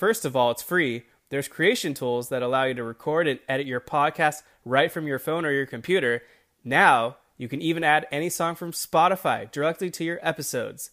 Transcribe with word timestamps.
First 0.00 0.24
of 0.24 0.34
all, 0.34 0.50
it's 0.50 0.62
free. 0.62 1.02
There's 1.28 1.46
creation 1.46 1.92
tools 1.92 2.30
that 2.30 2.42
allow 2.42 2.64
you 2.64 2.72
to 2.72 2.82
record 2.82 3.28
and 3.28 3.38
edit 3.46 3.66
your 3.66 3.82
podcast 3.82 4.40
right 4.64 4.90
from 4.90 5.06
your 5.06 5.18
phone 5.18 5.44
or 5.44 5.52
your 5.52 5.66
computer. 5.66 6.22
Now, 6.64 7.18
you 7.36 7.48
can 7.48 7.60
even 7.60 7.84
add 7.84 8.06
any 8.10 8.30
song 8.30 8.54
from 8.54 8.72
Spotify 8.72 9.52
directly 9.52 9.90
to 9.90 10.02
your 10.02 10.18
episodes. 10.22 10.88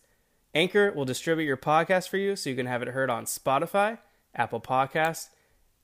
Anchor 0.53 0.91
will 0.91 1.05
distribute 1.05 1.45
your 1.45 1.55
podcast 1.55 2.09
for 2.09 2.17
you 2.17 2.35
so 2.35 2.49
you 2.49 2.57
can 2.57 2.65
have 2.65 2.81
it 2.81 2.89
heard 2.89 3.09
on 3.09 3.23
Spotify, 3.23 3.99
Apple 4.35 4.59
Podcasts, 4.59 5.29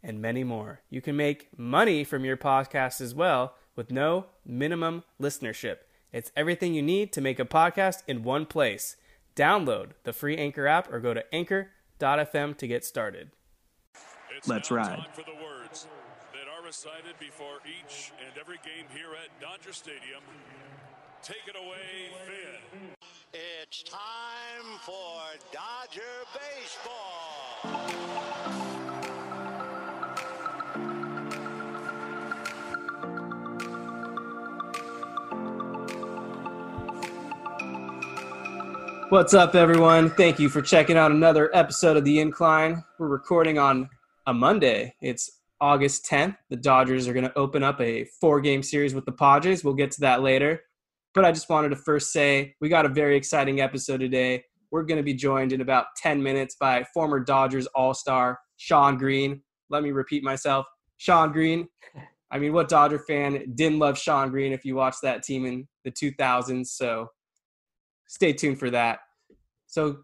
and 0.04 0.22
many 0.22 0.44
more. 0.44 0.82
You 0.90 1.00
can 1.00 1.16
make 1.16 1.48
money 1.58 2.04
from 2.04 2.26
your 2.26 2.36
podcast 2.36 3.00
as 3.00 3.16
well 3.16 3.54
with 3.78 3.90
no 3.90 4.26
minimum 4.46 5.06
listenership. 5.18 5.78
It's 6.12 6.34
everything 6.36 6.74
you 6.74 6.82
need 6.82 7.14
to 7.14 7.22
make 7.22 7.40
a 7.40 7.46
podcast 7.46 8.04
in 8.06 8.24
one 8.24 8.46
place. 8.46 8.98
Download 9.34 9.92
the 10.04 10.12
free 10.12 10.36
Anchor 10.36 10.68
app 10.68 10.92
or 10.92 11.00
go 11.00 11.14
to 11.14 11.34
Anchor 11.34 11.70
FM 12.00 12.58
to 12.58 12.68
get 12.68 12.84
started. 12.86 13.32
It's 14.36 14.48
Let's 14.48 14.72
ride. 14.72 15.06
for 15.14 15.22
the 15.22 15.36
words 15.44 15.88
that 16.34 16.48
are 16.52 16.64
recited 16.66 17.18
before 17.20 17.60
each 17.66 18.12
and 18.26 18.36
every 18.40 18.58
game 18.58 18.86
here 18.94 19.14
at 19.24 19.30
Dodger 19.40 19.74
Stadium. 19.74 20.22
Take 21.22 21.48
it 21.48 21.56
away, 21.56 22.12
Finn. 22.26 22.90
It's 23.34 23.84
time 23.84 24.80
for 24.82 25.22
Dodger 25.52 26.02
baseball. 26.34 28.43
What's 39.14 39.36
up, 39.36 39.54
everyone? 39.54 40.10
Thank 40.10 40.40
you 40.40 40.50
for 40.50 40.60
checking 40.60 40.98
out 40.98 41.12
another 41.12 41.56
episode 41.56 41.98
of 41.98 42.04
The 42.04 42.20
Incline. 42.20 42.84
We're 42.98 43.10
recording 43.10 43.60
on 43.60 43.88
a 44.26 44.34
Monday. 44.34 44.96
It's 45.02 45.30
August 45.62 46.08
10th. 46.08 46.36
The 46.50 46.56
Dodgers 46.56 47.08
are 47.08 47.14
going 47.14 47.28
to 47.28 47.38
open 47.38 47.62
up 47.62 47.80
a 47.80 48.06
four 48.20 48.42
game 48.42 48.64
series 48.64 48.96
with 48.96 49.06
the 49.06 49.12
Padres. 49.12 49.64
We'll 49.64 49.76
get 49.76 49.92
to 49.92 50.02
that 50.02 50.24
later. 50.24 50.62
But 51.14 51.26
I 51.26 51.32
just 51.32 51.48
wanted 51.48 51.70
to 51.70 51.76
first 51.76 52.12
say 52.12 52.56
we 52.60 52.70
got 52.70 52.88
a 52.88 52.90
very 52.90 53.16
exciting 53.16 53.62
episode 53.62 54.00
today. 54.00 54.46
We're 54.72 54.82
going 54.82 54.98
to 54.98 55.04
be 55.04 55.14
joined 55.14 55.54
in 55.54 55.62
about 55.62 55.86
10 55.98 56.24
minutes 56.24 56.56
by 56.60 56.84
former 56.92 57.20
Dodgers 57.20 57.68
All 57.76 57.94
Star 57.94 58.40
Shawn 58.58 58.98
Green. 58.98 59.44
Let 59.70 59.84
me 59.84 59.92
repeat 59.92 60.24
myself 60.24 60.66
Shawn 60.98 61.32
Green. 61.32 61.68
I 62.32 62.40
mean, 62.40 62.52
what 62.52 62.68
Dodger 62.68 62.98
fan 62.98 63.54
didn't 63.54 63.78
love 63.78 63.96
Shawn 63.96 64.32
Green 64.32 64.54
if 64.54 64.66
you 64.66 64.74
watched 64.74 65.04
that 65.04 65.22
team 65.22 65.46
in 65.46 65.68
the 65.84 65.92
2000s? 65.92 66.66
So 66.66 67.10
stay 68.14 68.32
tuned 68.32 68.60
for 68.60 68.70
that. 68.70 69.00
So 69.66 69.98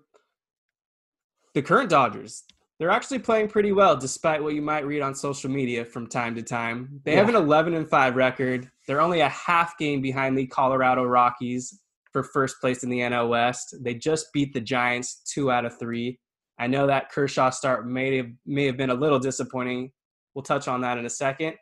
the 1.53 1.61
current 1.61 1.91
Dodgers, 1.91 2.43
they're 2.79 2.89
actually 2.89 3.19
playing 3.19 3.49
pretty 3.49 3.71
well 3.71 3.95
despite 3.95 4.41
what 4.41 4.55
you 4.55 4.63
might 4.63 4.87
read 4.87 5.01
on 5.01 5.13
social 5.13 5.51
media 5.51 5.85
from 5.85 6.07
time 6.07 6.33
to 6.35 6.41
time. 6.41 7.01
They 7.05 7.11
yeah. 7.11 7.19
have 7.19 7.29
an 7.29 7.35
11 7.35 7.75
and 7.75 7.87
5 7.87 8.15
record. 8.15 8.67
They're 8.87 8.99
only 8.99 9.19
a 9.19 9.29
half 9.29 9.77
game 9.77 10.01
behind 10.01 10.35
the 10.35 10.47
Colorado 10.47 11.03
Rockies 11.03 11.79
for 12.11 12.23
first 12.23 12.59
place 12.59 12.81
in 12.81 12.89
the 12.89 12.97
NL 12.97 13.29
West. 13.29 13.75
They 13.81 13.93
just 13.93 14.33
beat 14.33 14.53
the 14.53 14.61
Giants 14.61 15.21
2 15.31 15.51
out 15.51 15.65
of 15.65 15.77
3. 15.77 16.17
I 16.57 16.65
know 16.65 16.87
that 16.87 17.11
Kershaw 17.11 17.51
start 17.51 17.87
may 17.87 18.17
have 18.17 18.31
may 18.45 18.65
have 18.65 18.75
been 18.75 18.89
a 18.89 18.95
little 18.95 19.19
disappointing. 19.19 19.91
We'll 20.33 20.43
touch 20.43 20.67
on 20.67 20.81
that 20.81 20.97
in 20.97 21.05
a 21.05 21.09
second. 21.09 21.53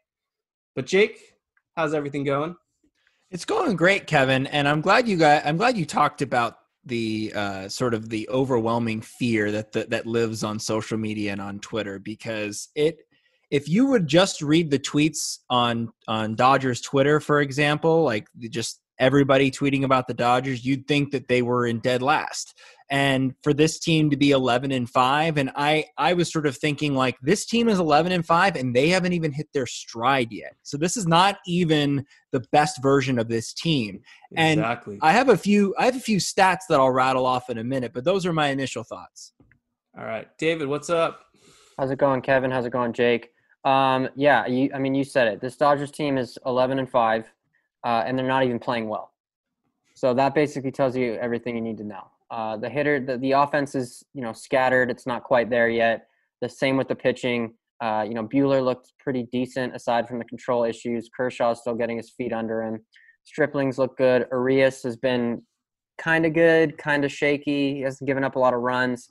But 0.77 0.85
Jake, 0.85 1.19
how's 1.75 1.93
everything 1.93 2.23
going? 2.23 2.55
It's 3.29 3.45
going 3.45 3.75
great, 3.75 4.07
Kevin, 4.07 4.47
and 4.47 4.67
I'm 4.67 4.81
glad 4.81 5.07
you 5.07 5.17
got. 5.17 5.45
I'm 5.45 5.57
glad 5.57 5.77
you 5.77 5.85
talked 5.85 6.21
about 6.21 6.59
the 6.85 7.33
uh, 7.35 7.67
sort 7.67 7.93
of 7.93 8.09
the 8.09 8.27
overwhelming 8.29 9.01
fear 9.01 9.51
that 9.51 9.73
that 9.73 10.05
lives 10.05 10.43
on 10.43 10.59
social 10.59 10.97
media 10.97 11.33
and 11.33 11.41
on 11.41 11.59
Twitter 11.59 11.99
because 11.99 12.69
it. 12.75 12.99
If 13.49 13.69
you 13.69 13.87
would 13.87 14.07
just 14.07 14.41
read 14.41 14.71
the 14.71 14.79
tweets 14.79 15.39
on 15.49 15.91
on 16.07 16.35
Dodgers 16.35 16.81
Twitter, 16.81 17.19
for 17.19 17.41
example, 17.41 18.03
like 18.03 18.27
just 18.49 18.79
everybody 18.99 19.51
tweeting 19.51 19.83
about 19.83 20.07
the 20.07 20.13
Dodgers, 20.13 20.65
you'd 20.65 20.87
think 20.87 21.11
that 21.11 21.27
they 21.27 21.41
were 21.41 21.65
in 21.65 21.79
dead 21.79 22.01
last. 22.01 22.57
And 22.89 23.35
for 23.43 23.53
this 23.53 23.79
team 23.79 24.09
to 24.11 24.17
be 24.17 24.31
11 24.31 24.71
and 24.71 24.89
5 24.89 25.37
and 25.37 25.51
I 25.55 25.85
I 25.97 26.13
was 26.13 26.31
sort 26.31 26.47
of 26.47 26.55
thinking 26.55 26.95
like 26.95 27.17
this 27.21 27.45
team 27.45 27.67
is 27.67 27.79
11 27.79 28.13
and 28.13 28.25
5 28.25 28.55
and 28.55 28.73
they 28.73 28.87
haven't 28.87 29.11
even 29.11 29.33
hit 29.33 29.49
their 29.53 29.65
stride 29.65 30.31
yet. 30.31 30.55
So 30.63 30.77
this 30.77 30.95
is 30.95 31.05
not 31.05 31.37
even 31.45 32.05
the 32.31 32.39
best 32.53 32.81
version 32.81 33.19
of 33.19 33.27
this 33.27 33.53
team. 33.53 34.01
And 34.37 34.61
exactly. 34.61 34.99
I 35.01 35.11
have 35.11 35.27
a 35.27 35.37
few 35.37 35.75
I 35.77 35.85
have 35.85 35.97
a 35.97 36.01
few 36.01 36.17
stats 36.17 36.61
that 36.69 36.79
I'll 36.79 36.91
rattle 36.91 37.25
off 37.25 37.49
in 37.49 37.57
a 37.57 37.63
minute, 37.63 37.91
but 37.93 38.05
those 38.05 38.25
are 38.25 38.33
my 38.33 38.47
initial 38.47 38.83
thoughts. 38.83 39.33
All 39.97 40.05
right. 40.05 40.27
David, 40.37 40.69
what's 40.69 40.89
up? 40.89 41.25
How's 41.77 41.91
it 41.91 41.99
going, 41.99 42.21
Kevin? 42.21 42.51
How's 42.51 42.65
it 42.65 42.71
going, 42.71 42.93
Jake? 42.93 43.31
Um, 43.65 44.07
yeah, 44.15 44.45
you, 44.47 44.69
I 44.73 44.79
mean, 44.79 44.95
you 44.95 45.03
said 45.03 45.27
it. 45.27 45.41
This 45.41 45.57
Dodgers 45.57 45.91
team 45.91 46.17
is 46.17 46.37
11 46.45 46.79
and 46.79 46.89
5 46.89 47.33
uh, 47.87 48.03
and 48.05 48.19
they're 48.19 48.27
not 48.27 48.43
even 48.43 48.59
playing 48.59 48.89
well. 48.89 49.13
So 49.95 50.13
that 50.13 50.35
basically 50.35 50.71
tells 50.71 50.95
you 50.95 51.13
everything 51.15 51.55
you 51.55 51.61
need 51.61 51.77
to 51.77 51.85
know. 51.85 52.11
Uh, 52.29 52.57
the 52.57 52.69
hitter, 52.69 52.99
the, 52.99 53.17
the 53.17 53.31
offense 53.31 53.75
is 53.75 54.03
you 54.13 54.21
know 54.21 54.33
scattered. 54.33 54.91
It's 54.91 55.07
not 55.07 55.23
quite 55.23 55.49
there 55.49 55.69
yet. 55.69 56.07
The 56.41 56.49
same 56.49 56.75
with 56.75 56.89
the 56.89 56.95
pitching. 56.95 57.53
Uh, 57.81 58.03
you 58.05 58.13
know, 58.13 58.27
Buehler 58.27 58.63
looked 58.63 58.91
pretty 58.99 59.23
decent 59.31 59.73
aside 59.73 60.07
from 60.07 60.19
the 60.19 60.25
control 60.25 60.65
issues. 60.65 61.09
Kershaw's 61.15 61.61
still 61.61 61.75
getting 61.75 61.95
his 61.95 62.09
feet 62.09 62.33
under 62.33 62.61
him. 62.61 62.81
Stripling's 63.23 63.77
look 63.77 63.97
good. 63.97 64.27
Urias 64.31 64.83
has 64.83 64.97
been 64.97 65.41
kind 65.97 66.25
of 66.25 66.33
good, 66.33 66.77
kind 66.77 67.05
of 67.05 67.11
shaky. 67.11 67.75
He 67.75 67.81
hasn't 67.81 68.07
given 68.07 68.23
up 68.23 68.35
a 68.35 68.39
lot 68.39 68.53
of 68.53 68.61
runs. 68.61 69.07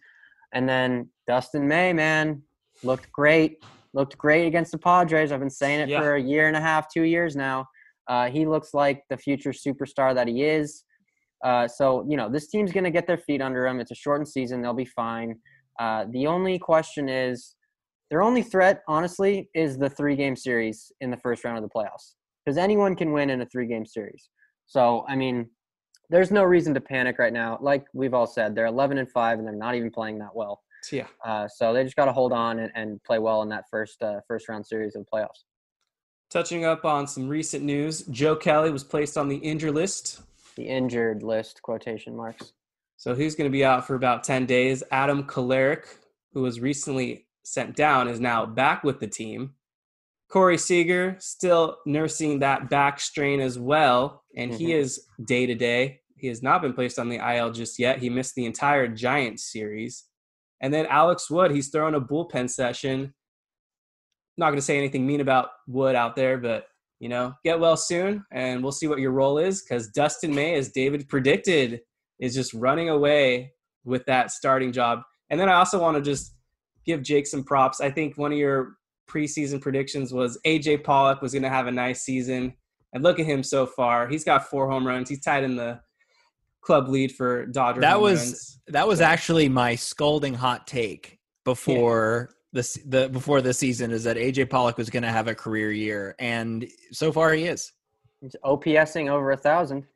And 0.52 0.68
then 0.68 1.08
Dustin 1.26 1.66
May, 1.66 1.92
man, 1.92 2.42
looked 2.82 3.10
great. 3.12 3.64
Looked 3.94 4.18
great 4.18 4.46
against 4.46 4.72
the 4.72 4.78
Padres. 4.78 5.32
I've 5.32 5.40
been 5.40 5.48
saying 5.48 5.80
it 5.80 5.88
yeah. 5.88 6.00
for 6.00 6.16
a 6.16 6.22
year 6.22 6.48
and 6.48 6.56
a 6.56 6.60
half, 6.60 6.92
two 6.92 7.02
years 7.02 7.34
now. 7.34 7.66
Uh, 8.08 8.30
he 8.30 8.46
looks 8.46 8.74
like 8.74 9.02
the 9.10 9.16
future 9.16 9.52
superstar 9.52 10.14
that 10.14 10.28
he 10.28 10.42
is. 10.44 10.84
Uh, 11.44 11.68
so, 11.68 12.04
you 12.08 12.16
know, 12.16 12.30
this 12.30 12.48
team's 12.48 12.72
going 12.72 12.84
to 12.84 12.90
get 12.90 13.06
their 13.06 13.18
feet 13.18 13.42
under 13.42 13.66
him. 13.66 13.80
It's 13.80 13.90
a 13.90 13.96
shortened 13.96 14.28
season. 14.28 14.62
They'll 14.62 14.74
be 14.74 14.84
fine. 14.84 15.38
Uh, 15.78 16.06
the 16.10 16.26
only 16.26 16.58
question 16.58 17.08
is 17.08 17.56
their 18.10 18.22
only 18.22 18.42
threat, 18.42 18.82
honestly, 18.88 19.50
is 19.54 19.76
the 19.76 19.90
three 19.90 20.16
game 20.16 20.36
series 20.36 20.92
in 21.00 21.10
the 21.10 21.16
first 21.16 21.44
round 21.44 21.58
of 21.58 21.62
the 21.62 21.68
playoffs 21.68 22.14
because 22.44 22.56
anyone 22.56 22.94
can 22.94 23.12
win 23.12 23.30
in 23.30 23.42
a 23.42 23.46
three 23.46 23.66
game 23.66 23.84
series. 23.84 24.30
So, 24.66 25.04
I 25.08 25.16
mean, 25.16 25.48
there's 26.08 26.30
no 26.30 26.44
reason 26.44 26.72
to 26.74 26.80
panic 26.80 27.18
right 27.18 27.32
now. 27.32 27.58
Like 27.60 27.84
we've 27.92 28.14
all 28.14 28.26
said, 28.26 28.54
they're 28.54 28.66
11 28.66 28.98
and 28.98 29.10
five, 29.10 29.38
and 29.38 29.46
they're 29.46 29.54
not 29.54 29.74
even 29.74 29.90
playing 29.90 30.18
that 30.18 30.34
well. 30.34 30.62
Yeah. 30.92 31.06
Uh, 31.24 31.48
so 31.48 31.72
they 31.72 31.82
just 31.82 31.96
got 31.96 32.04
to 32.04 32.12
hold 32.12 32.32
on 32.32 32.60
and, 32.60 32.70
and 32.76 33.02
play 33.02 33.18
well 33.18 33.42
in 33.42 33.48
that 33.48 33.64
first 33.70 34.00
uh, 34.02 34.20
first 34.28 34.48
round 34.48 34.64
series 34.64 34.94
of 34.94 35.04
the 35.04 35.10
playoffs. 35.12 35.44
Touching 36.30 36.64
up 36.64 36.84
on 36.84 37.06
some 37.06 37.28
recent 37.28 37.64
news, 37.64 38.02
Joe 38.06 38.34
Kelly 38.36 38.70
was 38.70 38.82
placed 38.84 39.16
on 39.16 39.28
the 39.28 39.36
injured 39.36 39.74
list. 39.74 40.22
The 40.56 40.64
injured 40.68 41.22
list, 41.22 41.62
quotation 41.62 42.16
marks. 42.16 42.52
So 42.96 43.14
he's 43.14 43.34
going 43.36 43.48
to 43.48 43.52
be 43.52 43.64
out 43.64 43.86
for 43.86 43.94
about 43.94 44.24
10 44.24 44.46
days. 44.46 44.82
Adam 44.90 45.24
Kolarek, 45.24 45.84
who 46.32 46.42
was 46.42 46.60
recently 46.60 47.26
sent 47.44 47.76
down, 47.76 48.08
is 48.08 48.18
now 48.18 48.44
back 48.46 48.82
with 48.82 48.98
the 48.98 49.06
team. 49.06 49.54
Corey 50.28 50.58
Seager 50.58 51.16
still 51.20 51.76
nursing 51.86 52.40
that 52.40 52.68
back 52.68 52.98
strain 52.98 53.40
as 53.40 53.58
well, 53.58 54.24
and 54.36 54.52
he 54.52 54.68
Mhm. 54.68 54.80
is 54.80 55.06
day 55.24 55.46
to 55.46 55.54
day. 55.54 56.00
He 56.16 56.26
has 56.26 56.42
not 56.42 56.62
been 56.62 56.72
placed 56.72 56.98
on 56.98 57.08
the 57.08 57.18
IL 57.20 57.52
just 57.52 57.78
yet. 57.78 58.00
He 58.00 58.10
missed 58.10 58.34
the 58.34 58.46
entire 58.46 58.88
Giants 58.88 59.44
series. 59.44 60.04
And 60.60 60.74
then 60.74 60.86
Alex 60.86 61.30
Wood, 61.30 61.52
he's 61.52 61.68
throwing 61.68 61.94
a 61.94 62.00
bullpen 62.00 62.50
session. 62.50 63.14
Not 64.36 64.48
going 64.48 64.58
to 64.58 64.62
say 64.62 64.78
anything 64.78 65.06
mean 65.06 65.20
about 65.20 65.50
Wood 65.66 65.94
out 65.94 66.16
there, 66.16 66.38
but 66.38 66.66
you 66.98 67.08
know, 67.08 67.34
get 67.44 67.60
well 67.60 67.76
soon, 67.76 68.24
and 68.32 68.62
we'll 68.62 68.72
see 68.72 68.86
what 68.86 69.00
your 69.00 69.12
role 69.12 69.38
is. 69.38 69.62
Because 69.62 69.88
Dustin 69.88 70.34
May, 70.34 70.54
as 70.54 70.70
David 70.70 71.08
predicted, 71.08 71.80
is 72.18 72.34
just 72.34 72.54
running 72.54 72.88
away 72.88 73.52
with 73.84 74.04
that 74.06 74.30
starting 74.30 74.72
job. 74.72 75.02
And 75.30 75.38
then 75.38 75.48
I 75.48 75.54
also 75.54 75.80
want 75.80 75.96
to 75.96 76.02
just 76.02 76.34
give 76.84 77.02
Jake 77.02 77.26
some 77.26 77.44
props. 77.44 77.80
I 77.80 77.90
think 77.90 78.16
one 78.16 78.32
of 78.32 78.38
your 78.38 78.76
preseason 79.08 79.60
predictions 79.60 80.12
was 80.12 80.38
AJ 80.46 80.84
Pollock 80.84 81.22
was 81.22 81.32
going 81.32 81.42
to 81.42 81.48
have 81.48 81.66
a 81.66 81.72
nice 81.72 82.02
season. 82.02 82.54
And 82.92 83.02
look 83.02 83.18
at 83.18 83.26
him 83.26 83.42
so 83.42 83.66
far. 83.66 84.08
He's 84.08 84.24
got 84.24 84.48
four 84.48 84.70
home 84.70 84.86
runs. 84.86 85.08
He's 85.08 85.20
tied 85.20 85.44
in 85.44 85.56
the 85.56 85.80
club 86.62 86.88
lead 86.88 87.12
for 87.12 87.46
Dodger. 87.46 87.80
That 87.80 87.94
home 87.94 88.02
was 88.02 88.20
runs. 88.20 88.60
that 88.68 88.88
was 88.88 89.00
actually 89.00 89.48
my 89.48 89.74
scolding 89.74 90.34
hot 90.34 90.66
take 90.66 91.18
before 91.44 92.30
this 92.56 92.78
the 92.84 93.08
before 93.08 93.40
this 93.40 93.58
season 93.58 93.92
is 93.92 94.04
that 94.04 94.16
AJ 94.16 94.50
Pollock 94.50 94.76
was 94.76 94.90
going 94.90 95.04
to 95.04 95.10
have 95.10 95.28
a 95.28 95.34
career 95.34 95.70
year, 95.70 96.16
and 96.18 96.66
so 96.90 97.12
far 97.12 97.32
he 97.32 97.44
is. 97.44 97.72
He's 98.20 98.34
OPSing 98.44 99.08
over 99.08 99.30
a 99.30 99.36
thousand. 99.36 99.86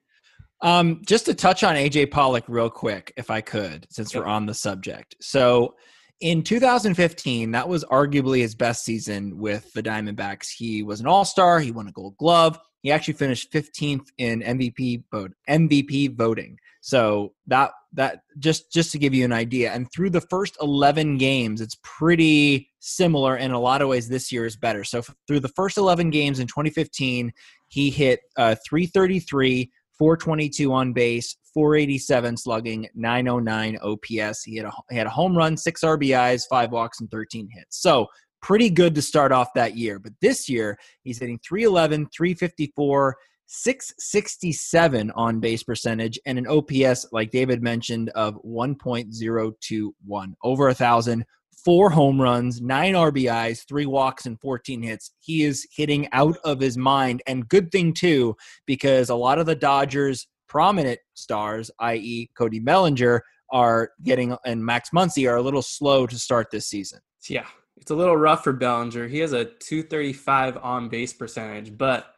Um, 0.62 1.00
just 1.06 1.24
to 1.26 1.34
touch 1.34 1.64
on 1.64 1.74
AJ 1.74 2.10
Pollock 2.10 2.44
real 2.46 2.70
quick, 2.70 3.12
if 3.16 3.30
I 3.30 3.40
could, 3.40 3.86
since 3.90 4.14
we're 4.14 4.26
on 4.26 4.44
the 4.44 4.54
subject. 4.54 5.16
So 5.20 5.74
in 6.20 6.42
2015, 6.42 7.50
that 7.52 7.66
was 7.68 7.82
arguably 7.86 8.40
his 8.40 8.54
best 8.54 8.84
season 8.84 9.38
with 9.38 9.72
the 9.72 9.82
Diamondbacks. 9.82 10.48
He 10.54 10.82
was 10.82 11.00
an 11.00 11.06
All 11.06 11.24
Star. 11.24 11.60
He 11.60 11.70
won 11.70 11.88
a 11.88 11.92
Gold 11.92 12.16
Glove. 12.18 12.58
He 12.82 12.92
actually 12.92 13.14
finished 13.14 13.52
15th 13.52 14.06
in 14.18 14.40
MVP 14.40 15.04
vote 15.10 15.32
MVP 15.48 16.16
voting. 16.16 16.58
So 16.82 17.32
that 17.46 17.72
that 17.92 18.22
just 18.38 18.72
just 18.72 18.92
to 18.92 18.98
give 18.98 19.14
you 19.14 19.24
an 19.24 19.32
idea, 19.32 19.72
and 19.72 19.90
through 19.92 20.10
the 20.10 20.20
first 20.20 20.56
11 20.60 21.18
games, 21.18 21.60
it's 21.60 21.76
pretty 21.82 22.70
similar 22.78 23.36
in 23.36 23.50
a 23.50 23.60
lot 23.60 23.82
of 23.82 23.88
ways. 23.88 24.08
This 24.08 24.30
year 24.30 24.46
is 24.46 24.56
better. 24.56 24.84
So 24.84 24.98
f- 24.98 25.14
through 25.26 25.40
the 25.40 25.48
first 25.48 25.76
11 25.76 26.10
games 26.10 26.38
in 26.38 26.46
2015, 26.46 27.32
he 27.68 27.90
hit 27.90 28.20
uh, 28.36 28.54
333. 28.68 29.70
422 29.98 30.72
on 30.72 30.94
base, 30.94 31.36
487 31.52 32.38
slugging, 32.38 32.88
909 32.94 33.76
OPS. 33.82 34.42
He 34.42 34.56
had 34.56 34.64
a 34.64 34.72
he 34.88 34.96
had 34.96 35.06
a 35.06 35.10
home 35.10 35.36
run, 35.36 35.58
six 35.58 35.82
RBIs, 35.82 36.44
five 36.48 36.72
walks, 36.72 37.00
and 37.00 37.10
13 37.10 37.50
hits. 37.52 37.82
So 37.82 38.06
pretty 38.40 38.70
good 38.70 38.94
to 38.94 39.02
start 39.02 39.32
off 39.32 39.52
that 39.54 39.76
year. 39.76 39.98
But 39.98 40.12
this 40.20 40.48
year, 40.48 40.78
he's 41.02 41.18
hitting 41.18 41.38
311, 41.46 42.08
354, 42.16 43.16
667 43.52 45.10
on 45.16 45.40
base 45.40 45.64
percentage, 45.64 46.20
and 46.24 46.38
an 46.38 46.46
OPS, 46.46 47.08
like 47.10 47.32
David 47.32 47.62
mentioned, 47.62 48.08
of 48.10 48.40
1.021, 48.44 50.34
over 50.44 50.68
a 50.68 50.74
thousand. 50.74 51.24
Four 51.64 51.90
home 51.90 52.20
runs, 52.20 52.62
nine 52.62 52.94
RBIs, 52.94 53.66
three 53.66 53.86
walks, 53.86 54.24
and 54.24 54.40
14 54.40 54.82
hits. 54.82 55.10
He 55.18 55.42
is 55.42 55.66
hitting 55.70 56.08
out 56.12 56.38
of 56.44 56.60
his 56.60 56.78
mind. 56.78 57.22
And 57.26 57.48
good 57.48 57.72
thing, 57.72 57.92
too, 57.92 58.36
because 58.66 59.10
a 59.10 59.16
lot 59.16 59.38
of 59.38 59.46
the 59.46 59.56
Dodgers' 59.56 60.28
prominent 60.48 61.00
stars, 61.14 61.70
i.e., 61.80 62.30
Cody 62.38 62.60
Bellinger, 62.60 63.22
are 63.52 63.90
getting 64.04 64.36
and 64.46 64.64
Max 64.64 64.90
Muncy 64.94 65.28
are 65.28 65.36
a 65.36 65.42
little 65.42 65.60
slow 65.60 66.06
to 66.06 66.18
start 66.18 66.52
this 66.52 66.68
season. 66.68 67.00
Yeah, 67.28 67.46
it's 67.76 67.90
a 67.90 67.96
little 67.96 68.16
rough 68.16 68.44
for 68.44 68.52
Bellinger. 68.52 69.08
He 69.08 69.18
has 69.18 69.32
a 69.32 69.44
235 69.44 70.56
on 70.58 70.88
base 70.88 71.12
percentage, 71.12 71.76
but 71.76 72.14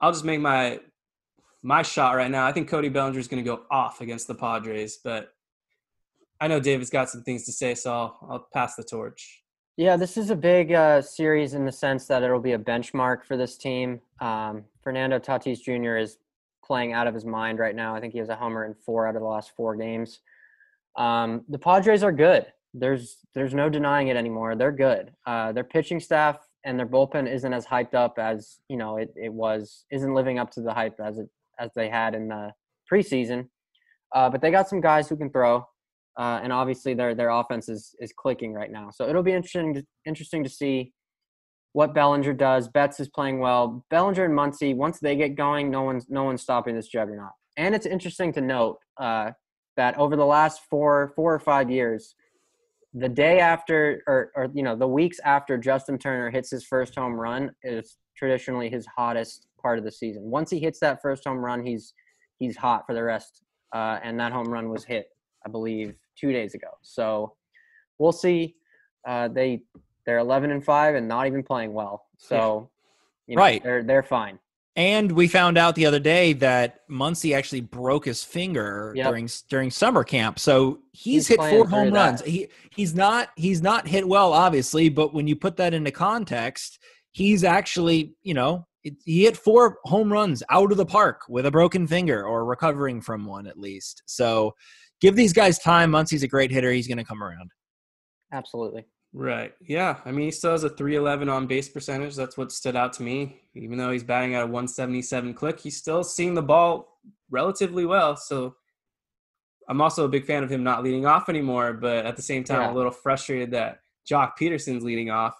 I'll 0.00 0.12
just 0.12 0.24
make 0.24 0.40
my 0.40 0.80
my 1.62 1.82
shot 1.82 2.16
right 2.16 2.30
now. 2.30 2.46
I 2.46 2.52
think 2.52 2.68
Cody 2.68 2.88
Bellinger 2.88 3.18
is 3.18 3.28
going 3.28 3.42
to 3.42 3.48
go 3.48 3.62
off 3.70 4.00
against 4.00 4.28
the 4.28 4.34
Padres, 4.34 4.98
but 5.02 5.32
I 6.40 6.48
know 6.48 6.60
David's 6.60 6.90
got 6.90 7.10
some 7.10 7.22
things 7.22 7.44
to 7.46 7.52
say, 7.52 7.74
so 7.74 7.92
I'll, 7.92 8.28
I'll 8.30 8.48
pass 8.52 8.76
the 8.76 8.84
torch. 8.84 9.42
Yeah, 9.76 9.96
this 9.96 10.16
is 10.16 10.30
a 10.30 10.36
big 10.36 10.72
uh, 10.72 11.02
series 11.02 11.54
in 11.54 11.66
the 11.66 11.72
sense 11.72 12.06
that 12.06 12.22
it'll 12.22 12.40
be 12.40 12.52
a 12.52 12.58
benchmark 12.58 13.24
for 13.24 13.36
this 13.36 13.56
team. 13.56 14.00
Um, 14.20 14.64
Fernando 14.82 15.18
Tatis 15.18 15.60
Jr. 15.60 15.96
is 15.96 16.18
playing 16.64 16.92
out 16.92 17.06
of 17.06 17.14
his 17.14 17.24
mind 17.24 17.58
right 17.58 17.74
now. 17.74 17.94
I 17.94 18.00
think 18.00 18.12
he 18.12 18.18
has 18.18 18.28
a 18.28 18.36
homer 18.36 18.64
in 18.64 18.74
four 18.74 19.06
out 19.06 19.16
of 19.16 19.22
the 19.22 19.28
last 19.28 19.52
four 19.56 19.76
games. 19.76 20.20
Um, 20.96 21.44
the 21.48 21.58
Padres 21.58 22.02
are 22.02 22.12
good. 22.12 22.46
There's 22.72 23.18
there's 23.34 23.54
no 23.54 23.68
denying 23.68 24.08
it 24.08 24.16
anymore. 24.16 24.54
They're 24.56 24.72
good. 24.72 25.12
Uh, 25.26 25.52
their 25.52 25.64
pitching 25.64 26.00
staff 26.00 26.45
and 26.66 26.78
their 26.78 26.86
bullpen 26.86 27.32
isn't 27.32 27.54
as 27.54 27.64
hyped 27.64 27.94
up 27.94 28.18
as 28.18 28.58
you 28.68 28.76
know 28.76 28.98
it, 28.98 29.14
it 29.16 29.32
was. 29.32 29.86
Isn't 29.90 30.14
living 30.14 30.38
up 30.38 30.50
to 30.52 30.60
the 30.60 30.74
hype 30.74 31.00
as 31.02 31.18
it 31.18 31.28
as 31.58 31.70
they 31.74 31.88
had 31.88 32.14
in 32.14 32.28
the 32.28 32.52
preseason. 32.92 33.48
Uh, 34.14 34.28
but 34.28 34.42
they 34.42 34.50
got 34.50 34.68
some 34.68 34.80
guys 34.80 35.08
who 35.08 35.16
can 35.16 35.30
throw 35.30 35.64
uh, 36.16 36.40
and 36.42 36.52
obviously 36.52 36.94
their 36.94 37.14
their 37.14 37.30
offense 37.30 37.68
is 37.68 37.94
is 38.00 38.12
clicking 38.16 38.52
right 38.52 38.70
now. 38.70 38.90
So 38.90 39.08
it'll 39.08 39.22
be 39.22 39.32
interesting 39.32 39.74
to, 39.74 39.86
interesting 40.06 40.42
to 40.44 40.50
see 40.50 40.92
what 41.72 41.94
Bellinger 41.94 42.32
does. 42.32 42.68
Betts 42.68 43.00
is 43.00 43.08
playing 43.08 43.38
well. 43.38 43.84
Bellinger 43.90 44.24
and 44.24 44.34
Muncy, 44.34 44.74
once 44.74 44.98
they 44.98 45.14
get 45.14 45.34
going, 45.34 45.70
no 45.70 45.82
one's 45.82 46.06
no 46.08 46.24
one's 46.24 46.42
stopping 46.42 46.74
this 46.74 46.88
juggernaut. 46.88 47.32
And 47.58 47.74
it's 47.74 47.86
interesting 47.86 48.32
to 48.34 48.40
note 48.40 48.78
uh, 48.98 49.32
that 49.76 49.96
over 49.98 50.16
the 50.16 50.24
last 50.24 50.62
four 50.70 51.12
four 51.16 51.34
or 51.34 51.38
five 51.38 51.70
years, 51.70 52.14
the 52.96 53.08
day 53.08 53.40
after 53.40 54.02
or 54.06 54.32
or 54.34 54.48
you 54.54 54.62
know 54.62 54.74
the 54.74 54.88
weeks 54.88 55.20
after 55.24 55.58
Justin 55.58 55.98
Turner 55.98 56.30
hits 56.30 56.50
his 56.50 56.64
first 56.64 56.94
home 56.94 57.12
run 57.14 57.54
is 57.62 57.98
traditionally 58.16 58.70
his 58.70 58.86
hottest 58.86 59.46
part 59.60 59.78
of 59.78 59.84
the 59.84 59.92
season. 59.92 60.22
Once 60.30 60.50
he 60.50 60.58
hits 60.58 60.80
that 60.80 61.02
first 61.02 61.24
home 61.24 61.38
run, 61.44 61.64
he's 61.64 61.92
he's 62.38 62.56
hot 62.56 62.84
for 62.86 62.94
the 62.94 63.02
rest. 63.02 63.42
Uh, 63.74 63.98
and 64.02 64.18
that 64.18 64.32
home 64.32 64.48
run 64.48 64.70
was 64.70 64.84
hit, 64.84 65.08
I 65.44 65.50
believe, 65.50 65.94
two 66.18 66.32
days 66.32 66.54
ago. 66.54 66.68
So 66.82 67.34
we'll 67.98 68.12
see. 68.12 68.56
Uh, 69.06 69.28
they 69.28 69.62
they're 70.06 70.18
11 70.18 70.50
and 70.50 70.64
five 70.64 70.94
and 70.94 71.06
not 71.06 71.26
even 71.26 71.42
playing 71.42 71.74
well. 71.74 72.06
So 72.16 72.70
you 73.26 73.36
know, 73.36 73.42
Right. 73.42 73.62
they're 73.62 73.82
they're 73.82 74.02
fine. 74.02 74.38
And 74.76 75.10
we 75.12 75.26
found 75.26 75.56
out 75.56 75.74
the 75.74 75.86
other 75.86 75.98
day 75.98 76.34
that 76.34 76.86
Muncy 76.90 77.34
actually 77.34 77.62
broke 77.62 78.04
his 78.04 78.22
finger 78.22 78.92
Yep. 78.94 79.06
during 79.08 79.28
during 79.48 79.70
summer 79.70 80.04
camp. 80.04 80.38
So 80.38 80.80
he's, 80.92 81.26
He's 81.26 81.28
hit 81.28 81.38
four 81.38 81.66
home 81.66 81.90
that. 81.92 82.06
runs. 82.06 82.20
He 82.22 82.48
he's 82.74 82.94
not 82.94 83.30
he's 83.36 83.62
not 83.62 83.88
hit 83.88 84.06
well, 84.06 84.32
obviously, 84.34 84.90
but 84.90 85.14
when 85.14 85.26
you 85.26 85.34
put 85.34 85.56
that 85.56 85.72
into 85.72 85.90
context, 85.90 86.78
he's 87.12 87.42
actually 87.42 88.14
you 88.22 88.34
know 88.34 88.66
it, 88.84 88.94
he 89.04 89.24
hit 89.24 89.36
four 89.38 89.78
home 89.84 90.12
runs 90.12 90.42
out 90.50 90.70
of 90.70 90.76
the 90.76 90.84
park 90.86 91.22
with 91.28 91.46
a 91.46 91.50
broken 91.50 91.86
finger 91.86 92.24
or 92.24 92.44
recovering 92.44 93.00
from 93.00 93.24
one 93.24 93.46
at 93.46 93.58
least. 93.58 94.02
So 94.04 94.54
give 95.00 95.16
these 95.16 95.32
guys 95.32 95.58
time. 95.58 95.90
Muncy's 95.90 96.22
a 96.22 96.28
great 96.28 96.50
hitter. 96.50 96.70
He's 96.70 96.86
going 96.86 96.98
to 96.98 97.04
come 97.04 97.22
around. 97.22 97.50
Absolutely. 98.32 98.84
Right. 99.18 99.54
Yeah. 99.66 99.96
I 100.04 100.12
mean, 100.12 100.26
he 100.26 100.30
still 100.30 100.50
has 100.50 100.62
a 100.62 100.68
311 100.68 101.30
on 101.30 101.46
base 101.46 101.70
percentage. 101.70 102.14
That's 102.14 102.36
what 102.36 102.52
stood 102.52 102.76
out 102.76 102.92
to 102.94 103.02
me. 103.02 103.40
Even 103.54 103.78
though 103.78 103.90
he's 103.90 104.04
batting 104.04 104.34
at 104.34 104.42
a 104.42 104.46
177 104.46 105.32
click, 105.32 105.58
he's 105.58 105.78
still 105.78 106.04
seeing 106.04 106.34
the 106.34 106.42
ball 106.42 106.98
relatively 107.30 107.86
well. 107.86 108.14
So 108.16 108.56
I'm 109.70 109.80
also 109.80 110.04
a 110.04 110.08
big 110.08 110.26
fan 110.26 110.42
of 110.44 110.50
him 110.52 110.62
not 110.62 110.84
leading 110.84 111.06
off 111.06 111.30
anymore, 111.30 111.72
but 111.72 112.04
at 112.04 112.16
the 112.16 112.22
same 112.22 112.44
time, 112.44 112.60
Yeah. 112.60 112.72
A 112.72 112.74
little 112.74 112.92
frustrated 112.92 113.52
that 113.52 113.78
Joc 114.06 114.32
Pederson's 114.38 114.84
leading 114.84 115.08
off. 115.08 115.34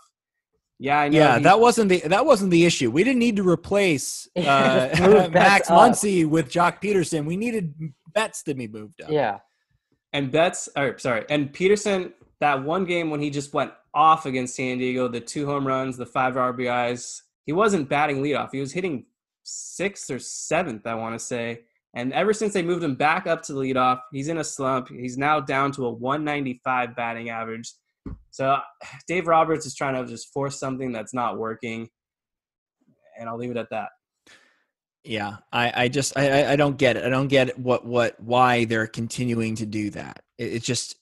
Yeah, 0.78 1.00
I 1.00 1.09
know. 1.11 1.18
Yeah, 1.18 1.38
that 1.40 1.61
wasn't 1.61 1.90
the 1.90 2.00
that 2.06 2.25
wasn't 2.25 2.50
the 2.50 2.64
issue. 2.64 2.90
We 2.90 3.04
didn't 3.04 3.18
need 3.21 3.37
to 3.37 3.47
replace 3.49 4.26
uh, 4.37 4.40
Max 4.42 5.28
Betts 5.30 5.71
up. 5.71 5.78
Muncy 5.78 6.26
with 6.26 6.50
Joc 6.50 6.80
Pederson. 6.83 7.26
We 7.26 7.37
needed 7.37 7.75
Betts 8.14 8.42
to 8.45 8.54
be 8.54 8.68
moved 8.68 9.02
up. 9.02 9.11
Yeah. 9.11 9.38
and 10.14 10.30
Betts, 10.33 10.68
or 10.76 10.99
sorry, 10.99 11.26
and 11.28 11.52
Pederson, 11.52 12.12
that 12.40 12.62
one 12.62 12.85
game 12.85 13.11
when 13.11 13.21
he 13.21 13.31
just 13.31 13.55
went 13.55 13.73
off 13.95 14.26
against 14.26 14.57
San 14.57 14.78
Diego, 14.78 15.09
the 15.09 15.21
two 15.21 15.47
home 15.47 15.66
runs, 15.66 15.97
the 15.97 16.07
five 16.07 16.35
RBIs, 16.35 17.21
he 17.45 17.52
wasn't 17.52 17.88
batting 17.88 18.23
leadoff. 18.23 18.50
He 18.52 18.61
was 18.61 18.73
hitting 18.73 19.07
sixth 19.43 20.11
or 20.11 20.19
seventh, 20.19 20.87
I 20.87 20.95
want 20.95 21.14
to 21.19 21.25
say. 21.25 21.61
And 21.95 22.12
ever 22.12 22.35
since 22.35 22.52
they 22.52 22.62
moved 22.62 22.85
him 22.85 22.95
back 22.95 23.26
up 23.26 23.43
to 23.45 23.55
the 23.55 23.61
leadoff, 23.61 24.00
he's 24.12 24.28
in 24.28 24.38
a 24.38 24.45
slump. 24.45 24.88
He's 24.88 25.16
now 25.16 25.40
down 25.40 25.73
to 25.73 25.87
a 25.87 25.90
195 25.90 26.95
batting 26.95 27.31
average. 27.31 27.73
So 28.31 28.59
Dave 29.09 29.26
Roberts 29.26 29.64
is 29.64 29.75
trying 29.75 29.95
to 29.95 30.09
just 30.11 30.33
force 30.33 30.59
something 30.59 30.93
that's 30.93 31.14
not 31.14 31.38
working. 31.38 31.88
And 33.19 33.28
I'll 33.28 33.38
leave 33.38 33.50
it 33.50 33.57
at 33.57 33.71
that. 33.71 33.88
Yeah, 35.05 35.37
I, 35.52 35.85
I 35.85 35.88
just 35.88 36.19
I, 36.19 36.52
I- 36.52 36.57
don't 36.57 36.76
get 36.76 36.97
it. 36.97 37.05
I 37.05 37.09
don't 37.09 37.28
get 37.28 37.57
what 37.59 37.87
what 37.87 38.19
why 38.21 38.64
they're 38.64 38.88
continuing 38.88 39.55
to 39.55 39.64
do 39.64 39.88
that. 39.90 40.21
It, 40.37 40.55
it's 40.55 40.66
just 40.66 40.97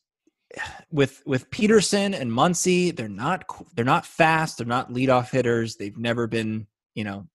with 0.91 1.23
with 1.27 1.51
Pederson 1.51 2.19
and 2.19 2.31
Muncy, 2.31 2.95
they're 2.95 3.09
not 3.09 3.45
they're 3.75 3.85
not 3.85 4.07
fast. 4.07 4.59
They're 4.59 4.67
not 4.67 4.91
leadoff 4.91 5.31
hitters. 5.31 5.77
They've 5.77 5.97
never 5.97 6.27
been 6.27 6.67
you 6.95 7.05
know 7.05 7.27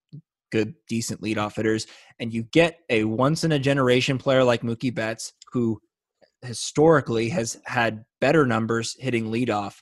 good 0.52 0.74
decent 0.88 1.22
leadoff 1.22 1.56
hitters. 1.56 1.88
And 2.20 2.34
you 2.34 2.44
get 2.44 2.80
a 2.90 3.04
once 3.04 3.44
in 3.44 3.52
a 3.52 3.60
generation 3.60 4.18
player 4.18 4.44
like 4.44 4.62
Mookie 4.62 4.94
Betts, 4.94 5.34
who 5.52 5.80
historically 6.42 7.30
has 7.30 7.60
had 7.66 8.04
better 8.22 8.46
numbers 8.46 8.96
hitting 9.00 9.26
leadoff. 9.26 9.76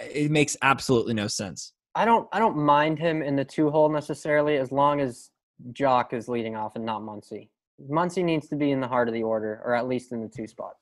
It 0.00 0.30
makes 0.30 0.56
absolutely 0.62 1.14
no 1.14 1.26
sense. 1.26 1.72
I 1.94 2.04
don't 2.04 2.28
I 2.32 2.38
don't 2.38 2.56
mind 2.56 2.98
him 2.98 3.22
in 3.22 3.36
the 3.36 3.44
two 3.44 3.70
hole 3.70 3.88
necessarily 3.88 4.56
as 4.56 4.70
long 4.70 5.00
as 5.00 5.30
Joc 5.72 6.12
is 6.12 6.28
leading 6.28 6.56
off 6.56 6.76
and 6.76 6.84
not 6.84 7.02
Muncy. 7.02 7.48
Muncy 7.90 8.24
needs 8.24 8.48
to 8.48 8.56
be 8.56 8.70
in 8.70 8.80
the 8.80 8.88
heart 8.88 9.08
of 9.08 9.14
the 9.14 9.22
order 9.22 9.60
or 9.64 9.74
at 9.74 9.88
least 9.88 10.12
in 10.12 10.20
the 10.20 10.28
two 10.28 10.46
spot. 10.46 10.74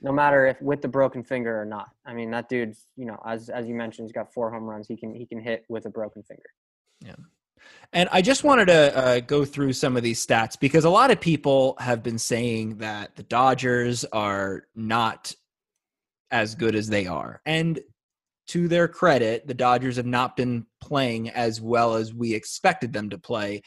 No 0.00 0.12
matter 0.12 0.46
if 0.46 0.60
with 0.60 0.82
the 0.82 0.88
broken 0.88 1.22
finger 1.22 1.60
or 1.60 1.64
not. 1.64 1.90
I 2.04 2.14
mean 2.14 2.30
that 2.32 2.48
dude's, 2.48 2.86
you 2.96 3.06
know, 3.06 3.20
as 3.26 3.48
as 3.48 3.68
you 3.68 3.74
mentioned, 3.74 4.08
he's 4.08 4.12
got 4.12 4.32
four 4.32 4.50
home 4.50 4.64
runs. 4.64 4.86
He 4.86 4.96
can 4.96 5.14
he 5.14 5.26
can 5.26 5.40
hit 5.40 5.64
with 5.68 5.86
a 5.86 5.90
broken 5.90 6.22
finger. 6.22 6.50
Yeah. 7.00 7.14
And 7.92 8.08
I 8.12 8.22
just 8.22 8.44
wanted 8.44 8.66
to 8.66 8.96
uh, 8.96 9.20
go 9.20 9.44
through 9.44 9.72
some 9.72 9.96
of 9.96 10.02
these 10.02 10.24
stats 10.24 10.58
because 10.58 10.84
a 10.84 10.90
lot 10.90 11.10
of 11.10 11.20
people 11.20 11.76
have 11.78 12.02
been 12.02 12.18
saying 12.18 12.78
that 12.78 13.16
the 13.16 13.22
Dodgers 13.22 14.04
are 14.06 14.66
not 14.74 15.34
as 16.30 16.54
good 16.54 16.74
as 16.74 16.88
they 16.88 17.06
are. 17.06 17.40
And 17.46 17.80
to 18.48 18.68
their 18.68 18.88
credit, 18.88 19.46
the 19.46 19.54
Dodgers 19.54 19.96
have 19.96 20.06
not 20.06 20.36
been 20.36 20.66
playing 20.80 21.30
as 21.30 21.60
well 21.60 21.94
as 21.94 22.12
we 22.12 22.34
expected 22.34 22.92
them 22.92 23.10
to 23.10 23.18
play, 23.18 23.62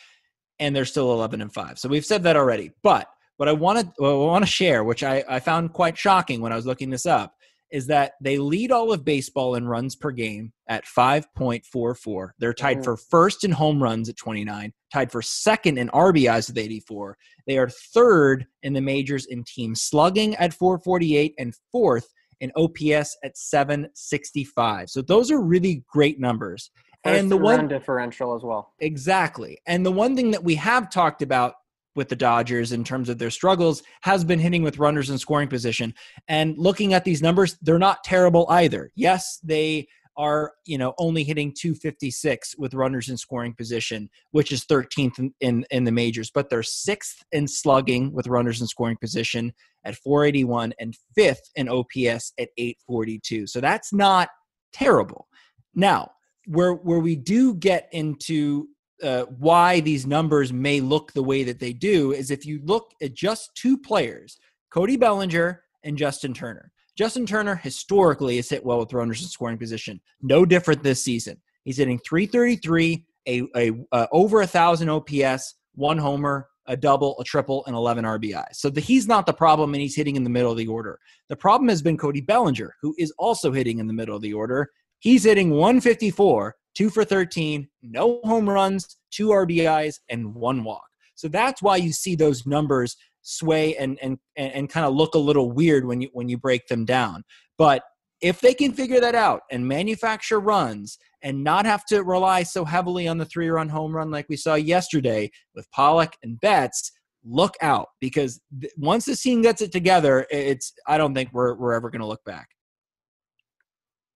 and 0.59 0.75
they're 0.75 0.85
still 0.85 1.13
11 1.13 1.41
and 1.41 1.53
5. 1.53 1.79
So 1.79 1.89
we've 1.89 2.05
said 2.05 2.23
that 2.23 2.35
already. 2.35 2.71
But 2.83 3.07
what 3.37 3.47
I 3.47 3.53
want 3.53 3.79
to 3.79 3.91
what 3.97 4.09
I 4.09 4.13
want 4.13 4.45
to 4.45 4.51
share, 4.51 4.83
which 4.83 5.03
I, 5.03 5.23
I 5.27 5.39
found 5.39 5.73
quite 5.73 5.97
shocking 5.97 6.41
when 6.41 6.51
I 6.51 6.55
was 6.55 6.65
looking 6.65 6.89
this 6.89 7.05
up, 7.05 7.33
is 7.71 7.87
that 7.87 8.13
they 8.21 8.37
lead 8.37 8.71
all 8.71 8.91
of 8.91 9.03
baseball 9.05 9.55
in 9.55 9.67
runs 9.67 9.95
per 9.95 10.11
game 10.11 10.53
at 10.69 10.85
5.44. 10.85 12.29
They're 12.39 12.53
tied 12.53 12.79
Mm. 12.79 12.83
for 12.83 12.97
first 12.97 13.43
in 13.43 13.51
home 13.51 13.81
runs 13.81 14.09
at 14.09 14.17
29, 14.17 14.73
tied 14.91 15.11
for 15.11 15.21
second 15.21 15.77
in 15.77 15.89
RBIs 15.89 16.47
with 16.49 16.57
84. 16.57 17.17
They 17.45 17.57
are 17.57 17.69
third 17.93 18.45
in 18.63 18.73
the 18.73 18.81
majors 18.81 19.25
in 19.25 19.43
team 19.43 19.75
slugging 19.75 20.35
at 20.35 20.53
448 20.53 21.33
and 21.37 21.53
fourth 21.71 22.07
in 22.39 22.51
OPS 22.55 23.17
at 23.23 23.37
765. 23.37 24.89
So 24.89 25.01
those 25.01 25.31
are 25.31 25.41
really 25.41 25.83
great 25.89 26.19
numbers. 26.19 26.71
First 27.03 27.19
and 27.19 27.31
the 27.31 27.37
one 27.37 27.67
differential 27.67 28.35
as 28.35 28.43
well. 28.43 28.73
Exactly. 28.79 29.57
And 29.67 29.85
the 29.85 29.91
one 29.91 30.15
thing 30.15 30.31
that 30.31 30.43
we 30.43 30.55
have 30.55 30.89
talked 30.89 31.21
about 31.21 31.53
with 31.97 32.07
the 32.07 32.15
Dodgers 32.15 32.71
in 32.71 32.83
terms 32.83 33.09
of 33.09 33.17
their 33.17 33.31
struggles 33.31 33.83
has 34.01 34.23
been 34.23 34.39
hitting 34.39 34.63
with 34.63 34.77
runners 34.77 35.09
in 35.09 35.17
scoring 35.17 35.49
position. 35.49 35.93
And 36.29 36.57
looking 36.57 36.93
at 36.93 37.03
these 37.03 37.21
numbers, 37.21 37.57
they're 37.61 37.79
not 37.79 38.03
terrible 38.05 38.45
either. 38.49 38.91
Yes, 38.95 39.39
they 39.43 39.87
are, 40.15 40.53
you 40.65 40.77
know, 40.77 40.93
only 40.97 41.23
hitting 41.23 41.53
256 41.53 42.55
with 42.57 42.73
runners 42.73 43.09
in 43.09 43.17
scoring 43.17 43.53
position, 43.53 44.09
which 44.31 44.51
is 44.51 44.65
13th 44.65 45.19
in, 45.19 45.33
in, 45.41 45.65
in 45.69 45.83
the 45.83 45.91
majors, 45.91 46.31
but 46.31 46.49
they're 46.49 46.63
sixth 46.63 47.23
in 47.31 47.47
slugging 47.47 48.13
with 48.13 48.27
runners 48.27 48.61
in 48.61 48.67
scoring 48.67 48.97
position 48.97 49.51
at 49.83 49.95
481 49.95 50.73
and 50.79 50.95
fifth 51.15 51.49
in 51.55 51.67
OPS 51.67 52.33
at 52.39 52.49
842. 52.57 53.47
So 53.47 53.59
that's 53.59 53.91
not 53.91 54.29
terrible. 54.71 55.27
Now, 55.75 56.11
where 56.47 56.73
where 56.73 56.99
we 56.99 57.15
do 57.15 57.53
get 57.53 57.89
into 57.91 58.69
uh, 59.03 59.23
why 59.23 59.79
these 59.79 60.05
numbers 60.05 60.51
may 60.51 60.81
look 60.81 61.13
the 61.13 61.23
way 61.23 61.43
that 61.43 61.59
they 61.59 61.73
do 61.73 62.13
is 62.13 62.31
if 62.31 62.45
you 62.45 62.59
look 62.63 62.93
at 63.01 63.13
just 63.13 63.55
two 63.55 63.77
players, 63.77 64.37
Cody 64.71 64.97
Bellinger 64.97 65.63
and 65.83 65.97
Justin 65.97 66.33
Turner. 66.33 66.71
Justin 66.97 67.25
Turner 67.25 67.55
historically 67.55 68.37
has 68.37 68.49
hit 68.49 68.65
well 68.65 68.79
with 68.79 68.93
runners 68.93 69.21
in 69.21 69.27
scoring 69.27 69.57
position. 69.57 70.01
No 70.21 70.45
different 70.45 70.81
this 70.81 71.03
season. 71.03 71.39
He's 71.63 71.77
hitting 71.77 71.99
333, 71.99 73.05
a, 73.27 73.43
a 73.55 73.71
uh, 73.91 74.07
over 74.11 74.41
a 74.41 74.47
thousand 74.47 74.89
OPS, 74.89 75.55
one 75.75 75.97
homer, 75.97 76.47
a 76.65 76.75
double, 76.75 77.15
a 77.19 77.23
triple, 77.23 77.63
and 77.65 77.75
11 77.75 78.03
RBIs. 78.03 78.55
So 78.55 78.69
the, 78.69 78.81
he's 78.81 79.07
not 79.07 79.25
the 79.25 79.33
problem, 79.33 79.73
and 79.73 79.81
he's 79.81 79.95
hitting 79.95 80.15
in 80.15 80.23
the 80.23 80.29
middle 80.29 80.51
of 80.51 80.57
the 80.57 80.67
order. 80.67 80.99
The 81.29 81.35
problem 81.35 81.69
has 81.69 81.81
been 81.81 81.97
Cody 81.97 82.21
Bellinger, 82.21 82.73
who 82.81 82.95
is 82.97 83.13
also 83.17 83.51
hitting 83.51 83.79
in 83.79 83.87
the 83.87 83.93
middle 83.93 84.15
of 84.15 84.21
the 84.21 84.33
order. 84.33 84.69
He's 84.99 85.23
hitting 85.23 85.51
154, 85.51 86.55
two 86.77 86.89
for 86.91 87.03
13, 87.03 87.67
no 87.81 88.21
home 88.23 88.47
runs, 88.47 88.97
two 89.09 89.29
RBIs, 89.29 89.95
and 90.09 90.35
one 90.35 90.63
walk. 90.63 90.85
So 91.15 91.27
that's 91.27 91.61
why 91.61 91.77
you 91.77 91.91
see 91.91 92.15
those 92.15 92.45
numbers 92.45 92.95
sway 93.23 93.75
and 93.75 93.97
and 94.01 94.19
and, 94.37 94.69
kind 94.69 94.85
of 94.85 94.93
look 94.93 95.15
a 95.15 95.19
little 95.19 95.51
weird 95.51 95.85
when 95.85 95.99
you 95.99 96.09
when 96.13 96.29
you 96.29 96.37
break 96.37 96.67
them 96.67 96.85
down. 96.85 97.23
But 97.57 97.81
if 98.21 98.39
they 98.39 98.53
can 98.53 98.71
figure 98.73 99.01
that 99.01 99.15
out 99.15 99.41
and 99.51 99.67
manufacture 99.67 100.39
runs 100.39 100.97
and 101.23 101.43
not 101.43 101.65
have 101.65 101.85
to 101.87 102.03
rely 102.03 102.43
so 102.43 102.63
heavily 102.63 103.07
on 103.07 103.17
the 103.17 103.25
three-run 103.25 103.69
home 103.69 103.95
run 103.95 104.11
like 104.11 104.27
we 104.29 104.37
saw 104.37 104.55
yesterday 104.55 105.29
with 105.55 105.69
Pollock 105.71 106.13
and 106.23 106.39
Betts, 106.39 106.91
look 107.23 107.55
out 107.61 107.87
because 107.99 108.39
once 108.77 109.05
the 109.05 109.15
team 109.15 109.41
gets 109.41 109.61
it 109.61 109.71
together, 109.71 110.25
it's 110.29 110.73
I 110.87 110.97
don't 110.99 111.15
think 111.15 111.31
we're 111.33 111.55
we're 111.55 111.73
ever 111.73 111.89
going 111.89 112.01
to 112.01 112.07
look 112.07 112.23
back. 112.23 112.49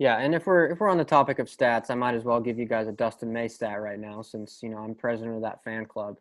Yeah, 0.01 0.17
and 0.17 0.33
if 0.33 0.47
we're 0.47 0.65
if 0.65 0.79
we're 0.79 0.89
on 0.89 0.97
the 0.97 1.05
topic 1.05 1.37
of 1.37 1.45
stats, 1.45 1.91
I 1.91 1.93
might 1.93 2.15
as 2.15 2.23
well 2.23 2.39
give 2.41 2.57
you 2.57 2.65
guys 2.65 2.87
a 2.87 2.91
Dustin 2.91 3.31
May 3.31 3.47
stat 3.47 3.79
right 3.79 3.99
now, 3.99 4.23
since 4.23 4.57
you 4.63 4.69
know 4.69 4.79
I'm 4.79 4.95
president 4.95 5.35
of 5.35 5.43
that 5.43 5.63
fan 5.63 5.85
club. 5.85 6.15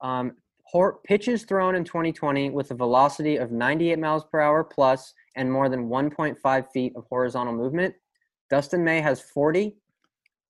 Um, 0.00 0.32
hor- 0.62 1.00
pitches 1.04 1.44
thrown 1.44 1.74
in 1.74 1.84
2020 1.84 2.48
with 2.48 2.70
a 2.70 2.74
velocity 2.74 3.36
of 3.36 3.52
98 3.52 3.98
miles 3.98 4.24
per 4.24 4.40
hour 4.40 4.64
plus 4.64 5.12
and 5.36 5.52
more 5.52 5.68
than 5.68 5.90
1.5 5.90 6.72
feet 6.72 6.94
of 6.96 7.04
horizontal 7.10 7.52
movement. 7.52 7.94
Dustin 8.48 8.82
May 8.82 9.02
has 9.02 9.20
40. 9.20 9.76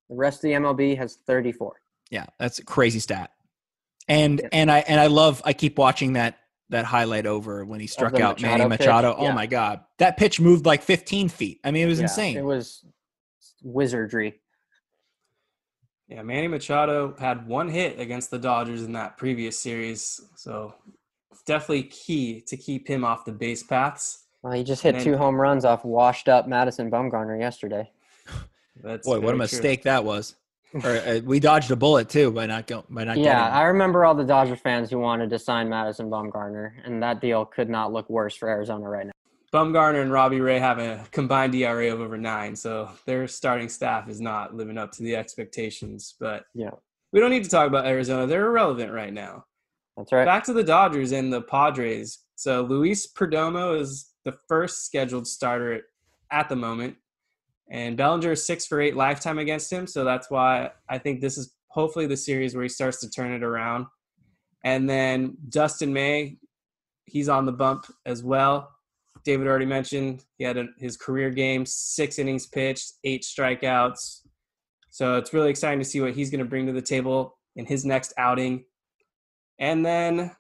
The 0.09 0.15
rest 0.15 0.37
of 0.37 0.43
the 0.43 0.53
MLB 0.53 0.97
has 0.97 1.17
34. 1.27 1.83
Yeah, 2.13 2.27
that's 2.39 2.61
a 2.61 2.65
crazy 2.65 3.01
stat. 3.01 3.33
And 4.07 4.39
Yeah. 4.39 4.49
and 4.53 4.71
I 4.71 4.79
and 4.87 5.01
I 5.01 5.09
love 5.09 5.43
I 5.45 5.55
keep 5.55 5.77
watching 5.77 6.13
that 6.13 6.39
that 6.71 6.85
highlight 6.85 7.27
over 7.27 7.65
when 7.65 7.81
he 7.81 7.87
struck 7.87 8.13
the 8.15 8.23
out 8.23 8.41
Manny 8.41 8.65
Machado 8.65 8.71
pitch? 8.77 8.87
Machado. 8.87 9.15
Oh 9.19 9.25
Yeah. 9.25 9.35
my 9.35 9.47
god. 9.47 9.81
That 9.99 10.17
pitch 10.17 10.41
moved 10.41 10.65
like 10.67 10.83
15 10.83 11.29
feet. 11.29 11.61
I 11.65 11.71
mean, 11.71 11.85
it 11.87 11.89
was 11.91 11.99
Yeah, 11.99 12.05
insane. 12.05 12.37
It 12.37 12.45
was 12.45 12.85
wizardry. 13.63 14.41
Yeah, 16.09 16.23
Manny 16.23 16.49
Machado 16.49 17.15
had 17.21 17.47
one 17.47 17.69
hit 17.69 18.01
against 18.01 18.31
the 18.31 18.39
Dodgers 18.39 18.83
in 18.83 18.93
that 18.95 19.17
previous 19.17 19.57
series, 19.59 20.21
so 20.35 20.75
it's 21.31 21.43
definitely 21.43 21.85
key 21.85 22.41
to 22.49 22.57
keep 22.57 22.89
him 22.89 23.05
off 23.05 23.25
the 23.25 23.31
base 23.33 23.63
paths. 23.63 24.25
Well, 24.43 24.53
he 24.55 24.65
just 24.65 24.83
hit 24.83 24.97
And 24.97 25.05
two 25.05 25.17
home 25.17 25.37
runs 25.41 25.65
off 25.65 25.85
washed 25.85 26.29
up 26.29 26.49
Madison 26.49 26.91
Bumgarner 26.91 27.39
yesterday. 27.39 27.91
That's 28.83 29.07
Boy, 29.07 29.13
what 29.13 29.19
a 29.19 29.21
very 29.21 29.31
true. 29.33 29.39
mistake 29.39 29.83
that 29.85 30.05
was. 30.05 30.35
Or, 30.75 30.97
uh, 30.97 31.21
we 31.25 31.41
dodged 31.41 31.71
a 31.71 31.77
bullet 31.77 32.09
too 32.09 32.31
by 32.31 32.47
not 32.47 32.67
go 32.67 32.85
by 32.89 33.05
not 33.05 33.17
Yeah, 33.17 33.25
getting 33.25 33.55
I 33.55 33.63
remember 33.65 34.05
all 34.05 34.15
the 34.15 34.25
Dodger 34.25 34.57
fans 34.57 34.91
who 34.91 34.99
wanted 34.99 35.31
to 35.31 35.39
sign 35.39 35.69
Madison 35.69 36.09
Bumgarner, 36.11 36.73
and 36.85 37.03
that 37.03 37.21
deal 37.21 37.45
could 37.45 37.69
not 37.69 37.93
look 37.93 38.09
worse 38.09 38.35
for 38.37 38.49
Arizona 38.49 38.89
right 38.89 39.07
now. 39.07 39.13
Bumgarner 39.53 40.01
and 40.01 40.13
Robbie 40.13 40.41
Ray 40.41 40.61
have 40.61 40.79
a 40.79 41.05
combined 41.11 41.55
ERA 41.57 41.93
of 41.93 42.01
over 42.01 42.17
nine, 42.17 42.55
so 42.55 42.89
their 43.05 43.27
starting 43.27 43.69
staff 43.69 44.09
is 44.09 44.21
not 44.21 44.55
living 44.55 44.79
up 44.79 44.93
to 44.93 45.03
the 45.03 45.17
expectations. 45.17 46.15
But 46.21 46.45
Yeah. 46.55 46.71
we 47.13 47.19
don't 47.19 47.31
need 47.31 47.43
to 47.45 47.51
talk 47.51 47.67
about 47.67 47.87
Arizona; 47.87 48.27
they're 48.27 48.47
irrelevant 48.47 48.93
right 48.93 49.13
now. 49.13 49.45
That's 49.97 50.13
right. 50.13 50.25
Back 50.25 50.45
to 50.45 50.53
the 50.53 50.63
Dodgers 50.63 51.11
and 51.13 51.33
the 51.33 51.43
Padres. 51.43 52.21
So 52.37 52.63
Luis 52.63 53.13
Perdomo 53.13 53.79
is 53.79 54.13
the 54.25 54.37
first 54.49 54.87
scheduled 54.87 55.27
starter 55.27 55.83
at 56.31 56.49
the 56.49 56.57
moment, 56.57 56.97
and 57.71 57.97
Bellinger 57.97 58.33
is 58.33 58.45
six 58.45 58.67
for 58.67 58.81
eight 58.81 58.97
lifetime 58.97 59.39
against 59.39 59.73
him. 59.73 59.87
So 59.87 60.05
that's 60.05 60.31
why 60.31 60.71
I 60.89 60.99
think 60.99 61.21
this 61.21 61.39
is 61.39 61.55
hopefully 61.69 62.07
the 62.07 62.17
series 62.17 62.55
where 62.55 62.65
he 62.65 62.69
starts 62.69 63.01
to 63.01 63.11
turn 63.11 63.33
it 63.33 63.45
around. 63.45 63.87
And 64.65 64.91
then 64.91 65.37
Dustin 65.49 65.93
May, 65.93 66.39
he's 67.07 67.29
on 67.29 67.47
the 67.47 67.53
bump 67.53 67.87
as 68.05 68.25
well. 68.25 68.71
David 69.25 69.47
already 69.47 69.67
mentioned 69.67 70.25
he 70.37 70.45
had 70.45 70.57
a, 70.57 70.67
his 70.79 70.97
career 70.97 71.31
game, 71.31 71.65
six 71.65 72.19
innings 72.19 72.47
pitched, 72.47 72.95
eight 73.05 73.23
strikeouts. 73.23 74.23
So 74.91 75.17
it's 75.17 75.33
really 75.33 75.51
exciting 75.51 75.79
to 75.79 75.85
see 75.85 76.01
what 76.01 76.15
he's 76.15 76.31
going 76.31 76.41
to 76.41 76.45
bring 76.45 76.67
to 76.67 76.73
the 76.73 76.83
table 76.83 77.39
in 77.55 77.67
his 77.67 77.85
next 77.85 78.13
outing. 78.19 78.65
And 79.59 79.87
then 79.87 80.33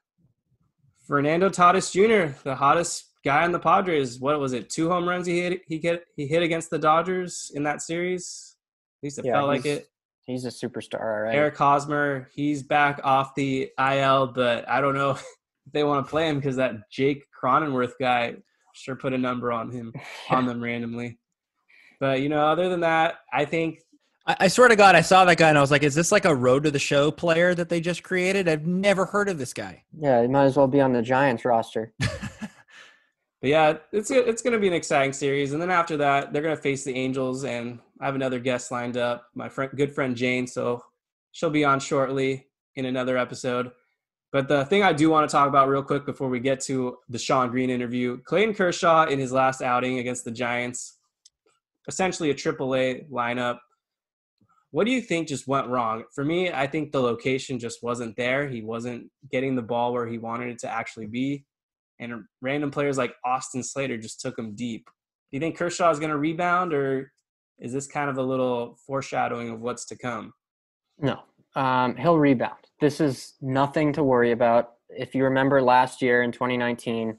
Fernando 1.06 1.48
Tatis 1.48 1.92
Jr., 1.92 2.36
the 2.42 2.56
hottest 2.56 3.09
guy 3.24 3.44
on 3.44 3.52
the 3.52 3.58
Padres. 3.58 4.18
What 4.20 4.38
was 4.40 4.52
it? 4.52 4.70
Two 4.70 4.88
home 4.90 5.08
runs 5.08 5.26
he 5.26 5.40
hit. 5.40 5.60
He 5.66 5.78
get 5.78 6.04
he 6.16 6.26
hit 6.26 6.42
against 6.42 6.70
the 6.70 6.78
Dodgers 6.78 7.50
in 7.54 7.62
that 7.64 7.82
series. 7.82 8.56
At 9.00 9.06
least 9.06 9.18
it 9.18 9.24
Yeah, 9.26 9.32
felt 9.34 9.48
like 9.48 9.64
he's- 9.64 9.78
it. 9.78 9.86
He's 10.26 10.44
a 10.44 10.48
superstar, 10.48 11.00
all 11.00 11.20
right. 11.22 11.34
Eric 11.34 11.56
Hosmer, 11.56 12.28
he's 12.32 12.62
back 12.62 13.00
off 13.02 13.34
the 13.34 13.68
IL, 13.80 14.28
but 14.28 14.68
I 14.68 14.80
don't 14.80 14.94
know 14.94 15.10
if 15.66 15.72
they 15.72 15.82
want 15.82 16.06
to 16.06 16.08
play 16.10 16.28
him 16.28 16.36
because 16.36 16.54
that 16.56 16.88
Jake 16.88 17.24
Cronenworth 17.42 17.94
guy 17.98 18.36
sure 18.72 18.94
put 18.94 19.12
a 19.12 19.18
number 19.18 19.50
on 19.50 19.72
him 19.72 19.92
on 20.30 20.46
them 20.46 20.62
randomly. 20.62 21.18
But 21.98 22.20
you 22.20 22.28
know, 22.28 22.46
other 22.46 22.68
than 22.68 22.80
that, 22.80 23.16
I 23.32 23.44
think 23.44 23.80
I, 24.24 24.36
I 24.40 24.48
swear 24.48 24.68
to 24.68 24.76
God, 24.76 24.94
I 24.94 25.00
saw 25.00 25.24
that 25.24 25.36
guy 25.38 25.48
and 25.48 25.58
I 25.58 25.62
was 25.62 25.72
like, 25.72 25.82
"Is 25.82 25.94
this 25.96 26.12
like 26.12 26.26
a 26.26 26.34
Road 26.34 26.62
to 26.62 26.70
the 26.70 26.78
Show 26.78 27.10
player 27.10 27.52
that 27.54 27.68
they 27.68 27.80
just 27.80 28.04
created?" 28.04 28.48
I've 28.48 28.66
never 28.66 29.06
heard 29.06 29.28
of 29.28 29.36
this 29.38 29.52
guy. 29.52 29.82
Yeah, 29.98 30.22
he 30.22 30.28
might 30.28 30.44
as 30.44 30.56
well 30.56 30.68
be 30.68 30.80
on 30.80 30.92
the 30.92 31.02
Giants 31.02 31.44
roster. 31.44 31.92
But 33.40 33.50
yeah, 33.50 33.74
it's 33.92 34.10
it's 34.10 34.42
going 34.42 34.52
to 34.52 34.58
be 34.58 34.68
an 34.68 34.74
exciting 34.74 35.14
series, 35.14 35.52
and 35.52 35.62
then 35.62 35.70
after 35.70 35.96
that, 35.96 36.32
they're 36.32 36.42
going 36.42 36.56
to 36.56 36.60
face 36.60 36.84
the 36.84 36.94
Angels, 36.94 37.44
and 37.44 37.78
I 38.00 38.04
have 38.04 38.14
another 38.14 38.38
guest 38.38 38.70
lined 38.70 38.98
up, 38.98 39.28
my 39.34 39.48
friend, 39.48 39.70
good 39.74 39.94
friend 39.94 40.14
Jane. 40.14 40.46
So 40.46 40.84
she'll 41.32 41.50
be 41.50 41.64
on 41.64 41.80
shortly 41.80 42.48
in 42.76 42.84
another 42.84 43.16
episode. 43.16 43.70
But 44.32 44.46
the 44.46 44.64
thing 44.66 44.82
I 44.82 44.92
do 44.92 45.10
want 45.10 45.28
to 45.28 45.32
talk 45.32 45.48
about 45.48 45.68
real 45.68 45.82
quick 45.82 46.04
before 46.06 46.28
we 46.28 46.38
get 46.38 46.60
to 46.62 46.98
the 47.08 47.18
Shawn 47.18 47.50
Green 47.50 47.70
interview, 47.70 48.18
Clayton 48.24 48.54
Kershaw 48.54 49.06
in 49.06 49.18
his 49.18 49.32
last 49.32 49.62
outing 49.62 49.98
against 49.98 50.24
the 50.24 50.30
Giants, 50.30 50.98
essentially 51.88 52.30
a 52.30 52.34
AAA 52.34 53.08
lineup. 53.10 53.58
What 54.70 54.84
do 54.84 54.92
you 54.92 55.00
think 55.00 55.26
just 55.26 55.48
went 55.48 55.66
wrong? 55.66 56.04
For 56.14 56.24
me, 56.24 56.52
I 56.52 56.66
think 56.66 56.92
the 56.92 57.00
location 57.00 57.58
just 57.58 57.82
wasn't 57.82 58.16
there. 58.16 58.46
He 58.46 58.62
wasn't 58.62 59.10
getting 59.32 59.56
the 59.56 59.62
ball 59.62 59.92
where 59.92 60.06
he 60.06 60.18
wanted 60.18 60.50
it 60.50 60.58
to 60.60 60.68
actually 60.68 61.06
be 61.06 61.44
and 62.00 62.24
random 62.40 62.70
players 62.70 62.98
like 62.98 63.14
Austin 63.24 63.62
Slater 63.62 63.98
just 63.98 64.20
took 64.20 64.38
him 64.38 64.54
deep. 64.54 64.86
Do 64.86 65.36
you 65.36 65.40
think 65.40 65.56
Kershaw 65.56 65.90
is 65.90 66.00
going 66.00 66.10
to 66.10 66.18
rebound, 66.18 66.72
or 66.72 67.12
is 67.58 67.72
this 67.72 67.86
kind 67.86 68.10
of 68.10 68.18
a 68.18 68.22
little 68.22 68.76
foreshadowing 68.86 69.50
of 69.50 69.60
what's 69.60 69.84
to 69.86 69.96
come? 69.96 70.32
No, 70.98 71.20
um, 71.54 71.96
he'll 71.96 72.18
rebound. 72.18 72.58
This 72.80 73.00
is 73.00 73.34
nothing 73.40 73.92
to 73.92 74.02
worry 74.02 74.32
about. 74.32 74.72
If 74.88 75.14
you 75.14 75.24
remember 75.24 75.62
last 75.62 76.02
year 76.02 76.22
in 76.22 76.32
2019, 76.32 77.16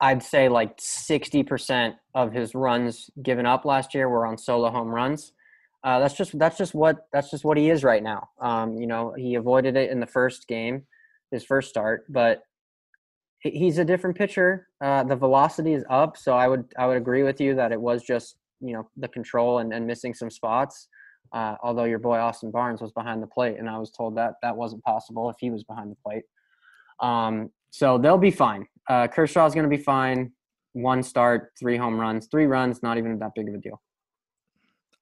I'd 0.00 0.22
say 0.22 0.48
like 0.48 0.76
60% 0.78 1.94
of 2.14 2.32
his 2.32 2.54
runs 2.54 3.10
given 3.22 3.46
up 3.46 3.64
last 3.64 3.94
year 3.94 4.08
were 4.08 4.26
on 4.26 4.38
solo 4.38 4.70
home 4.70 4.88
runs. 4.88 5.32
Uh, 5.82 5.98
that's 5.98 6.14
just 6.14 6.38
that's 6.38 6.56
just 6.56 6.74
what 6.74 7.06
that's 7.12 7.30
just 7.30 7.44
what 7.44 7.58
he 7.58 7.68
is 7.68 7.84
right 7.84 8.02
now. 8.02 8.28
Um, 8.40 8.78
you 8.78 8.86
know, 8.86 9.12
he 9.16 9.34
avoided 9.34 9.76
it 9.76 9.90
in 9.90 10.00
the 10.00 10.06
first 10.06 10.48
game, 10.48 10.86
his 11.30 11.44
first 11.44 11.68
start, 11.68 12.06
but 12.08 12.42
he's 13.44 13.78
a 13.78 13.84
different 13.84 14.16
pitcher. 14.16 14.68
Uh, 14.82 15.04
the 15.04 15.16
velocity 15.16 15.74
is 15.74 15.84
up, 15.90 16.16
so 16.16 16.34
I 16.34 16.48
would 16.48 16.64
I 16.78 16.86
would 16.86 16.96
agree 16.96 17.22
with 17.22 17.40
you 17.40 17.54
that 17.54 17.72
it 17.72 17.80
was 17.80 18.02
just 18.02 18.36
you 18.60 18.72
know 18.72 18.88
the 18.96 19.08
control 19.08 19.58
and, 19.58 19.72
and 19.72 19.86
missing 19.86 20.14
some 20.14 20.30
spots. 20.30 20.88
Uh, 21.32 21.56
although 21.62 21.84
your 21.84 21.98
boy 21.98 22.16
Austin 22.16 22.50
Barnes 22.50 22.80
was 22.80 22.92
behind 22.92 23.22
the 23.22 23.26
plate, 23.26 23.56
and 23.58 23.68
I 23.68 23.78
was 23.78 23.90
told 23.90 24.16
that 24.16 24.34
that 24.42 24.56
wasn't 24.56 24.82
possible 24.84 25.28
if 25.30 25.36
he 25.38 25.50
was 25.50 25.64
behind 25.64 25.90
the 25.90 25.96
plate. 26.04 26.22
Um, 27.00 27.50
so 27.70 27.98
they'll 27.98 28.18
be 28.18 28.30
fine. 28.30 28.66
Uh, 28.88 29.08
Kershaw's 29.08 29.52
going 29.52 29.68
to 29.68 29.76
be 29.76 29.82
fine. 29.82 30.32
One 30.74 31.02
start, 31.02 31.52
three 31.58 31.76
home 31.76 31.98
runs, 31.98 32.28
three 32.30 32.46
runs, 32.46 32.82
not 32.82 32.98
even 32.98 33.18
that 33.18 33.32
big 33.34 33.48
of 33.48 33.54
a 33.54 33.58
deal. 33.58 33.80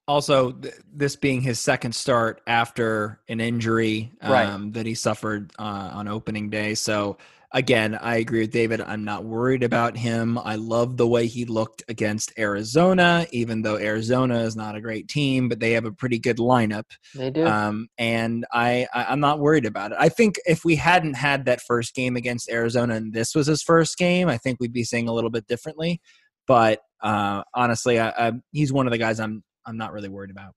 Also, 0.08 0.52
th- 0.52 0.74
this 0.92 1.16
being 1.16 1.42
his 1.42 1.60
second 1.60 1.94
start 1.94 2.40
after 2.46 3.20
an 3.28 3.40
injury 3.40 4.10
um, 4.20 4.32
right. 4.32 4.72
that 4.72 4.86
he 4.86 4.94
suffered 4.94 5.52
uh, 5.58 5.90
on 5.92 6.08
opening 6.08 6.50
day, 6.50 6.74
so 6.74 7.18
again, 7.52 7.98
I 8.00 8.16
agree 8.16 8.40
with 8.40 8.50
David. 8.50 8.80
I'm 8.80 9.04
not 9.04 9.24
worried 9.24 9.62
about 9.62 9.96
him. 9.96 10.38
I 10.38 10.56
love 10.56 10.96
the 10.96 11.06
way 11.06 11.26
he 11.26 11.44
looked 11.44 11.82
against 11.88 12.32
Arizona, 12.38 13.26
even 13.30 13.62
though 13.62 13.76
Arizona 13.76 14.40
is 14.40 14.56
not 14.56 14.74
a 14.74 14.80
great 14.80 15.08
team, 15.08 15.48
but 15.48 15.60
they 15.60 15.72
have 15.72 15.84
a 15.84 15.92
pretty 15.92 16.18
good 16.18 16.38
lineup. 16.38 16.84
They 17.14 17.30
do. 17.30 17.46
Um, 17.46 17.88
and 17.98 18.46
I, 18.52 18.86
I, 18.94 19.12
am 19.12 19.20
not 19.20 19.38
worried 19.38 19.66
about 19.66 19.92
it. 19.92 19.98
I 20.00 20.08
think 20.08 20.36
if 20.46 20.64
we 20.64 20.76
hadn't 20.76 21.14
had 21.14 21.44
that 21.44 21.60
first 21.60 21.94
game 21.94 22.16
against 22.16 22.50
Arizona 22.50 22.94
and 22.94 23.12
this 23.12 23.34
was 23.34 23.46
his 23.46 23.62
first 23.62 23.98
game, 23.98 24.28
I 24.28 24.38
think 24.38 24.58
we'd 24.58 24.72
be 24.72 24.84
saying 24.84 25.08
a 25.08 25.12
little 25.12 25.30
bit 25.30 25.46
differently. 25.46 26.00
But 26.46 26.80
uh, 27.02 27.42
honestly, 27.54 28.00
I, 28.00 28.08
I, 28.10 28.32
he's 28.52 28.72
one 28.72 28.86
of 28.86 28.92
the 28.92 28.98
guys 28.98 29.20
I'm 29.20 29.42
I'm 29.64 29.76
not 29.76 29.92
really 29.92 30.08
worried 30.08 30.30
about. 30.30 30.54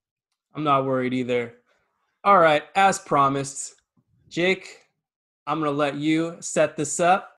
I'm 0.56 0.64
not 0.64 0.86
worried 0.86 1.14
either. 1.14 1.54
All 2.24 2.40
right, 2.40 2.64
as 2.76 2.98
promised, 2.98 3.76
Jake, 4.30 4.80
I'm 5.48 5.60
going 5.60 5.72
to 5.72 5.78
let 5.78 5.96
you 5.96 6.38
set 6.40 6.76
this 6.76 7.00
up. 7.00 7.34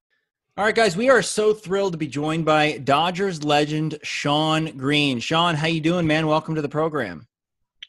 All 0.56 0.64
right, 0.64 0.74
guys, 0.74 0.96
we 0.96 1.10
are 1.10 1.20
so 1.20 1.52
thrilled 1.52 1.92
to 1.92 1.98
be 1.98 2.06
joined 2.06 2.46
by 2.46 2.78
Dodgers 2.78 3.44
legend 3.44 3.98
Shawn 4.02 4.76
Green. 4.78 5.20
Shawn, 5.20 5.54
how 5.54 5.66
you 5.66 5.80
doing, 5.80 6.06
man? 6.06 6.26
Welcome 6.26 6.54
to 6.54 6.62
the 6.62 6.68
program. 6.70 7.26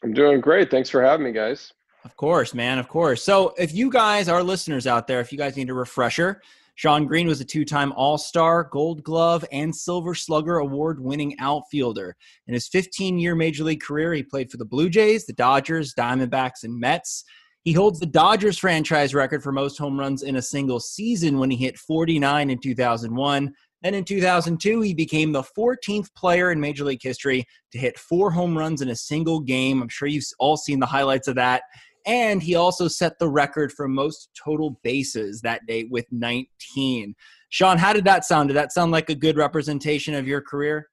I'm 0.04 0.12
doing 0.12 0.40
great. 0.40 0.70
Thanks 0.70 0.90
for 0.90 1.02
having 1.02 1.24
me, 1.24 1.32
guys. 1.32 1.72
Of 2.04 2.16
course, 2.16 2.52
man. 2.52 2.78
Of 2.78 2.86
course. 2.86 3.22
So, 3.22 3.54
if 3.58 3.74
you 3.74 3.90
guys 3.90 4.28
are 4.28 4.42
listeners 4.42 4.86
out 4.86 5.06
there, 5.06 5.20
if 5.20 5.32
you 5.32 5.38
guys 5.38 5.56
need 5.56 5.70
a 5.70 5.74
refresher, 5.74 6.42
Shawn 6.74 7.06
Green 7.06 7.26
was 7.26 7.40
a 7.40 7.44
two 7.44 7.64
time 7.64 7.92
All 7.92 8.18
Star, 8.18 8.64
Gold 8.64 9.02
Glove, 9.02 9.44
and 9.52 9.74
Silver 9.74 10.14
Slugger 10.14 10.58
award 10.58 11.00
winning 11.02 11.38
outfielder. 11.38 12.14
In 12.46 12.54
his 12.54 12.68
15 12.68 13.18
year 13.18 13.34
Major 13.34 13.64
League 13.64 13.82
career, 13.82 14.12
he 14.12 14.22
played 14.22 14.50
for 14.50 14.58
the 14.58 14.64
Blue 14.64 14.90
Jays, 14.90 15.24
the 15.24 15.32
Dodgers, 15.32 15.94
Diamondbacks, 15.94 16.62
and 16.62 16.78
Mets. 16.78 17.24
He 17.62 17.72
holds 17.72 18.00
the 18.00 18.06
Dodgers 18.06 18.58
franchise 18.58 19.14
record 19.14 19.42
for 19.42 19.52
most 19.52 19.76
home 19.76 19.98
runs 19.98 20.22
in 20.22 20.36
a 20.36 20.42
single 20.42 20.80
season 20.80 21.38
when 21.38 21.50
he 21.50 21.56
hit 21.56 21.78
49 21.78 22.48
in 22.50 22.58
2001. 22.58 23.52
Then 23.82 23.94
in 23.94 24.04
2002, 24.04 24.80
he 24.80 24.94
became 24.94 25.32
the 25.32 25.42
14th 25.42 26.14
player 26.14 26.52
in 26.52 26.60
Major 26.60 26.84
League 26.84 27.02
history 27.02 27.46
to 27.72 27.78
hit 27.78 27.98
four 27.98 28.30
home 28.30 28.56
runs 28.56 28.80
in 28.80 28.90
a 28.90 28.96
single 28.96 29.40
game. 29.40 29.82
I'm 29.82 29.88
sure 29.88 30.08
you've 30.08 30.24
all 30.38 30.56
seen 30.56 30.80
the 30.80 30.86
highlights 30.86 31.28
of 31.28 31.34
that. 31.36 31.62
And 32.06 32.42
he 32.42 32.54
also 32.54 32.88
set 32.88 33.18
the 33.18 33.28
record 33.28 33.72
for 33.72 33.86
most 33.88 34.30
total 34.42 34.78
bases 34.82 35.42
that 35.42 35.66
day 35.66 35.84
with 35.84 36.06
19. 36.10 37.14
Shawn, 37.50 37.78
how 37.78 37.92
did 37.92 38.04
that 38.04 38.24
sound? 38.24 38.48
Did 38.48 38.56
that 38.56 38.72
sound 38.72 38.90
like 38.90 39.10
a 39.10 39.14
good 39.14 39.36
representation 39.36 40.14
of 40.14 40.26
your 40.26 40.40
career? 40.40 40.88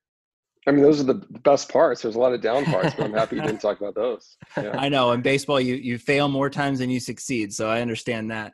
I 0.67 0.71
mean, 0.71 0.83
those 0.83 0.99
are 0.99 1.05
the 1.05 1.25
best 1.43 1.69
parts. 1.69 2.01
There's 2.01 2.15
a 2.15 2.19
lot 2.19 2.33
of 2.33 2.41
down 2.41 2.65
parts, 2.65 2.93
but 2.95 3.05
I'm 3.05 3.13
happy 3.13 3.37
you 3.37 3.41
didn't 3.41 3.61
talk 3.61 3.79
about 3.79 3.95
those. 3.95 4.37
Yeah. 4.57 4.75
I 4.77 4.89
know. 4.89 5.11
In 5.11 5.21
baseball, 5.21 5.59
you 5.59 5.75
you 5.75 5.97
fail 5.97 6.27
more 6.27 6.49
times 6.49 6.79
than 6.79 6.89
you 6.89 6.99
succeed, 6.99 7.53
so 7.53 7.69
I 7.69 7.81
understand 7.81 8.31
that. 8.31 8.53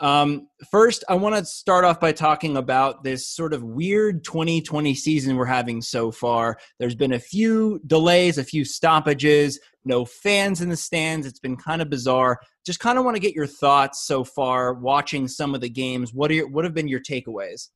Um, 0.00 0.48
first, 0.70 1.04
I 1.10 1.14
want 1.14 1.36
to 1.36 1.44
start 1.44 1.84
off 1.84 2.00
by 2.00 2.12
talking 2.12 2.56
about 2.56 3.04
this 3.04 3.28
sort 3.28 3.52
of 3.52 3.62
weird 3.62 4.24
2020 4.24 4.94
season 4.94 5.36
we're 5.36 5.44
having 5.44 5.82
so 5.82 6.10
far. 6.10 6.58
There's 6.78 6.94
been 6.94 7.12
a 7.12 7.18
few 7.18 7.80
delays, 7.86 8.38
a 8.38 8.44
few 8.44 8.64
stoppages, 8.64 9.60
no 9.84 10.06
fans 10.06 10.62
in 10.62 10.70
the 10.70 10.76
stands. 10.76 11.26
It's 11.26 11.38
been 11.38 11.56
kind 11.56 11.82
of 11.82 11.90
bizarre. 11.90 12.40
Just 12.64 12.80
kind 12.80 12.98
of 12.98 13.04
want 13.04 13.16
to 13.16 13.20
get 13.20 13.34
your 13.34 13.46
thoughts 13.46 14.06
so 14.06 14.24
far 14.24 14.72
watching 14.72 15.28
some 15.28 15.54
of 15.54 15.60
the 15.60 15.68
games. 15.68 16.14
What 16.14 16.30
are 16.30 16.34
your, 16.34 16.48
what 16.48 16.64
have 16.64 16.72
been 16.72 16.88
your 16.88 17.00
takeaways? 17.00 17.68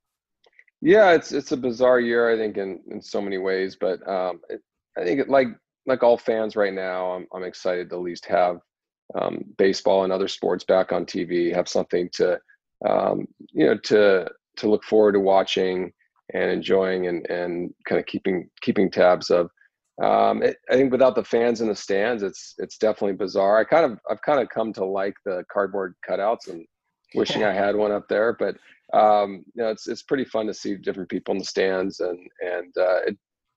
Yeah, 0.84 1.12
it's 1.12 1.32
it's 1.32 1.52
a 1.52 1.56
bizarre 1.56 1.98
year, 1.98 2.30
I 2.30 2.36
think, 2.36 2.58
in 2.58 2.78
in 2.90 3.00
so 3.00 3.22
many 3.22 3.38
ways. 3.38 3.74
But 3.74 4.06
um, 4.06 4.40
it, 4.50 4.60
I 4.98 5.02
think, 5.02 5.26
like 5.28 5.48
like 5.86 6.02
all 6.02 6.18
fans 6.18 6.56
right 6.56 6.74
now, 6.74 7.12
I'm 7.12 7.26
I'm 7.34 7.42
excited 7.42 7.88
to 7.88 7.96
at 7.96 8.02
least 8.02 8.26
have 8.26 8.58
um, 9.18 9.42
baseball 9.56 10.04
and 10.04 10.12
other 10.12 10.28
sports 10.28 10.62
back 10.62 10.92
on 10.92 11.06
TV, 11.06 11.54
have 11.54 11.68
something 11.70 12.10
to 12.12 12.38
um, 12.86 13.26
you 13.52 13.64
know 13.64 13.78
to 13.84 14.28
to 14.58 14.70
look 14.70 14.84
forward 14.84 15.12
to 15.12 15.20
watching 15.20 15.90
and 16.34 16.50
enjoying 16.50 17.06
and 17.06 17.28
and 17.30 17.72
kind 17.88 17.98
of 17.98 18.04
keeping 18.04 18.50
keeping 18.60 18.90
tabs 18.90 19.30
of. 19.30 19.48
Um, 20.02 20.42
it, 20.42 20.58
I 20.70 20.74
think 20.74 20.92
without 20.92 21.14
the 21.14 21.24
fans 21.24 21.62
in 21.62 21.68
the 21.68 21.74
stands, 21.74 22.22
it's 22.22 22.56
it's 22.58 22.76
definitely 22.76 23.16
bizarre. 23.16 23.58
I 23.58 23.64
kind 23.64 23.90
of 23.90 23.98
I've 24.10 24.20
kind 24.20 24.38
of 24.38 24.50
come 24.50 24.74
to 24.74 24.84
like 24.84 25.14
the 25.24 25.44
cardboard 25.50 25.94
cutouts 26.06 26.48
and 26.48 26.66
wishing 27.14 27.42
I 27.42 27.54
had 27.54 27.74
one 27.74 27.92
up 27.92 28.06
there, 28.08 28.36
but 28.38 28.56
um, 28.92 29.44
you 29.54 29.62
know, 29.62 29.70
it's 29.70 29.88
it's 29.88 30.02
pretty 30.02 30.24
fun 30.24 30.46
to 30.46 30.54
see 30.54 30.76
different 30.76 31.08
people 31.08 31.32
in 31.32 31.38
the 31.38 31.44
stands, 31.44 32.00
and 32.00 32.18
and 32.40 32.72
uh, 32.76 33.00
it, 33.06 33.16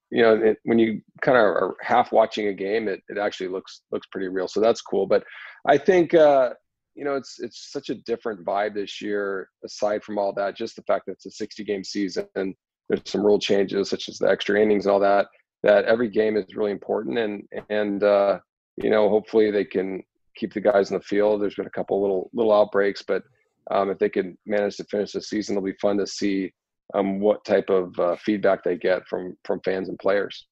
you 0.10 0.22
know, 0.22 0.36
it, 0.36 0.58
when 0.63 0.80
you 0.80 1.02
kind 1.22 1.38
of 1.38 1.44
are 1.44 1.76
half 1.82 2.12
watching 2.12 2.48
a 2.48 2.54
game, 2.54 2.88
it, 2.88 3.02
it 3.10 3.18
actually 3.18 3.50
looks 3.50 3.82
looks 3.92 4.08
pretty 4.12 4.30
real. 4.30 4.48
So 4.48 4.62
that's 4.62 4.82
cool. 4.82 5.06
But 5.06 5.24
I 5.68 5.78
think 5.78 6.13
uh, 6.13 6.52
you 6.96 7.04
know, 7.04 7.16
it's 7.16 7.40
it's 7.40 7.72
such 7.72 7.90
a 7.90 7.96
different 7.96 8.46
vibe 8.46 8.74
this 8.74 9.02
year. 9.02 9.50
Aside 9.63 10.04
from 10.04 10.18
all 10.18 10.34
that, 10.34 10.56
just 10.56 10.76
the 10.76 10.84
fact 10.84 11.06
that 11.06 11.13
it's 11.13 11.26
a 11.26 11.32
60 11.32 11.63
game 11.63 11.84
season, 11.84 12.28
and 12.36 12.56
there's 12.90 13.02
some 13.06 13.26
rule 13.26 13.40
changes 13.40 13.90
such 13.90 14.10
as 14.10 14.18
the 14.18 14.30
extra 14.30 14.60
innings 14.62 14.86
and 14.86 14.94
all 14.94 15.00
that. 15.00 15.28
That 15.63 15.86
every 15.86 16.10
game 16.10 16.38
is 16.38 16.56
really 16.56 16.72
important, 16.72 17.18
and 17.20 17.44
and 17.70 18.04
uh, 18.04 18.40
you 18.78 18.90
know, 18.90 19.10
hopefully 19.10 19.52
they 19.52 19.66
can 19.66 20.02
keep 20.36 20.54
the 20.54 20.62
guys 20.62 20.90
in 20.90 20.98
the 20.98 21.04
field. 21.04 21.42
There's 21.42 21.56
been 21.56 21.68
a 21.68 21.72
couple 21.72 22.02
little 22.02 22.30
little 22.34 22.54
outbreaks, 22.54 23.04
but 23.06 23.24
um, 23.72 23.90
if 23.90 24.00
they 24.00 24.10
can 24.10 24.38
manage 24.46 24.78
to 24.78 24.84
finish 24.86 25.12
the 25.12 25.22
season, 25.22 25.56
it'll 25.56 25.66
be 25.66 25.74
fun 25.82 25.98
to 25.98 26.08
see 26.08 26.52
um, 26.94 27.20
what 27.20 27.44
type 27.46 27.70
of 27.70 27.98
uh, 28.00 28.16
feedback 28.18 28.64
they 28.64 28.78
get 28.78 29.08
from 29.08 29.36
from 29.44 29.60
fans 29.64 29.90
and 29.90 30.00
players. 30.00 30.48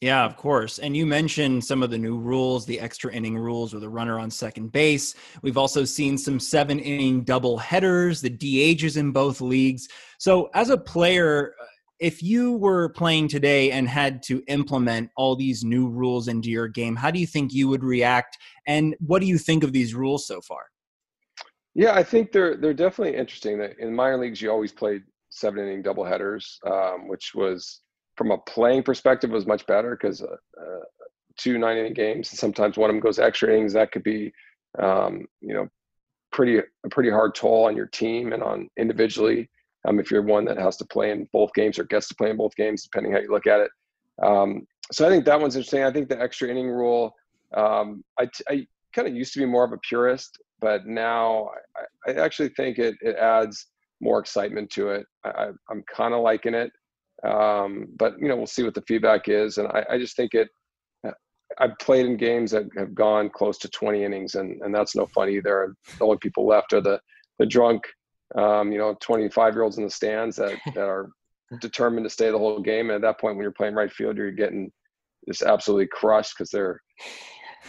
Yeah, 0.00 0.24
of 0.24 0.36
course. 0.36 0.78
And 0.78 0.96
you 0.96 1.06
mentioned 1.06 1.64
some 1.64 1.82
of 1.82 1.90
the 1.90 1.98
new 1.98 2.16
rules, 2.18 2.64
the 2.64 2.78
extra 2.78 3.12
inning 3.12 3.36
rules 3.36 3.74
with 3.74 3.82
a 3.82 3.88
runner 3.88 4.20
on 4.20 4.30
second 4.30 4.70
base. 4.70 5.16
We've 5.42 5.58
also 5.58 5.84
seen 5.84 6.16
some 6.16 6.38
seven 6.38 6.78
inning 6.78 7.24
double 7.24 7.58
headers, 7.58 8.20
the 8.20 8.30
DHs 8.30 8.96
in 8.96 9.10
both 9.10 9.40
leagues. 9.40 9.88
So, 10.18 10.50
as 10.54 10.70
a 10.70 10.78
player, 10.78 11.54
if 11.98 12.22
you 12.22 12.52
were 12.52 12.90
playing 12.90 13.26
today 13.26 13.72
and 13.72 13.88
had 13.88 14.22
to 14.24 14.40
implement 14.46 15.10
all 15.16 15.34
these 15.34 15.64
new 15.64 15.88
rules 15.88 16.28
into 16.28 16.48
your 16.48 16.68
game, 16.68 16.94
how 16.94 17.10
do 17.10 17.18
you 17.18 17.26
think 17.26 17.52
you 17.52 17.66
would 17.66 17.82
react? 17.82 18.38
And 18.68 18.94
what 19.00 19.20
do 19.20 19.26
you 19.26 19.36
think 19.36 19.64
of 19.64 19.72
these 19.72 19.94
rules 19.94 20.28
so 20.28 20.40
far? 20.40 20.66
Yeah, 21.78 21.94
I 21.94 22.02
think 22.02 22.32
they're 22.32 22.56
they're 22.56 22.74
definitely 22.74 23.16
interesting. 23.16 23.56
That 23.58 23.78
In 23.78 23.94
minor 23.94 24.18
leagues, 24.18 24.42
you 24.42 24.50
always 24.50 24.72
played 24.72 25.04
seven 25.30 25.62
inning 25.62 25.80
doubleheaders, 25.84 26.58
um, 26.66 27.06
which 27.06 27.36
was 27.36 27.82
from 28.16 28.32
a 28.32 28.38
playing 28.38 28.82
perspective 28.82 29.30
was 29.30 29.46
much 29.46 29.64
better 29.68 29.92
because 29.96 30.20
uh, 30.20 30.26
uh, 30.60 30.80
two 31.36 31.56
nine 31.56 31.76
inning 31.76 31.94
games, 31.94 32.30
and 32.32 32.38
sometimes 32.38 32.76
one 32.76 32.90
of 32.90 32.94
them 32.94 33.00
goes 33.00 33.20
extra 33.20 33.54
innings. 33.54 33.74
That 33.74 33.92
could 33.92 34.02
be, 34.02 34.32
um, 34.80 35.24
you 35.40 35.54
know, 35.54 35.68
pretty 36.32 36.58
a 36.58 36.88
pretty 36.90 37.10
hard 37.10 37.36
toll 37.36 37.66
on 37.66 37.76
your 37.76 37.86
team 37.86 38.32
and 38.32 38.42
on 38.42 38.68
individually. 38.76 39.48
Um, 39.86 40.00
if 40.00 40.10
you're 40.10 40.22
one 40.22 40.46
that 40.46 40.58
has 40.58 40.76
to 40.78 40.84
play 40.84 41.12
in 41.12 41.28
both 41.32 41.54
games 41.54 41.78
or 41.78 41.84
gets 41.84 42.08
to 42.08 42.16
play 42.16 42.30
in 42.30 42.36
both 42.36 42.56
games, 42.56 42.82
depending 42.82 43.12
how 43.12 43.20
you 43.20 43.30
look 43.30 43.46
at 43.46 43.60
it. 43.60 43.70
Um, 44.20 44.66
so 44.90 45.06
I 45.06 45.10
think 45.10 45.24
that 45.26 45.40
one's 45.40 45.54
interesting. 45.54 45.84
I 45.84 45.92
think 45.92 46.08
the 46.08 46.20
extra 46.20 46.48
inning 46.48 46.70
rule. 46.70 47.14
Um, 47.56 48.02
I, 48.18 48.28
I 48.48 48.66
kind 48.98 49.08
of 49.08 49.14
used 49.14 49.32
to 49.32 49.38
be 49.38 49.46
more 49.46 49.64
of 49.64 49.72
a 49.72 49.78
purist, 49.78 50.38
but 50.60 50.86
now 50.86 51.50
I, 52.06 52.10
I 52.10 52.14
actually 52.14 52.48
think 52.50 52.78
it 52.78 52.96
it 53.00 53.16
adds 53.16 53.68
more 54.00 54.18
excitement 54.18 54.70
to 54.70 54.90
it. 54.90 55.06
I, 55.24 55.50
am 55.70 55.84
kind 55.94 56.14
of 56.14 56.22
liking 56.22 56.54
it, 56.54 56.72
um, 57.24 57.86
but 57.96 58.14
you 58.20 58.28
know 58.28 58.36
we'll 58.36 58.46
see 58.46 58.64
what 58.64 58.74
the 58.74 58.82
feedback 58.88 59.28
is, 59.28 59.58
and 59.58 59.68
I, 59.68 59.84
I 59.90 59.98
just 59.98 60.16
think 60.16 60.34
it. 60.34 60.48
I've 61.58 61.78
played 61.80 62.06
in 62.06 62.18
games 62.18 62.50
that 62.50 62.64
have 62.76 62.94
gone 62.94 63.30
close 63.30 63.56
to 63.58 63.70
20 63.70 64.04
innings, 64.04 64.34
and, 64.34 64.60
and 64.60 64.72
that's 64.72 64.94
no 64.94 65.06
fun 65.06 65.30
either. 65.30 65.74
The 65.98 66.04
only 66.04 66.18
people 66.18 66.46
left 66.46 66.72
are 66.72 66.80
the 66.80 67.00
the 67.38 67.46
drunk, 67.46 67.82
um, 68.36 68.72
you 68.72 68.78
know, 68.78 68.96
25 69.00 69.54
year 69.54 69.62
olds 69.62 69.78
in 69.78 69.84
the 69.84 69.90
stands 69.90 70.36
that 70.36 70.58
that 70.74 70.88
are 70.88 71.10
determined 71.60 72.04
to 72.04 72.10
stay 72.10 72.30
the 72.30 72.38
whole 72.38 72.60
game. 72.60 72.90
And 72.90 72.96
at 72.96 73.02
that 73.02 73.20
point, 73.20 73.36
when 73.36 73.42
you're 73.42 73.52
playing 73.52 73.74
right 73.74 73.92
field, 73.92 74.16
you're 74.16 74.32
getting 74.32 74.70
just 75.26 75.42
absolutely 75.42 75.86
crushed 75.86 76.34
because 76.36 76.50
they're 76.50 76.80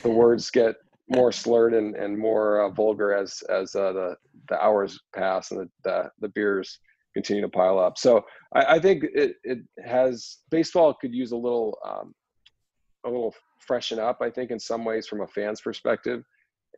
the 0.04 0.10
words 0.10 0.50
get 0.50 0.76
more 1.10 1.32
slurred 1.32 1.74
and, 1.74 1.96
and 1.96 2.18
more 2.18 2.62
uh, 2.62 2.70
vulgar 2.70 3.14
as 3.14 3.42
as 3.50 3.76
uh, 3.76 3.92
the 3.94 4.16
the 4.50 4.64
hours 4.64 5.00
pass 5.16 5.52
and 5.52 5.62
the, 5.62 5.70
the, 5.84 6.12
the 6.22 6.30
beers 6.30 6.80
continue 7.14 7.42
to 7.42 7.50
pile 7.50 7.80
up. 7.80 7.98
So 7.98 8.24
I, 8.54 8.76
I, 8.76 8.80
think 8.80 9.04
it 9.04 9.36
it 9.44 9.60
has 9.84 10.38
baseball 10.50 10.94
could 10.94 11.14
use 11.14 11.32
a 11.32 11.38
little 11.38 11.78
um, 11.86 12.14
a 13.06 13.10
little 13.10 13.34
freshen 13.60 14.00
up. 14.00 14.20
I 14.22 14.30
think 14.30 14.52
in 14.52 14.60
some 14.60 14.86
ways 14.86 15.08
from 15.08 15.22
a 15.22 15.28
fan's 15.28 15.62
perspective, 15.62 16.24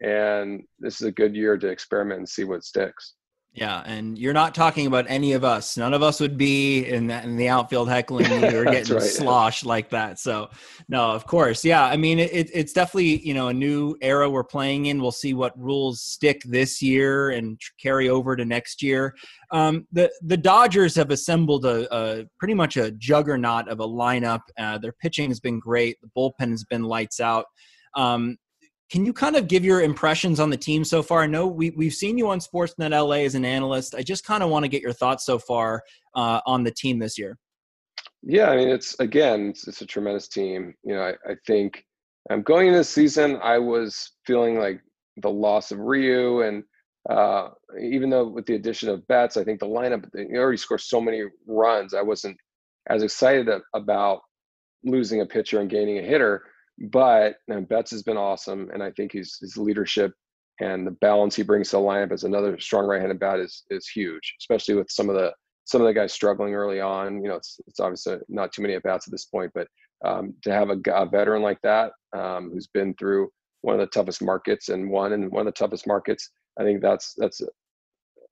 and 0.02 0.63
this 0.80 1.02
is 1.02 1.08
a 1.08 1.12
good 1.12 1.36
year 1.36 1.58
to 1.58 1.67
experiment 1.67 2.20
and 2.20 2.30
see 2.30 2.44
what 2.44 2.63
sticks. 2.63 3.13
Yeah, 3.54 3.84
and 3.86 4.18
you're 4.18 4.32
not 4.32 4.56
talking 4.56 4.88
about 4.88 5.08
any 5.10 5.34
of 5.34 5.44
us. 5.44 5.76
None 5.76 5.94
of 5.94 6.02
us 6.02 6.22
would 6.22 6.38
be 6.38 6.86
in, 6.86 7.08
the, 7.08 7.22
in 7.22 7.36
the 7.36 7.50
outfield 7.50 7.90
heckling 7.90 8.32
you 8.32 8.60
or 8.60 8.64
getting 8.72 8.96
right. 8.96 9.04
sloshed 9.04 9.66
like 9.66 9.90
that. 9.90 10.20
So, 10.20 10.50
no, 10.88 11.12
of 11.12 11.28
course, 11.28 11.66
yeah. 11.66 11.84
I 11.84 11.98
mean, 11.98 12.18
it, 12.18 12.50
it's 12.54 12.72
definitely 12.72 13.20
you 13.28 13.34
know 13.34 13.50
a 13.50 13.54
new 13.54 13.98
era 14.02 14.30
we're 14.30 14.46
playing 14.46 14.86
in. 14.86 15.02
We'll 15.02 15.12
see 15.12 15.34
what 15.34 15.58
rules 15.60 16.02
stick 16.02 16.42
this 16.46 16.82
year 16.82 17.32
and 17.32 17.60
carry 17.78 18.08
over 18.08 18.38
to 18.38 18.46
next 18.46 18.82
year. 18.82 19.14
Um, 19.52 19.86
the 19.92 20.10
the 20.22 20.38
Dodgers 20.38 20.96
have 20.96 21.12
assembled 21.12 21.66
a, 21.66 21.94
a, 21.94 22.26
pretty 22.40 22.54
much 22.54 22.78
a 22.78 22.92
juggernaut 22.92 23.68
of 23.68 23.82
a 23.82 23.88
lineup. 23.88 24.42
Uh, 24.58 24.78
their 24.78 24.94
pitching 24.94 25.28
has 25.28 25.42
been 25.42 25.60
great. 25.60 25.98
The 26.02 26.10
bullpen 26.16 26.52
has 26.52 26.64
been 26.64 26.84
lights 26.84 27.20
out. 27.20 27.48
Um, 27.98 28.38
can 28.91 29.06
you 29.06 29.13
kind 29.13 29.38
of 29.38 29.47
give 29.47 29.63
your 29.63 29.82
impressions 29.82 30.39
on 30.41 30.49
the 30.49 30.58
team 30.58 30.84
so 30.84 31.01
far? 31.01 31.21
I 31.21 31.25
know 31.25 31.47
we, 31.47 31.69
we've 31.69 31.93
seen 31.93 32.17
you 32.17 32.30
on 32.30 32.39
Sportsnet 32.39 32.91
LA 32.91 33.23
as 33.25 33.36
an 33.36 33.45
analyst. 33.45 33.95
I 33.95 34.04
just 34.04 34.25
kind 34.25 34.43
of 34.43 34.49
want 34.49 34.65
to 34.65 34.69
get 34.69 34.82
your 34.82 34.91
thoughts 34.91 35.25
so 35.25 35.39
far 35.39 35.82
uh, 36.13 36.41
on 36.45 36.63
the 36.63 36.71
team 36.71 36.99
this 36.99 37.17
year. 37.17 37.38
Yeah, 38.21 38.49
I 38.49 38.58
mean, 38.58 38.67
it's 38.67 38.99
again, 38.99 39.49
it's, 39.49 39.65
it's 39.67 39.82
a 39.82 39.86
tremendous 39.86 40.27
team. 40.27 40.75
You 40.84 40.95
know, 40.95 41.01
I, 41.04 41.32
I 41.32 41.36
think 41.47 41.86
um, 42.30 42.41
going 42.41 42.67
into 42.67 42.80
the 42.80 42.84
season, 42.84 43.39
I 43.41 43.58
was 43.58 44.12
feeling 44.25 44.60
like 44.60 44.82
the 45.17 45.30
loss 45.30 45.71
of 45.71 45.80
Ryu, 45.80 46.41
and 46.41 46.63
uh, 47.10 47.49
even 47.82 48.10
though 48.10 48.27
with 48.27 48.45
the 48.45 48.56
addition 48.56 48.89
of 48.89 49.08
Betts, 49.08 49.38
I 49.38 49.45
think 49.45 49.62
the 49.62 49.67
lineup 49.67 50.06
you 50.13 50.38
already 50.38 50.58
scored 50.58 50.82
so 50.82 50.99
many 50.99 51.23
runs. 51.47 51.93
I 51.93 52.01
wasn't 52.01 52.38
as 52.89 53.04
excited 53.04 53.49
about 53.73 54.19
losing 54.84 55.21
a 55.21 55.25
pitcher 55.25 55.62
and 55.62 55.69
gaining 55.69 55.99
a 55.99 56.04
hitter. 56.04 56.43
But 56.89 57.36
and 57.48 57.67
Betts 57.67 57.91
has 57.91 58.04
been 58.04 58.17
awesome, 58.17 58.70
and 58.74 58.82
I 58.82 58.91
think 58.91 59.12
his 59.12 59.38
his 59.39 59.58
leadership 59.58 60.13
and 60.60 60.86
the 60.86 60.91
balance 60.91 61.36
he 61.36 61.44
brings 61.44 61.70
to 61.70 61.78
the 61.78 61.82
lineup 61.82 62.12
as 62.12 62.24
another 62.24 62.60
strong 62.60 62.86
right-handed 62.86 63.20
bat 63.20 63.39
is 63.39 63.63
is 63.70 63.88
huge, 63.88 64.36
especially 64.39 64.76
with 64.76 64.89
some 64.89 65.10
of 65.10 65.15
the 65.15 65.34
some 65.65 65.82
of 65.82 65.88
the 65.88 65.94
guys 65.94 66.13
struggling 66.13 66.54
early 66.54 66.82
on. 66.82 67.24
You 67.24 67.30
know, 67.30 67.36
it's 67.36 67.60
it's 67.67 67.80
obviously 67.80 68.17
not 68.30 68.52
too 68.52 68.62
many 68.62 68.76
at 68.76 68.84
bats 68.84 69.08
at 69.08 69.12
this 69.12 69.26
point, 69.26 69.52
but 69.54 69.67
um, 70.04 70.34
to 70.44 70.52
have 70.52 70.70
a, 70.70 70.78
a, 70.91 71.06
veteran 71.06 71.44
like 71.44 71.60
that 71.62 71.91
um, 72.17 72.50
who's 72.52 72.67
been 72.67 72.96
through 72.96 73.30
one 73.62 73.76
of 73.76 73.82
the 73.82 73.88
toughest 73.88 74.24
markets 74.24 74.70
and 74.70 74.89
won 74.89 75.13
in 75.13 75.30
one 75.30 75.41
of 75.48 75.54
the 75.54 75.60
toughest 75.60 75.86
markets, 75.86 76.32
I 76.60 76.63
think 76.63 76.82
that's 76.82 77.13
that's 77.17 77.41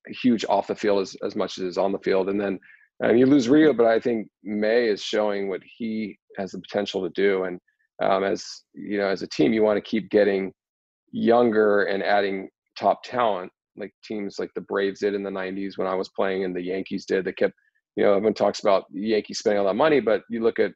huge 0.08 0.46
off 0.50 0.68
the 0.68 0.76
field 0.76 1.02
as, 1.02 1.16
as 1.24 1.36
much 1.36 1.58
as 1.58 1.66
is 1.66 1.78
on 1.78 1.92
the 1.92 2.00
field. 2.00 2.30
And 2.30 2.40
then 2.40 2.60
um, 3.04 3.16
you 3.16 3.26
lose 3.26 3.50
Ryu, 3.50 3.74
but 3.74 3.86
I 3.86 4.00
think 4.00 4.28
May 4.44 4.88
is 4.88 5.02
showing 5.02 5.50
what 5.50 5.62
he 5.64 6.18
has 6.38 6.52
the 6.52 6.60
potential 6.60 7.04
to 7.04 7.10
do. 7.10 7.44
And 7.44 7.60
um, 8.02 8.24
as 8.24 8.46
you 8.74 8.98
know, 8.98 9.08
as 9.08 9.22
a 9.22 9.28
team, 9.28 9.54
you 9.54 9.64
want 9.64 9.78
to 9.78 9.90
keep 9.90 10.10
getting 10.10 10.54
younger 11.12 11.84
and 11.84 12.04
adding 12.04 12.50
top 12.78 13.04
talent, 13.04 13.52
like 13.76 13.92
teams 14.04 14.40
like 14.40 14.52
the 14.56 14.62
Braves 14.62 15.02
did 15.02 15.14
in 15.14 15.24
the 15.24 15.30
'90s 15.30 15.78
when 15.78 15.88
I 15.88 15.96
was 15.96 16.10
playing, 16.10 16.44
and 16.44 16.56
the 16.56 16.62
Yankees 16.62 17.06
did. 17.06 17.26
They 17.26 17.34
kept, 17.34 17.54
you 17.96 18.04
know, 18.04 18.14
everyone 18.14 18.34
talks 18.34 18.62
about 18.62 18.86
the 18.92 19.02
Yankees 19.02 19.40
spending 19.40 19.60
all 19.60 19.68
that 19.68 19.76
money, 19.76 20.00
but 20.00 20.24
you 20.30 20.42
look 20.42 20.60
at 20.60 20.72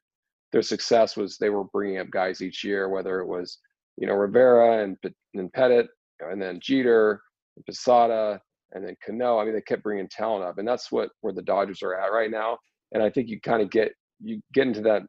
their 0.52 0.62
success 0.62 1.18
was 1.18 1.38
they 1.38 1.50
were 1.50 1.64
bringing 1.66 2.00
up 2.00 2.10
guys 2.12 2.42
each 2.42 2.64
year, 2.64 2.90
whether 2.90 3.20
it 3.20 3.28
was 3.28 3.60
you 3.98 4.08
know 4.08 4.14
Rivera 4.14 4.84
and 4.84 4.98
and 5.34 5.52
Pettitte, 5.54 5.88
and 6.20 6.42
then 6.42 6.60
Jeter, 6.62 7.22
and 7.56 7.66
Posada, 7.66 8.40
and 8.74 8.86
then 8.86 8.96
Cano. 9.06 9.40
I 9.40 9.46
mean, 9.46 9.54
they 9.54 9.62
kept 9.62 9.84
bringing 9.84 10.10
talent 10.10 10.44
up, 10.44 10.58
and 10.58 10.68
that's 10.68 10.92
what 10.92 11.10
where 11.22 11.34
the 11.34 11.42
Dodgers 11.42 11.82
are 11.84 11.96
at 11.96 12.12
right 12.12 12.32
now. 12.32 12.58
And 12.92 13.02
I 13.02 13.10
think 13.10 13.30
you 13.30 13.40
kind 13.42 13.62
of 13.62 13.70
get 13.70 13.92
you 14.22 14.42
get 14.54 14.68
into 14.68 14.82
that 14.82 15.04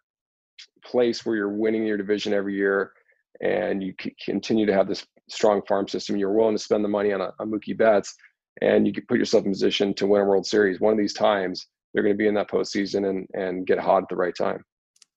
place 0.84 1.24
where 1.24 1.36
you're 1.36 1.48
winning 1.48 1.86
your 1.86 1.96
division 1.96 2.32
every 2.32 2.54
year 2.54 2.92
and 3.40 3.82
you 3.82 3.94
continue 4.24 4.66
to 4.66 4.74
have 4.74 4.88
this 4.88 5.06
strong 5.28 5.62
farm 5.66 5.88
system, 5.88 6.16
you're 6.16 6.32
willing 6.32 6.56
to 6.56 6.62
spend 6.62 6.84
the 6.84 6.88
money 6.88 7.12
on 7.12 7.20
a, 7.20 7.32
a 7.40 7.46
Mookie 7.46 7.76
Betts, 7.76 8.14
and 8.62 8.86
you 8.86 8.92
can 8.92 9.04
put 9.06 9.18
yourself 9.18 9.44
in 9.44 9.52
position 9.52 9.94
to 9.94 10.06
win 10.06 10.20
a 10.20 10.24
World 10.24 10.46
Series. 10.46 10.80
One 10.80 10.92
of 10.92 10.98
these 10.98 11.14
times, 11.14 11.66
they're 11.92 12.02
going 12.02 12.14
to 12.14 12.18
be 12.18 12.26
in 12.26 12.34
that 12.34 12.50
postseason 12.50 13.08
and 13.08 13.26
and 13.34 13.66
get 13.66 13.78
hot 13.78 14.02
at 14.02 14.08
the 14.08 14.16
right 14.16 14.34
time. 14.36 14.64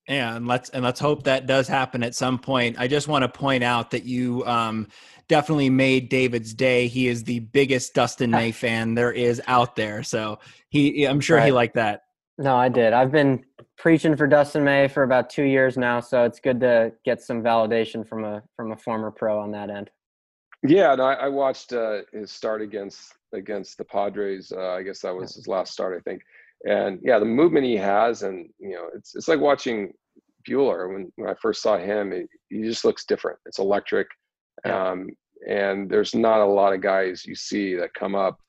Yeah, 0.08 0.36
and 0.36 0.46
let's 0.46 0.70
and 0.70 0.82
let's 0.82 1.00
hope 1.00 1.24
that 1.24 1.46
does 1.46 1.68
happen 1.68 2.02
at 2.02 2.14
some 2.14 2.38
point. 2.38 2.78
I 2.78 2.88
just 2.88 3.08
want 3.08 3.22
to 3.22 3.28
point 3.28 3.62
out 3.62 3.90
that 3.90 4.04
you 4.04 4.44
um, 4.46 4.88
definitely 5.28 5.70
made 5.70 6.08
David's 6.08 6.54
day. 6.54 6.86
He 6.86 7.08
is 7.08 7.24
the 7.24 7.40
biggest 7.40 7.94
Dustin 7.94 8.30
May 8.30 8.52
fan 8.52 8.94
there 8.94 9.12
is 9.12 9.42
out 9.46 9.76
there, 9.76 10.02
so 10.02 10.38
he 10.70 11.04
I'm 11.04 11.20
sure 11.20 11.36
right. 11.36 11.46
he 11.46 11.52
liked 11.52 11.74
that. 11.74 12.02
No, 12.38 12.56
I 12.56 12.68
did. 12.68 12.92
I've 12.92 13.12
been 13.12 13.44
preaching 13.78 14.16
for 14.16 14.26
Dustin 14.26 14.64
May 14.64 14.88
for 14.88 15.04
about 15.04 15.30
two 15.30 15.44
years 15.44 15.78
now, 15.78 16.00
so 16.00 16.24
it's 16.24 16.40
good 16.40 16.60
to 16.60 16.92
get 17.04 17.22
some 17.22 17.42
validation 17.42 18.06
from 18.06 18.24
a 18.24 18.42
from 18.56 18.72
a 18.72 18.76
former 18.76 19.10
pro 19.10 19.38
on 19.38 19.52
that 19.52 19.70
end. 19.70 19.90
Yeah, 20.66 20.94
no, 20.96 21.04
I, 21.04 21.14
I 21.14 21.28
watched 21.28 21.72
uh, 21.72 21.98
his 22.12 22.32
start 22.32 22.60
against 22.60 23.14
against 23.32 23.78
the 23.78 23.84
Padres. 23.84 24.52
Uh, 24.54 24.70
I 24.70 24.82
guess 24.82 25.00
that 25.00 25.14
was 25.14 25.34
his 25.34 25.46
last 25.46 25.72
start, 25.72 25.96
I 25.96 26.00
think. 26.08 26.22
And 26.64 26.98
yeah, 27.02 27.20
the 27.20 27.24
movement 27.24 27.64
he 27.64 27.76
has, 27.76 28.24
and 28.24 28.48
you 28.58 28.70
know, 28.70 28.88
it's 28.94 29.14
it's 29.14 29.28
like 29.28 29.40
watching 29.40 29.92
Buehler 30.48 30.92
When 30.92 31.12
when 31.16 31.30
I 31.30 31.34
first 31.40 31.62
saw 31.62 31.78
him, 31.78 32.12
it, 32.12 32.28
he 32.48 32.62
just 32.62 32.84
looks 32.84 33.04
different. 33.04 33.38
It's 33.46 33.60
electric, 33.60 34.08
um, 34.64 35.10
and 35.48 35.88
there's 35.88 36.14
not 36.14 36.40
a 36.40 36.46
lot 36.46 36.72
of 36.72 36.80
guys 36.80 37.24
you 37.24 37.36
see 37.36 37.76
that 37.76 37.94
come 37.94 38.16
up 38.16 38.40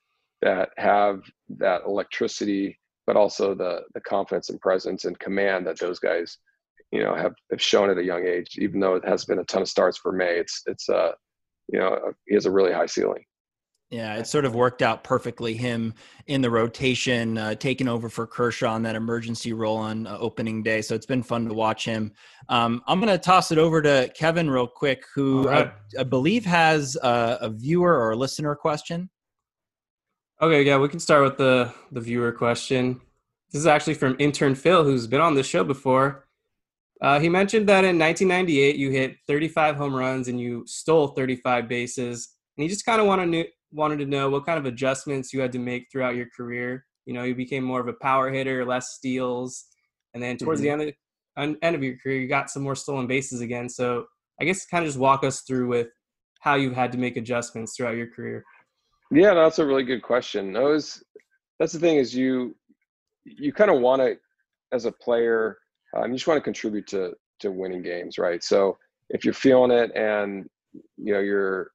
that 0.41 0.69
have 0.77 1.21
that 1.49 1.81
electricity 1.85 2.78
but 3.09 3.17
also 3.17 3.55
the 3.55 3.81
the 3.95 4.01
confidence 4.01 4.51
and 4.51 4.61
presence 4.61 5.05
and 5.05 5.17
command 5.17 5.65
that 5.65 5.79
those 5.79 5.97
guys, 5.97 6.37
you 6.91 7.03
know, 7.03 7.15
have, 7.15 7.33
have 7.49 7.59
shown 7.59 7.89
at 7.89 7.97
a 7.97 8.03
young 8.03 8.23
age. 8.23 8.59
Even 8.59 8.79
though 8.79 8.93
it 8.93 9.03
has 9.03 9.25
been 9.25 9.39
a 9.39 9.43
ton 9.45 9.63
of 9.63 9.67
starts 9.67 9.97
for 9.97 10.11
May, 10.11 10.35
it's 10.35 10.61
it's 10.67 10.87
uh, 10.89 11.13
you 11.73 11.79
know, 11.79 11.97
he 12.27 12.35
has 12.35 12.45
a 12.45 12.51
really 12.51 12.71
high 12.71 12.85
ceiling. 12.85 13.23
Yeah, 13.89 14.17
it 14.17 14.27
sort 14.27 14.45
of 14.45 14.53
worked 14.53 14.83
out 14.83 15.03
perfectly. 15.03 15.55
Him 15.55 15.95
in 16.27 16.43
the 16.43 16.51
rotation, 16.51 17.39
uh, 17.39 17.55
taking 17.55 17.87
over 17.87 18.09
for 18.09 18.27
Kershaw 18.27 18.73
on 18.73 18.83
that 18.83 18.95
emergency 18.95 19.53
role 19.53 19.77
on 19.77 20.05
uh, 20.05 20.15
opening 20.19 20.61
day. 20.61 20.83
So 20.83 20.93
it's 20.93 21.07
been 21.07 21.23
fun 21.23 21.47
to 21.47 21.55
watch 21.55 21.85
him. 21.85 22.11
Um, 22.47 22.83
I'm 22.85 22.99
going 22.99 23.11
to 23.11 23.17
toss 23.17 23.51
it 23.51 23.57
over 23.57 23.81
to 23.81 24.11
Kevin 24.15 24.51
real 24.51 24.67
quick, 24.67 25.03
who 25.15 25.47
right. 25.47 25.73
I, 25.97 26.01
I, 26.01 26.03
believe 26.03 26.45
has 26.45 26.95
a, 27.01 27.39
a, 27.41 27.49
viewer 27.49 27.91
or 27.91 28.11
a 28.11 28.15
listener 28.15 28.53
question. 28.53 29.09
Okay, 30.41 30.63
yeah, 30.63 30.77
we 30.77 30.87
can 30.87 31.01
start 31.01 31.23
with 31.23 31.37
the 31.37 31.73
the 31.91 31.99
viewer 31.99 32.31
question. 32.31 33.01
This 33.51 33.59
is 33.59 33.67
actually 33.67 33.95
from 33.95 34.15
intern 34.19 34.55
Phil, 34.55 34.85
who's 34.85 35.05
been 35.05 35.19
on 35.19 35.35
this 35.35 35.45
show 35.45 35.65
before. 35.65 36.27
Uh, 37.01 37.19
he 37.19 37.27
mentioned 37.27 37.67
that 37.67 37.83
in 37.83 37.99
1998 37.99 38.77
you 38.77 38.89
hit 38.89 39.17
35 39.27 39.75
home 39.75 39.93
runs 39.93 40.27
and 40.29 40.39
you 40.39 40.63
stole 40.65 41.07
35 41.07 41.67
bases, 41.67 42.35
and 42.57 42.63
he 42.63 42.69
just 42.69 42.85
kind 42.85 43.01
of 43.01 43.07
wanted 43.07 43.47
wanted 43.73 43.99
to 43.99 44.05
know 44.05 44.29
what 44.29 44.45
kind 44.45 44.57
of 44.57 44.65
adjustments 44.65 45.33
you 45.33 45.41
had 45.41 45.51
to 45.51 45.59
make 45.59 45.87
throughout 45.91 46.15
your 46.15 46.27
career. 46.35 46.85
You 47.05 47.15
know, 47.15 47.23
you 47.23 47.35
became 47.35 47.65
more 47.65 47.81
of 47.81 47.89
a 47.89 47.93
power 48.01 48.31
hitter, 48.31 48.63
less 48.63 48.93
steals, 48.93 49.65
and 50.13 50.23
then 50.23 50.37
towards 50.37 50.61
mm-hmm. 50.61 50.79
the 50.79 50.85
end 50.85 50.95
of, 51.37 51.57
end 51.61 51.75
of 51.75 51.83
your 51.83 51.97
career, 51.97 52.17
you 52.21 52.29
got 52.29 52.49
some 52.49 52.63
more 52.63 52.75
stolen 52.75 53.07
bases 53.07 53.41
again. 53.41 53.67
So 53.67 54.05
I 54.39 54.45
guess 54.45 54.65
kind 54.65 54.85
of 54.85 54.87
just 54.87 54.99
walk 54.99 55.25
us 55.25 55.41
through 55.41 55.67
with 55.67 55.87
how 56.39 56.55
you've 56.55 56.75
had 56.75 56.93
to 56.93 56.97
make 56.97 57.17
adjustments 57.17 57.75
throughout 57.75 57.97
your 57.97 58.07
career. 58.07 58.45
Yeah, 59.11 59.33
that's 59.33 59.59
a 59.59 59.65
really 59.65 59.83
good 59.83 60.03
question. 60.03 60.53
That 60.53 60.63
was 60.63 61.03
that's 61.59 61.73
the 61.73 61.79
thing 61.79 61.97
is 61.97 62.15
you 62.15 62.55
you 63.25 63.51
kind 63.51 63.71
of 63.71 63.81
want 63.81 64.01
to 64.01 64.17
as 64.71 64.85
a 64.85 64.91
player 64.91 65.57
um, 65.95 66.11
you 66.11 66.17
just 66.17 66.27
want 66.27 66.37
to 66.37 66.43
contribute 66.43 66.87
to 66.87 67.13
to 67.39 67.51
winning 67.51 67.81
games, 67.81 68.17
right? 68.17 68.43
So 68.43 68.77
if 69.09 69.25
you're 69.25 69.33
feeling 69.33 69.71
it 69.71 69.91
and 69.95 70.47
you 70.97 71.13
know 71.13 71.19
you're 71.19 71.71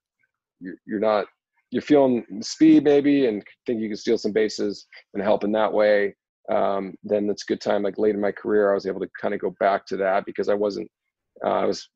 you're, 0.60 1.00
not 1.00 1.26
you're 1.70 1.82
feeling 1.82 2.24
speed 2.40 2.84
maybe 2.84 3.26
and 3.26 3.42
think 3.66 3.80
you 3.80 3.88
can 3.88 3.96
steal 3.96 4.16
some 4.18 4.32
bases 4.32 4.86
and 5.12 5.22
help 5.22 5.44
in 5.44 5.52
that 5.52 5.72
way, 5.72 6.14
um, 6.50 6.94
then 7.02 7.28
it's 7.28 7.42
a 7.42 7.46
good 7.46 7.60
time. 7.60 7.82
Like 7.82 7.98
late 7.98 8.14
in 8.14 8.20
my 8.20 8.32
career, 8.32 8.70
I 8.70 8.74
was 8.74 8.86
able 8.86 9.00
to 9.00 9.08
kind 9.20 9.34
of 9.34 9.40
go 9.40 9.54
back 9.58 9.84
to 9.86 9.96
that 9.98 10.24
because 10.26 10.48
I 10.48 10.54
wasn't. 10.54 10.90
Uh, 11.44 11.50
I 11.50 11.64
was 11.64 11.88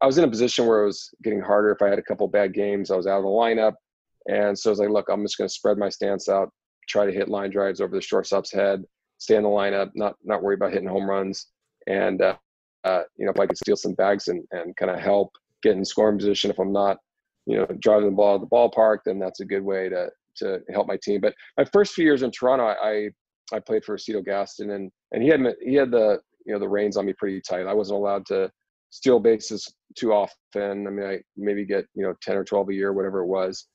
I 0.00 0.06
was 0.06 0.16
in 0.16 0.24
a 0.24 0.28
position 0.28 0.66
where 0.66 0.82
it 0.82 0.86
was 0.86 1.10
getting 1.22 1.40
harder. 1.40 1.72
If 1.72 1.82
I 1.82 1.88
had 1.88 1.98
a 1.98 2.02
couple 2.02 2.26
bad 2.28 2.54
games, 2.54 2.90
I 2.90 2.96
was 2.96 3.06
out 3.06 3.18
of 3.18 3.24
the 3.24 3.28
lineup, 3.28 3.74
and 4.28 4.58
so 4.58 4.70
I 4.70 4.72
was 4.72 4.78
like, 4.78 4.90
look, 4.90 5.08
I'm 5.10 5.22
just 5.22 5.38
going 5.38 5.48
to 5.48 5.54
spread 5.54 5.78
my 5.78 5.88
stance 5.88 6.28
out, 6.28 6.50
try 6.88 7.06
to 7.06 7.12
hit 7.12 7.28
line 7.28 7.50
drives 7.50 7.80
over 7.80 7.94
the 7.94 8.02
shortstop's 8.02 8.52
head, 8.52 8.84
stay 9.18 9.36
in 9.36 9.42
the 9.42 9.48
lineup, 9.48 9.90
not 9.94 10.16
not 10.24 10.42
worry 10.42 10.54
about 10.54 10.72
hitting 10.72 10.88
home 10.88 11.08
runs, 11.08 11.48
and 11.86 12.22
uh, 12.22 12.36
uh, 12.84 13.02
you 13.16 13.24
know 13.24 13.32
if 13.32 13.40
I 13.40 13.46
could 13.46 13.58
steal 13.58 13.76
some 13.76 13.94
bags 13.94 14.28
and 14.28 14.44
and 14.52 14.76
kind 14.76 14.90
of 14.90 14.98
help 14.98 15.32
get 15.62 15.76
in 15.76 15.84
scoring 15.84 16.18
position 16.18 16.50
if 16.50 16.58
I'm 16.58 16.72
not 16.72 16.98
you 17.46 17.56
know, 17.56 17.66
driving 17.80 18.06
the 18.06 18.16
ball 18.16 18.38
to 18.38 18.44
the 18.44 18.50
ballpark, 18.50 18.98
then 19.04 19.18
that's 19.18 19.40
a 19.40 19.44
good 19.44 19.62
way 19.62 19.88
to 19.88 20.08
to 20.36 20.60
help 20.70 20.86
my 20.86 20.96
team. 21.02 21.20
But 21.20 21.34
my 21.58 21.64
first 21.64 21.92
few 21.94 22.04
years 22.04 22.22
in 22.22 22.30
Toronto, 22.30 22.64
I 22.64 23.10
I 23.52 23.58
played 23.58 23.84
for 23.84 23.98
Cito 23.98 24.22
Gaston, 24.22 24.70
and 24.70 24.90
and 25.12 25.22
he 25.22 25.28
had 25.28 25.40
he 25.60 25.74
had 25.74 25.90
the 25.90 26.20
you 26.46 26.52
know 26.52 26.58
the 26.58 26.68
reins 26.68 26.96
on 26.96 27.06
me 27.06 27.12
pretty 27.14 27.40
tight. 27.40 27.66
I 27.66 27.74
wasn't 27.74 27.98
allowed 27.98 28.26
to 28.26 28.50
steal 28.90 29.20
bases 29.20 29.72
too 29.96 30.12
often. 30.12 30.86
I 30.86 30.90
mean, 30.90 31.06
I 31.06 31.20
maybe 31.36 31.64
get 31.64 31.86
you 31.94 32.04
know 32.04 32.14
ten 32.22 32.36
or 32.36 32.44
twelve 32.44 32.68
a 32.68 32.74
year, 32.74 32.92
whatever 32.92 33.20
it 33.20 33.26
was, 33.26 33.66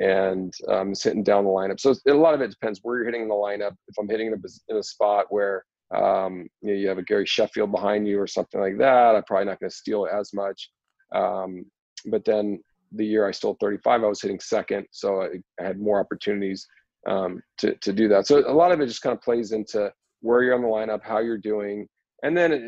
and 0.00 0.52
um, 0.68 0.94
sitting 0.94 1.22
down 1.22 1.44
the 1.44 1.50
lineup. 1.50 1.78
So 1.78 1.94
a 2.08 2.14
lot 2.14 2.34
of 2.34 2.40
it 2.40 2.50
depends 2.50 2.80
where 2.82 2.96
you're 2.96 3.06
hitting 3.06 3.22
in 3.22 3.28
the 3.28 3.34
lineup. 3.34 3.76
If 3.88 3.96
I'm 3.98 4.08
hitting 4.08 4.28
in 4.28 4.34
a, 4.34 4.72
in 4.72 4.78
a 4.78 4.82
spot 4.82 5.26
where 5.30 5.64
um, 5.94 6.48
you, 6.62 6.68
know, 6.68 6.74
you 6.74 6.88
have 6.88 6.98
a 6.98 7.02
Gary 7.02 7.26
Sheffield 7.26 7.70
behind 7.70 8.08
you 8.08 8.20
or 8.20 8.26
something 8.26 8.60
like 8.60 8.78
that, 8.78 9.14
I'm 9.14 9.22
probably 9.24 9.46
not 9.46 9.60
going 9.60 9.70
to 9.70 9.76
steal 9.76 10.06
as 10.06 10.32
much. 10.32 10.70
Um, 11.14 11.64
but 12.06 12.24
then 12.24 12.60
the 12.92 13.06
year 13.06 13.28
I 13.28 13.30
stole 13.30 13.56
35, 13.60 14.02
I 14.02 14.06
was 14.06 14.20
hitting 14.20 14.40
second, 14.40 14.86
so 14.90 15.22
I, 15.22 15.28
I 15.60 15.66
had 15.66 15.78
more 15.78 16.00
opportunities 16.00 16.66
um, 17.06 17.42
to 17.58 17.74
to 17.76 17.92
do 17.92 18.08
that. 18.08 18.26
So 18.26 18.38
a 18.48 18.52
lot 18.52 18.72
of 18.72 18.80
it 18.80 18.86
just 18.86 19.02
kind 19.02 19.16
of 19.16 19.22
plays 19.22 19.52
into 19.52 19.92
where 20.20 20.42
you're 20.42 20.54
on 20.54 20.62
the 20.62 20.68
lineup, 20.68 21.02
how 21.02 21.18
you're 21.18 21.38
doing, 21.38 21.86
and 22.22 22.36
then 22.36 22.52
it, 22.52 22.62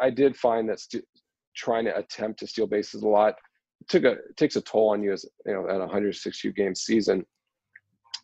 I 0.00 0.10
did 0.10 0.36
find 0.36 0.68
that 0.68 0.80
st- 0.80 1.04
trying 1.56 1.84
to 1.84 1.96
attempt 1.96 2.40
to 2.40 2.46
steal 2.46 2.66
bases 2.66 3.02
a 3.02 3.08
lot 3.08 3.34
took 3.88 4.04
a 4.04 4.16
takes 4.36 4.56
a 4.56 4.60
toll 4.60 4.90
on 4.90 5.02
you 5.02 5.12
as 5.12 5.24
you 5.46 5.52
know 5.52 5.68
at 5.68 5.76
a 5.76 5.80
160 5.80 6.52
game 6.52 6.74
season. 6.74 7.24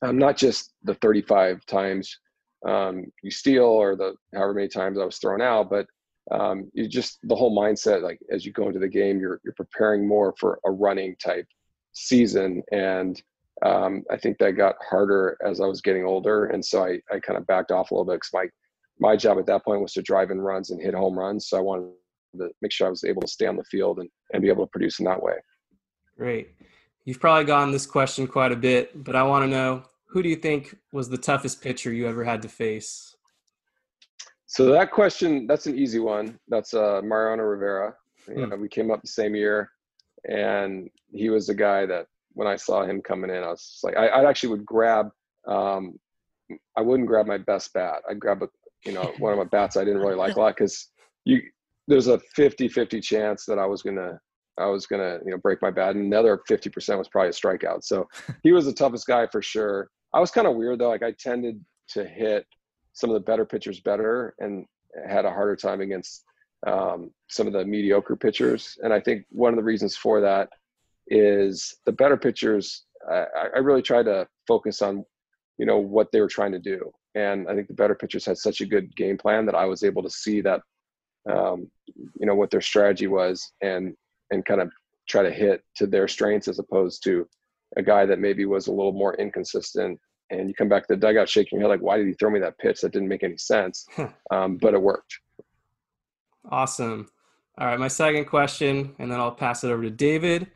Um, 0.03 0.19
not 0.19 0.37
just 0.37 0.75
the 0.83 0.95
35 0.95 1.65
times 1.67 2.19
um, 2.67 3.05
you 3.23 3.31
steal 3.31 3.65
or 3.65 3.97
the 3.97 4.15
however 4.35 4.55
many 4.55 4.69
times 4.69 4.99
I 4.99 5.05
was 5.05 5.19
thrown 5.19 5.41
out, 5.41 5.71
but 5.71 5.87
um, 6.31 6.71
you 6.73 6.89
just 6.89 7.19
the 7.25 7.37
whole 7.37 7.57
mindset 7.57 8.03
like 8.03 8.19
as 8.31 8.47
you 8.47 8.53
go 8.53 8.67
into 8.67 8.79
the 8.79 8.89
game 8.89 9.21
you're 9.21 9.41
you're 9.45 9.55
preparing 9.55 10.09
more 10.09 10.35
for 10.39 10.59
a 10.65 10.71
running 10.71 11.17
type 11.17 11.47
season 11.93 12.63
and 12.73 13.23
um, 13.65 14.03
I 14.11 14.17
think 14.17 14.39
that 14.39 14.53
got 14.53 14.77
harder 14.89 15.37
as 15.45 15.61
I 15.61 15.67
was 15.67 15.83
getting 15.83 16.05
older 16.05 16.47
and 16.47 16.65
so 16.65 16.83
I, 16.83 17.01
I 17.13 17.21
kind 17.21 17.39
of 17.39 17.47
backed 17.47 17.71
off 17.71 17.91
a 17.91 17.95
little 17.95 18.07
bit 18.07 18.17
because 18.17 18.31
my 18.33 18.47
my 18.99 19.17
job 19.17 19.39
at 19.39 19.47
that 19.47 19.65
point 19.65 19.83
was 19.83 19.93
to 19.93 20.03
drive 20.03 20.31
in 20.31 20.41
runs 20.41 20.71
and 20.71 20.81
hit 20.81 20.95
home 20.95 21.19
runs 21.19 21.49
so 21.49 21.59
I 21.59 21.61
wanted 21.61 21.91
to 22.39 22.51
make 22.63 22.73
sure 22.73 22.87
I 22.87 22.91
was 22.91 23.05
able 23.05 23.23
to 23.23 23.29
stay 23.29 23.47
on 23.47 23.57
the 23.57 23.65
field 23.65 23.99
and, 23.99 24.09
and 24.33 24.43
be 24.43 24.49
able 24.49 24.65
to 24.65 24.71
produce 24.71 24.99
in 24.99 25.05
that 25.05 25.23
way. 25.23 25.35
Great. 26.17 26.51
You've 27.05 27.21
probably 27.21 27.45
gotten 27.45 27.71
this 27.71 27.87
question 27.87 28.27
quite 28.27 28.53
a 28.53 28.57
bit, 28.57 29.05
but 29.05 29.17
I 29.17 29.23
want 29.25 29.45
to 29.45 29.51
know 29.51 29.85
who 30.07 30.23
do 30.23 30.29
you 30.29 30.37
think 30.37 30.77
was 30.93 31.09
the 31.09 31.19
toughest 31.19 31.61
pitcher 31.61 31.93
you 31.93 32.07
ever 32.07 32.25
had 32.25 32.41
to 32.43 32.49
face? 32.49 33.17
So 34.47 34.67
that 34.67 34.93
question, 34.93 35.47
that's 35.47 35.67
an 35.67 35.77
easy 35.77 35.99
one. 35.99 36.39
That's 36.49 36.73
uh, 36.75 37.01
Mariano 37.03 37.43
Rivera. 37.43 37.95
You 38.29 38.35
hmm. 38.45 38.51
know, 38.51 38.57
we 38.57 38.69
came 38.69 38.91
up 38.91 39.03
the 39.03 39.09
same 39.09 39.35
year, 39.35 39.71
and 40.29 40.89
he 41.11 41.31
was 41.31 41.49
the 41.49 41.55
guy 41.55 41.87
that 41.87 42.07
when 42.35 42.47
I 42.47 42.57
saw 42.57 42.85
him 42.85 43.03
coming 43.03 43.31
in, 43.31 43.43
I 43.43 43.49
was 43.49 43.81
like, 43.83 43.97
I, 43.97 44.07
I 44.07 44.29
actually 44.29 44.51
would 44.51 44.65
grab. 44.65 45.11
Um, 45.47 45.99
I 46.77 46.83
wouldn't 46.83 47.09
grab 47.09 47.27
my 47.27 47.39
best 47.39 47.73
bat. 47.73 48.03
I'd 48.09 48.21
grab 48.21 48.43
a, 48.43 48.49
you 48.85 48.93
know, 48.93 49.13
one 49.19 49.33
of 49.33 49.39
my 49.39 49.45
bats 49.45 49.77
I 49.77 49.85
didn't 49.85 50.01
really 50.01 50.15
like 50.15 50.37
a 50.37 50.41
lot 50.41 50.57
because 50.57 50.89
you 51.25 51.43
there's 51.87 52.07
a 52.07 52.21
50-50 52.39 53.03
chance 53.03 53.45
that 53.47 53.59
I 53.59 53.67
was 53.67 53.83
gonna 53.83 54.19
I 54.59 54.67
was 54.67 54.87
gonna 54.87 55.19
you 55.25 55.31
know 55.31 55.39
break 55.39 55.61
my 55.63 55.71
bat, 55.71 55.97
and 55.97 56.05
another 56.05 56.41
50% 56.49 56.99
was 56.99 57.09
probably 57.09 57.31
a 57.31 57.33
strikeout. 57.33 57.85
So 57.85 58.09
he 58.43 58.53
was 58.53 58.67
the 58.67 58.73
toughest 58.73 59.07
guy 59.07 59.27
for 59.27 59.43
sure. 59.43 59.89
I 60.13 60.21
was 60.21 60.31
kind 60.31 60.47
of 60.47 60.57
weird 60.57 60.79
though. 60.79 60.91
Like 60.91 61.03
I 61.03 61.13
tended 61.13 61.65
to 61.91 62.05
hit 62.05 62.47
some 62.93 63.11
of 63.11 63.15
the 63.15 63.21
better 63.21 63.45
pitchers 63.45 63.81
better 63.81 64.35
and 64.39 64.65
had 65.09 65.25
a 65.25 65.31
harder 65.31 65.57
time 65.57 65.81
against 65.81 66.25
um, 66.67 67.11
some 67.29 67.47
of 67.47 67.53
the 67.53 67.65
mediocre 67.65 68.17
pitchers. 68.17 68.79
And 68.83 68.93
I 68.93 69.01
think 69.01 69.27
one 69.31 69.53
of 69.53 69.57
the 69.57 69.65
reasons 69.65 69.97
for 69.97 70.21
that 70.21 70.49
is 71.09 71.77
the 71.85 71.93
better 71.93 72.17
pitchers. 72.17 72.85
I, 73.11 73.27
I 73.57 73.59
really 73.59 73.83
tried 73.83 74.05
to 74.05 74.27
focus 74.47 74.81
on, 74.81 75.05
you 75.59 75.67
know, 75.67 75.79
what 75.79 76.11
they 76.13 76.21
were 76.21 76.29
trying 76.29 76.53
to 76.53 76.59
do. 76.59 76.91
And 77.15 77.49
I 77.49 77.55
think 77.55 77.69
the 77.69 77.75
better 77.75 77.95
pitchers 77.95 78.25
had 78.25 78.39
such 78.39 78.61
a 78.61 78.67
good 78.67 78.95
game 78.97 79.19
plan 79.19 79.47
that 79.47 79.55
I 79.55 79.67
was 79.67 79.83
able 79.83 80.03
to 80.03 80.11
see 80.11 80.41
that, 80.41 80.63
um, 81.31 81.71
you 82.19 82.27
know, 82.27 82.35
what 82.35 82.51
their 82.51 82.61
strategy 82.61 83.07
was 83.07 83.53
and 83.61 83.95
and 84.31 84.45
kind 84.45 84.61
of 84.61 84.71
try 85.09 85.23
to 85.23 85.31
hit 85.31 85.63
to 85.77 85.87
their 85.87 86.09
strengths 86.09 86.49
as 86.49 86.59
opposed 86.59 87.03
to 87.05 87.29
a 87.77 87.83
guy 87.83 88.07
that 88.07 88.19
maybe 88.19 88.47
was 88.47 88.67
a 88.67 88.73
little 88.73 88.93
more 88.93 89.15
inconsistent 89.17 89.99
and 90.31 90.49
you 90.49 90.55
come 90.55 90.69
back 90.69 90.87
to 90.87 90.95
the 90.95 91.01
dugout 91.01 91.29
shaking 91.29 91.59
your 91.59 91.69
head 91.69 91.75
like, 91.75 91.85
why 91.85 91.99
did 91.99 92.07
he 92.07 92.15
throw 92.15 92.31
me 92.31 92.41
that 92.41 92.59
pitch? 92.59 92.81
That 92.81 92.93
didn't 92.93 93.09
make 93.09 93.23
any 93.25 93.37
sense. 93.37 93.87
Um, 94.31 94.57
but 94.57 94.75
it 94.75 94.83
worked. 94.83 95.19
Awesome. 96.51 97.07
All 97.59 97.69
right, 97.69 97.79
my 97.79 97.89
second 97.89 98.25
question, 98.25 98.97
and 98.99 99.13
then 99.13 99.21
I'll 99.21 99.31
pass 99.31 99.63
it 99.63 99.71
over 99.71 99.83
to 99.83 99.91
David. 99.91 100.51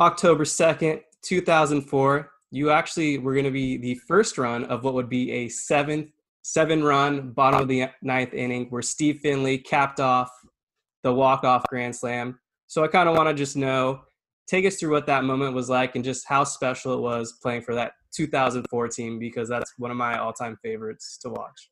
October 0.00 0.44
2nd, 0.44 1.02
2004, 1.22 2.30
you 2.50 2.70
actually 2.70 3.18
were 3.18 3.32
going 3.32 3.44
to 3.44 3.52
be 3.52 3.76
the 3.76 3.94
first 3.94 4.38
run 4.38 4.64
of 4.64 4.82
what 4.82 4.94
would 4.94 5.08
be 5.08 5.30
a 5.30 5.48
seventh, 5.48 6.10
seven 6.42 6.82
run, 6.82 7.30
bottom 7.30 7.60
of 7.60 7.68
the 7.68 7.86
ninth 8.02 8.34
inning, 8.34 8.66
where 8.70 8.82
Steve 8.82 9.20
Finley 9.20 9.58
capped 9.58 10.00
off 10.00 10.30
the 11.04 11.12
walk 11.12 11.44
off 11.44 11.64
grand 11.68 11.94
slam. 11.94 12.38
So 12.66 12.84
I 12.84 12.88
kind 12.88 13.08
of 13.08 13.16
want 13.16 13.28
to 13.28 13.34
just 13.34 13.56
know 13.56 14.00
take 14.46 14.64
us 14.64 14.76
through 14.76 14.92
what 14.92 15.06
that 15.06 15.24
moment 15.24 15.54
was 15.54 15.68
like 15.68 15.96
and 15.96 16.04
just 16.04 16.26
how 16.28 16.44
special 16.44 16.94
it 16.94 17.00
was 17.00 17.38
playing 17.42 17.62
for 17.62 17.74
that 17.74 17.92
2004 18.14 18.88
team 18.88 19.18
because 19.18 19.48
that's 19.48 19.72
one 19.76 19.90
of 19.90 19.96
my 19.96 20.18
all-time 20.18 20.56
favorites 20.62 21.18
to 21.22 21.30
watch. 21.30 21.70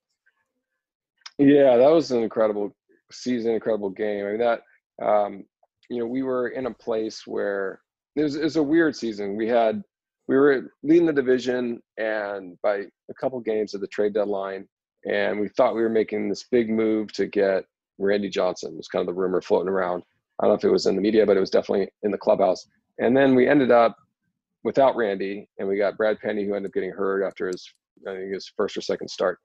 Yeah, 1.38 1.76
that 1.76 1.90
was 1.90 2.10
an 2.10 2.22
incredible 2.22 2.74
season, 3.10 3.52
incredible 3.52 3.90
game. 3.90 4.26
I 4.26 4.30
mean 4.30 4.38
that 4.38 4.60
um, 5.02 5.44
you 5.88 5.98
know 5.98 6.06
we 6.06 6.22
were 6.22 6.48
in 6.48 6.66
a 6.66 6.74
place 6.74 7.22
where 7.26 7.80
it 8.16 8.22
was, 8.22 8.36
it 8.36 8.44
was 8.44 8.56
a 8.56 8.62
weird 8.62 8.94
season. 8.94 9.36
We 9.36 9.48
had 9.48 9.82
we 10.28 10.36
were 10.36 10.70
leading 10.82 11.06
the 11.06 11.12
division 11.12 11.80
and 11.98 12.56
by 12.62 12.84
a 13.10 13.14
couple 13.20 13.40
games 13.40 13.74
at 13.74 13.80
the 13.80 13.88
trade 13.88 14.14
deadline, 14.14 14.66
and 15.10 15.40
we 15.40 15.48
thought 15.48 15.74
we 15.74 15.82
were 15.82 15.88
making 15.88 16.28
this 16.28 16.44
big 16.50 16.70
move 16.70 17.12
to 17.14 17.26
get 17.26 17.64
Randy 17.98 18.28
Johnson. 18.28 18.76
Was 18.76 18.88
kind 18.88 19.00
of 19.00 19.14
the 19.14 19.20
rumor 19.20 19.40
floating 19.40 19.68
around. 19.68 20.04
I 20.40 20.44
don't 20.44 20.52
know 20.52 20.56
if 20.56 20.64
it 20.64 20.70
was 20.70 20.86
in 20.86 20.96
the 20.96 21.02
media, 21.02 21.24
but 21.26 21.36
it 21.36 21.40
was 21.40 21.50
definitely 21.50 21.88
in 22.02 22.10
the 22.10 22.18
clubhouse. 22.18 22.66
And 22.98 23.16
then 23.16 23.34
we 23.34 23.48
ended 23.48 23.70
up 23.70 23.96
without 24.62 24.96
Randy, 24.96 25.48
and 25.58 25.68
we 25.68 25.76
got 25.76 25.96
Brad 25.96 26.18
Penny, 26.20 26.44
who 26.44 26.54
ended 26.54 26.70
up 26.70 26.74
getting 26.74 26.90
hurt 26.90 27.24
after 27.24 27.46
his 27.46 27.68
I 28.08 28.14
think 28.14 28.32
his 28.32 28.50
first 28.56 28.76
or 28.76 28.80
second 28.80 29.08
start. 29.08 29.38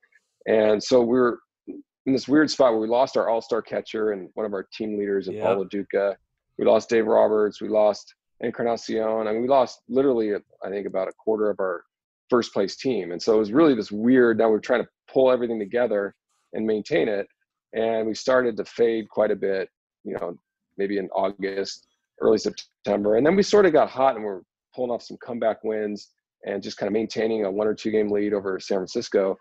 And 0.47 0.81
so 0.81 1.01
we 1.01 1.19
are 1.19 1.39
in 1.67 2.13
this 2.13 2.27
weird 2.27 2.49
spot 2.49 2.71
where 2.71 2.81
we 2.81 2.87
lost 2.87 3.17
our 3.17 3.29
all-star 3.29 3.61
catcher 3.61 4.11
and 4.11 4.29
one 4.33 4.45
of 4.45 4.53
our 4.53 4.67
team 4.73 4.97
leaders 4.97 5.27
in 5.27 5.35
yeah. 5.35 5.43
Paul 5.43 5.57
Lo 5.57 5.63
Duca. 5.65 6.17
We 6.57 6.65
lost 6.65 6.89
Dave 6.89 7.05
Roberts. 7.05 7.61
We 7.61 7.69
lost 7.69 8.15
Encarnacion. 8.41 9.27
I 9.27 9.31
mean, 9.31 9.41
we 9.41 9.47
lost 9.47 9.81
literally, 9.87 10.33
I 10.33 10.69
think, 10.69 10.87
about 10.87 11.07
a 11.07 11.13
quarter 11.13 11.49
of 11.49 11.59
our 11.59 11.83
first 12.29 12.53
place 12.53 12.75
team. 12.77 13.11
And 13.11 13.21
so 13.21 13.35
it 13.35 13.39
was 13.39 13.51
really 13.51 13.75
this 13.75 13.91
weird. 13.91 14.37
Now 14.39 14.49
we're 14.49 14.59
trying 14.59 14.83
to 14.83 14.89
pull 15.11 15.31
everything 15.31 15.59
together 15.59 16.15
and 16.53 16.65
maintain 16.65 17.07
it. 17.07 17.27
And 17.73 18.07
we 18.07 18.15
started 18.15 18.57
to 18.57 18.65
fade 18.65 19.09
quite 19.09 19.31
a 19.31 19.35
bit. 19.35 19.69
You 20.03 20.15
know, 20.15 20.37
maybe 20.79 20.97
in 20.97 21.07
August, 21.09 21.85
early 22.21 22.39
September. 22.39 23.17
And 23.17 23.25
then 23.25 23.35
we 23.35 23.43
sort 23.43 23.65
of 23.65 23.73
got 23.73 23.89
hot 23.89 24.15
and 24.15 24.23
we're 24.23 24.41
pulling 24.75 24.91
off 24.91 25.03
some 25.03 25.17
comeback 25.23 25.63
wins 25.63 26.09
and 26.45 26.63
just 26.63 26.77
kind 26.77 26.87
of 26.87 26.93
maintaining 26.93 27.45
a 27.45 27.51
one 27.51 27.67
or 27.67 27.75
two 27.75 27.91
game 27.91 28.09
lead 28.09 28.33
over 28.33 28.59
San 28.59 28.77
Francisco. 28.77 29.37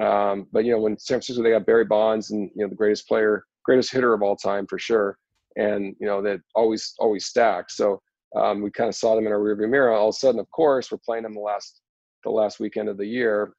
Um, 0.00 0.46
but 0.52 0.64
you 0.64 0.72
know, 0.72 0.80
when 0.80 0.98
San 0.98 1.16
Francisco 1.16 1.42
they 1.42 1.50
got 1.50 1.66
Barry 1.66 1.86
Bonds 1.86 2.30
and 2.30 2.50
you 2.54 2.62
know 2.62 2.68
the 2.68 2.76
greatest 2.76 3.08
player, 3.08 3.44
greatest 3.64 3.90
hitter 3.90 4.12
of 4.12 4.22
all 4.22 4.36
time 4.36 4.66
for 4.66 4.78
sure, 4.78 5.16
and 5.56 5.96
you 5.98 6.06
know 6.06 6.20
that 6.22 6.40
always 6.54 6.92
always 6.98 7.24
stacked. 7.24 7.72
So 7.72 8.00
um, 8.38 8.60
we 8.60 8.70
kind 8.70 8.88
of 8.88 8.94
saw 8.94 9.14
them 9.14 9.26
in 9.26 9.32
our 9.32 9.38
rearview 9.38 9.70
mirror. 9.70 9.92
All 9.92 10.10
of 10.10 10.14
a 10.14 10.18
sudden, 10.18 10.38
of 10.38 10.50
course, 10.50 10.92
we're 10.92 10.98
playing 10.98 11.22
them 11.22 11.34
the 11.34 11.40
last 11.40 11.80
the 12.24 12.30
last 12.30 12.60
weekend 12.60 12.90
of 12.90 12.98
the 12.98 13.06
year, 13.06 13.54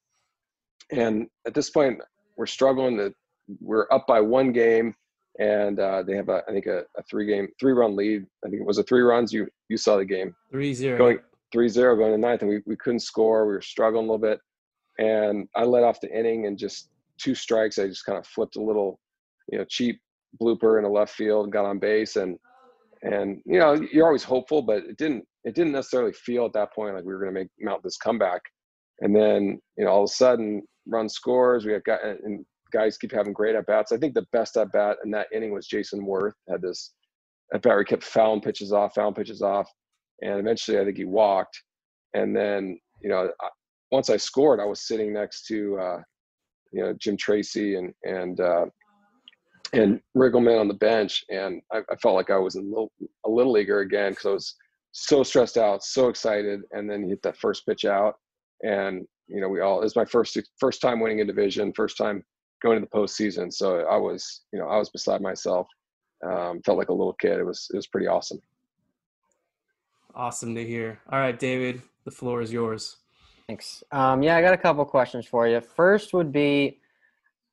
and 0.92 1.28
at 1.48 1.56
this 1.56 1.72
point, 1.72 2.00
we're 2.36 2.46
struggling. 2.46 2.98
To, 2.98 3.12
we're 3.60 3.88
up 3.92 4.06
by 4.06 4.22
one 4.22 4.52
game 4.52 4.94
and 5.40 5.80
uh, 5.80 6.04
they 6.04 6.16
have 6.16 6.30
a 6.30 6.44
I 6.48 6.52
think 6.52 6.66
a, 6.66 6.84
a, 6.98 7.04
three 7.10 7.26
game 7.26 7.48
three 7.60 7.74
run 7.74 7.96
lead. 7.96 8.26
I 8.46 8.50
think 8.50 8.62
it 8.62 8.66
was 8.66 8.78
a 8.78 8.84
three 8.84 9.02
runs. 9.02 9.32
You 9.32 9.48
you 9.70 9.78
saw 9.78 9.98
the 9.98 10.06
game. 10.06 10.36
Three 10.52 10.74
zero. 10.74 10.98
Going 10.98 11.20
three 11.52 11.70
zero 11.70 11.96
going 11.96 12.12
to 12.12 12.18
ninth, 12.18 12.42
and 12.42 12.50
we, 12.50 12.62
we 12.66 12.76
couldn't 12.76 13.00
score. 13.00 13.46
We 13.46 13.54
were 13.54 13.62
struggling 13.62 14.08
a 14.08 14.12
little 14.12 14.18
bit, 14.18 14.40
and 15.00 15.48
I 15.56 15.64
let 15.64 15.84
off 15.84 16.02
the 16.02 16.18
inning 16.18 16.48
and 16.48 16.58
just 16.58 16.90
two 17.20 17.36
strikes. 17.36 17.78
I 17.78 17.88
just 17.88 18.06
kind 18.06 18.18
of 18.18 18.26
flipped 18.28 18.56
a 18.56 18.62
little, 18.62 19.00
you 19.52 19.60
know, 19.60 19.66
cheap 19.66 20.00
blooper 20.42 20.78
in 20.78 20.84
the 20.84 20.90
left 20.90 21.14
field, 21.14 21.52
got 21.52 21.66
on 21.66 21.80
base, 21.80 22.16
and 22.16 22.38
and 23.04 23.42
you 23.46 23.60
know 23.60 23.74
you're 23.92 24.08
always 24.08 24.24
hopeful, 24.24 24.62
but 24.62 24.78
it 24.78 24.98
didn't 24.98 25.26
it 25.44 25.56
didn't 25.56 25.74
necessarily 25.74 26.14
feel 26.14 26.46
at 26.46 26.54
that 26.54 26.74
point 26.74 26.96
like 26.96 27.06
we 27.06 27.14
were 27.14 27.20
going 27.20 27.34
to 27.34 27.40
make 27.40 27.50
mount 27.60 27.84
this 27.84 27.98
comeback. 27.98 28.42
And 29.02 29.16
then 29.16 29.62
you 29.78 29.86
know 29.86 29.92
all 29.92 30.04
of 30.04 30.10
a 30.10 30.14
sudden 30.14 30.64
run 30.88 31.08
scores. 31.08 31.66
We 31.66 31.78
got 31.86 32.04
and 32.04 32.46
guys 32.72 32.98
keep 32.98 33.12
having 33.12 33.34
great 33.34 33.56
at 33.56 33.66
bats. 33.66 33.92
I 33.92 33.98
think 33.98 34.14
the 34.14 34.26
best 34.32 34.58
at 34.58 34.72
bat 34.72 34.98
in 35.04 35.12
that 35.12 35.28
inning 35.34 35.54
was 35.54 35.68
Jayson 35.68 36.02
Werth 36.02 36.34
Had 36.50 36.62
this 36.62 36.94
at 37.54 37.62
bat 37.62 37.80
he 37.80 37.86
kept 37.86 38.04
fouling 38.04 38.42
pitches 38.42 38.74
off, 38.74 38.96
fouling 38.96 39.16
pitches 39.16 39.42
off, 39.42 39.70
and 40.22 40.40
eventually 40.40 40.80
I 40.80 40.86
think 40.86 40.98
he 40.98 41.06
walked. 41.06 41.62
And 42.14 42.36
then 42.36 42.80
you 43.02 43.10
know 43.10 43.30
once 43.92 44.10
I 44.10 44.18
scored, 44.18 44.60
I 44.60 44.66
was 44.66 44.88
sitting 44.88 45.14
next 45.14 45.46
to 45.48 45.78
uh, 45.80 46.02
you 46.72 46.84
know 46.84 46.94
Jim 47.00 47.18
Tracy 47.18 47.76
and 47.76 47.94
and 48.04 48.40
uh, 48.40 48.66
and 49.74 50.00
Riggleman 50.16 50.60
on 50.60 50.68
the 50.68 50.74
bench, 50.74 51.24
and 51.30 51.62
I, 51.72 51.80
I 51.92 51.96
felt 52.02 52.16
like 52.16 52.30
I 52.30 52.38
was 52.38 52.56
a 52.56 52.62
little, 52.62 52.92
a 53.26 53.30
little 53.30 53.52
leaguer 53.52 53.82
again 53.82 54.12
because 54.12 54.26
I 54.26 54.32
was 54.32 54.56
so 54.92 55.24
stressed 55.24 55.58
out, 55.58 55.84
so 55.84 56.08
excited, 56.08 56.62
and 56.72 56.90
then 56.90 57.08
hit 57.08 57.22
that 57.24 57.38
first 57.38 57.66
pitch 57.66 57.86
out, 57.86 58.16
and 58.64 59.06
you 59.28 59.42
know 59.42 59.50
we 59.50 59.62
all 59.62 59.80
it 59.80 59.84
was 59.84 59.96
my 59.96 60.06
first 60.06 60.38
first 60.60 60.82
time 60.82 61.00
winning 61.00 61.22
a 61.22 61.26
division, 61.26 61.74
first 61.74 61.98
time 61.98 62.24
going 62.62 62.80
to 62.80 62.86
the 62.86 62.98
postseason, 62.98 63.52
so 63.52 63.80
I 63.82 63.98
was 63.98 64.42
you 64.52 64.60
know 64.60 64.68
I 64.68 64.78
was 64.78 64.90
beside 64.90 65.22
myself, 65.22 65.68
um, 66.26 66.62
felt 66.66 66.78
like 66.78 66.90
a 66.90 66.94
little 66.94 67.14
kid. 67.14 67.40
It 67.40 67.46
was 67.46 67.68
it 67.74 67.76
was 67.76 67.88
pretty 67.88 68.08
awesome. 68.08 68.40
Awesome 70.16 70.56
to 70.56 70.66
hear. 70.66 71.00
All 71.12 71.20
right, 71.20 71.38
David, 71.38 71.82
the 72.06 72.12
floor 72.12 72.42
is 72.42 72.52
yours. 72.52 72.98
Thanks. 73.48 73.84
Um, 73.92 74.24
yeah, 74.24 74.36
I 74.36 74.42
got 74.42 74.54
a 74.54 74.58
couple 74.58 74.84
questions 74.84 75.26
for 75.26 75.48
you. 75.48 75.62
First 75.62 76.14
would 76.14 76.32
be 76.32 76.80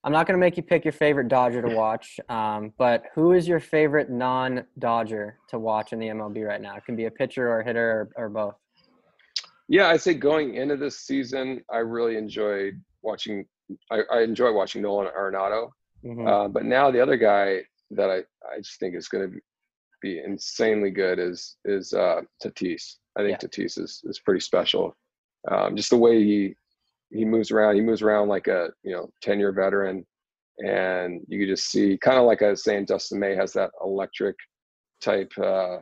I'm 0.05 0.13
not 0.13 0.27
going 0.27 0.39
to 0.39 0.41
make 0.41 0.59
you 0.59 0.63
pick 0.63 0.85
your 0.85 0.93
favorite 0.93 1.29
Dodger 1.29 1.63
to 1.63 1.75
watch, 1.75 2.21
um, 2.29 2.75
but 2.77 3.05
who 3.15 3.33
is 3.33 3.49
your 3.49 3.59
favorite 3.59 4.11
non-Dodger 4.11 5.39
to 5.49 5.59
watch 5.59 5.95
in 5.95 5.99
the 5.99 6.09
MLB 6.09 6.47
right 6.47 6.61
now? 6.61 6.77
It 6.77 6.85
can 6.85 6.95
be 6.95 7.07
a 7.07 7.11
pitcher 7.11 7.49
or 7.49 7.61
a 7.61 7.65
hitter 7.65 8.11
or, 8.17 8.25
or 8.25 8.29
both. 8.29 8.55
Yeah, 9.67 9.89
I 9.89 9.97
say 9.97 10.13
going 10.13 10.57
into 10.57 10.77
this 10.77 10.99
season, 10.99 11.65
I 11.73 11.79
really 11.79 12.19
enjoyed 12.19 12.79
watching. 13.01 13.47
I, 13.91 14.01
I 14.13 14.23
enjoy 14.23 14.53
watching 14.53 14.83
Nolan 14.83 15.09
Arenado, 15.17 15.71
mm-hmm. 16.05 16.27
uh, 16.27 16.49
but 16.49 16.65
now 16.65 16.91
the 16.91 17.01
other 17.01 17.17
guy 17.17 17.63
that 17.91 18.11
I, 18.11 18.19
I 18.53 18.59
just 18.59 18.79
think 18.79 18.95
is 18.95 19.09
going 19.09 19.31
to 19.31 19.39
be 20.03 20.21
insanely 20.25 20.91
good 20.91 21.19
is 21.19 21.57
is 21.65 21.93
uh, 21.93 22.21
Tatis. 22.43 22.97
I 23.17 23.23
think 23.23 23.39
yeah. 23.41 23.49
Tatis 23.49 23.79
is 23.79 24.03
is 24.05 24.21
pretty 24.21 24.41
special. 24.41 24.97
Um, 25.51 25.77
just 25.77 25.91
the 25.91 25.97
way 25.97 26.23
he 26.23 26.55
he 27.11 27.25
moves 27.25 27.51
around. 27.51 27.77
He 27.77 27.81
moves 27.81 28.03
around 28.03 28.29
like 28.29 28.47
a 28.49 28.71
you 28.83 28.93
know 28.93 29.09
ten 29.23 29.39
year 29.39 29.53
veteran, 29.53 30.05
and 30.59 31.23
you 31.29 31.39
could 31.39 31.49
just 31.49 31.71
see 31.71 31.99
kind 31.99 32.19
of 32.19 32.25
like 32.25 32.43
I 32.43 32.51
was 32.51 32.65
saying, 32.65 32.87
Dustin 32.87 33.19
May 33.19 33.35
has 33.35 33.53
that 33.55 33.71
electric 33.83 34.37
type 35.01 35.33
uh, 35.43 35.79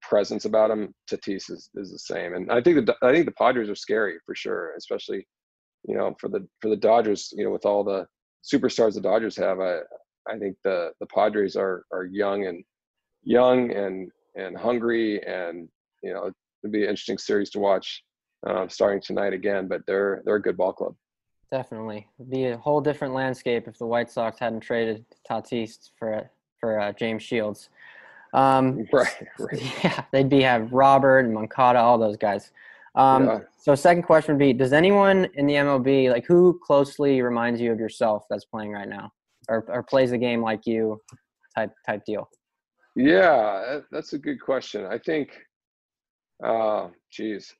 presence 0.00 0.44
about 0.44 0.70
him. 0.70 0.94
Tatis 1.10 1.50
is, 1.50 1.70
is 1.74 1.92
the 1.92 1.98
same, 1.98 2.34
and 2.34 2.50
I 2.50 2.60
think 2.60 2.84
the 2.84 2.96
I 3.02 3.12
think 3.12 3.26
the 3.26 3.32
Padres 3.32 3.70
are 3.70 3.74
scary 3.74 4.18
for 4.26 4.34
sure, 4.34 4.74
especially 4.76 5.26
you 5.84 5.96
know 5.96 6.14
for 6.18 6.28
the 6.28 6.46
for 6.60 6.68
the 6.68 6.76
Dodgers. 6.76 7.32
You 7.36 7.44
know 7.44 7.50
with 7.50 7.66
all 7.66 7.84
the 7.84 8.06
superstars 8.44 8.94
the 8.94 9.00
Dodgers 9.00 9.36
have, 9.36 9.60
I 9.60 9.80
I 10.28 10.38
think 10.38 10.56
the 10.64 10.92
the 11.00 11.06
Padres 11.06 11.56
are 11.56 11.84
are 11.92 12.04
young 12.04 12.46
and 12.46 12.64
young 13.24 13.72
and 13.72 14.10
and 14.36 14.56
hungry, 14.56 15.22
and 15.26 15.68
you 16.02 16.12
know 16.12 16.30
it'd 16.62 16.72
be 16.72 16.82
an 16.82 16.90
interesting 16.90 17.18
series 17.18 17.50
to 17.50 17.58
watch 17.58 18.02
um, 18.46 18.68
starting 18.68 19.00
tonight 19.00 19.32
again. 19.32 19.68
But 19.68 19.82
they're 19.86 20.22
they're 20.24 20.36
a 20.36 20.42
good 20.42 20.56
ball 20.56 20.72
club. 20.72 20.94
Definitely, 21.50 22.08
It'd 22.18 22.30
be 22.30 22.46
a 22.46 22.56
whole 22.56 22.80
different 22.80 23.14
landscape 23.14 23.68
if 23.68 23.78
the 23.78 23.86
White 23.86 24.10
Sox 24.10 24.38
hadn't 24.38 24.60
traded 24.60 25.04
Tatis 25.28 25.90
for 25.98 26.30
for 26.58 26.80
uh, 26.80 26.92
James 26.92 27.22
Shields. 27.22 27.68
Um, 28.32 28.86
right, 28.92 29.28
right. 29.38 29.62
Yeah, 29.84 30.04
they'd 30.12 30.28
be 30.28 30.42
have 30.42 30.72
Robert 30.72 31.20
and 31.20 31.34
Moncada, 31.34 31.78
all 31.78 31.98
those 31.98 32.16
guys. 32.16 32.52
Um, 32.94 33.26
yeah. 33.26 33.38
So, 33.58 33.74
second 33.74 34.02
question 34.02 34.34
would 34.34 34.38
be: 34.38 34.52
Does 34.52 34.72
anyone 34.72 35.28
in 35.34 35.46
the 35.46 35.54
MLB 35.54 36.10
like 36.10 36.24
who 36.26 36.60
closely 36.64 37.22
reminds 37.22 37.60
you 37.60 37.72
of 37.72 37.78
yourself 37.78 38.24
that's 38.28 38.44
playing 38.44 38.72
right 38.72 38.88
now, 38.88 39.10
or 39.48 39.64
or 39.68 39.82
plays 39.82 40.10
the 40.10 40.18
game 40.18 40.42
like 40.42 40.66
you, 40.66 41.00
type 41.56 41.72
type 41.86 42.02
deal? 42.04 42.28
Yeah, 42.94 43.80
that's 43.90 44.12
a 44.12 44.18
good 44.18 44.40
question. 44.40 44.84
I 44.84 44.98
think, 44.98 45.30
uh, 46.44 46.88
geez, 47.10 47.54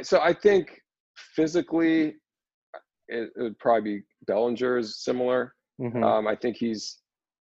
so 0.00 0.20
I 0.20 0.32
think 0.32 0.80
physically, 1.34 2.16
it, 3.08 3.30
it 3.36 3.42
would 3.42 3.58
probably 3.58 3.98
be 3.98 4.02
Bellinger 4.26 4.78
is 4.78 5.02
similar. 5.04 5.54
Mm-hmm. 5.80 6.02
Um, 6.02 6.26
I 6.26 6.34
think 6.34 6.56
he's 6.56 6.98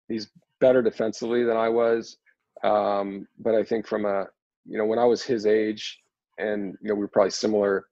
he's 0.08 0.28
better 0.60 0.82
defensively 0.82 1.44
than 1.44 1.56
I 1.56 1.68
was, 1.68 2.16
um, 2.64 3.26
but 3.38 3.54
I 3.54 3.62
think 3.62 3.86
from 3.86 4.04
a 4.04 4.26
you 4.70 4.78
know 4.78 4.86
when 4.86 4.98
I 4.98 5.04
was 5.04 5.22
his 5.22 5.46
age, 5.46 5.98
and 6.38 6.76
you 6.80 6.88
know 6.88 6.94
we 6.94 7.00
were 7.00 7.08
probably 7.08 7.32
similar 7.32 7.86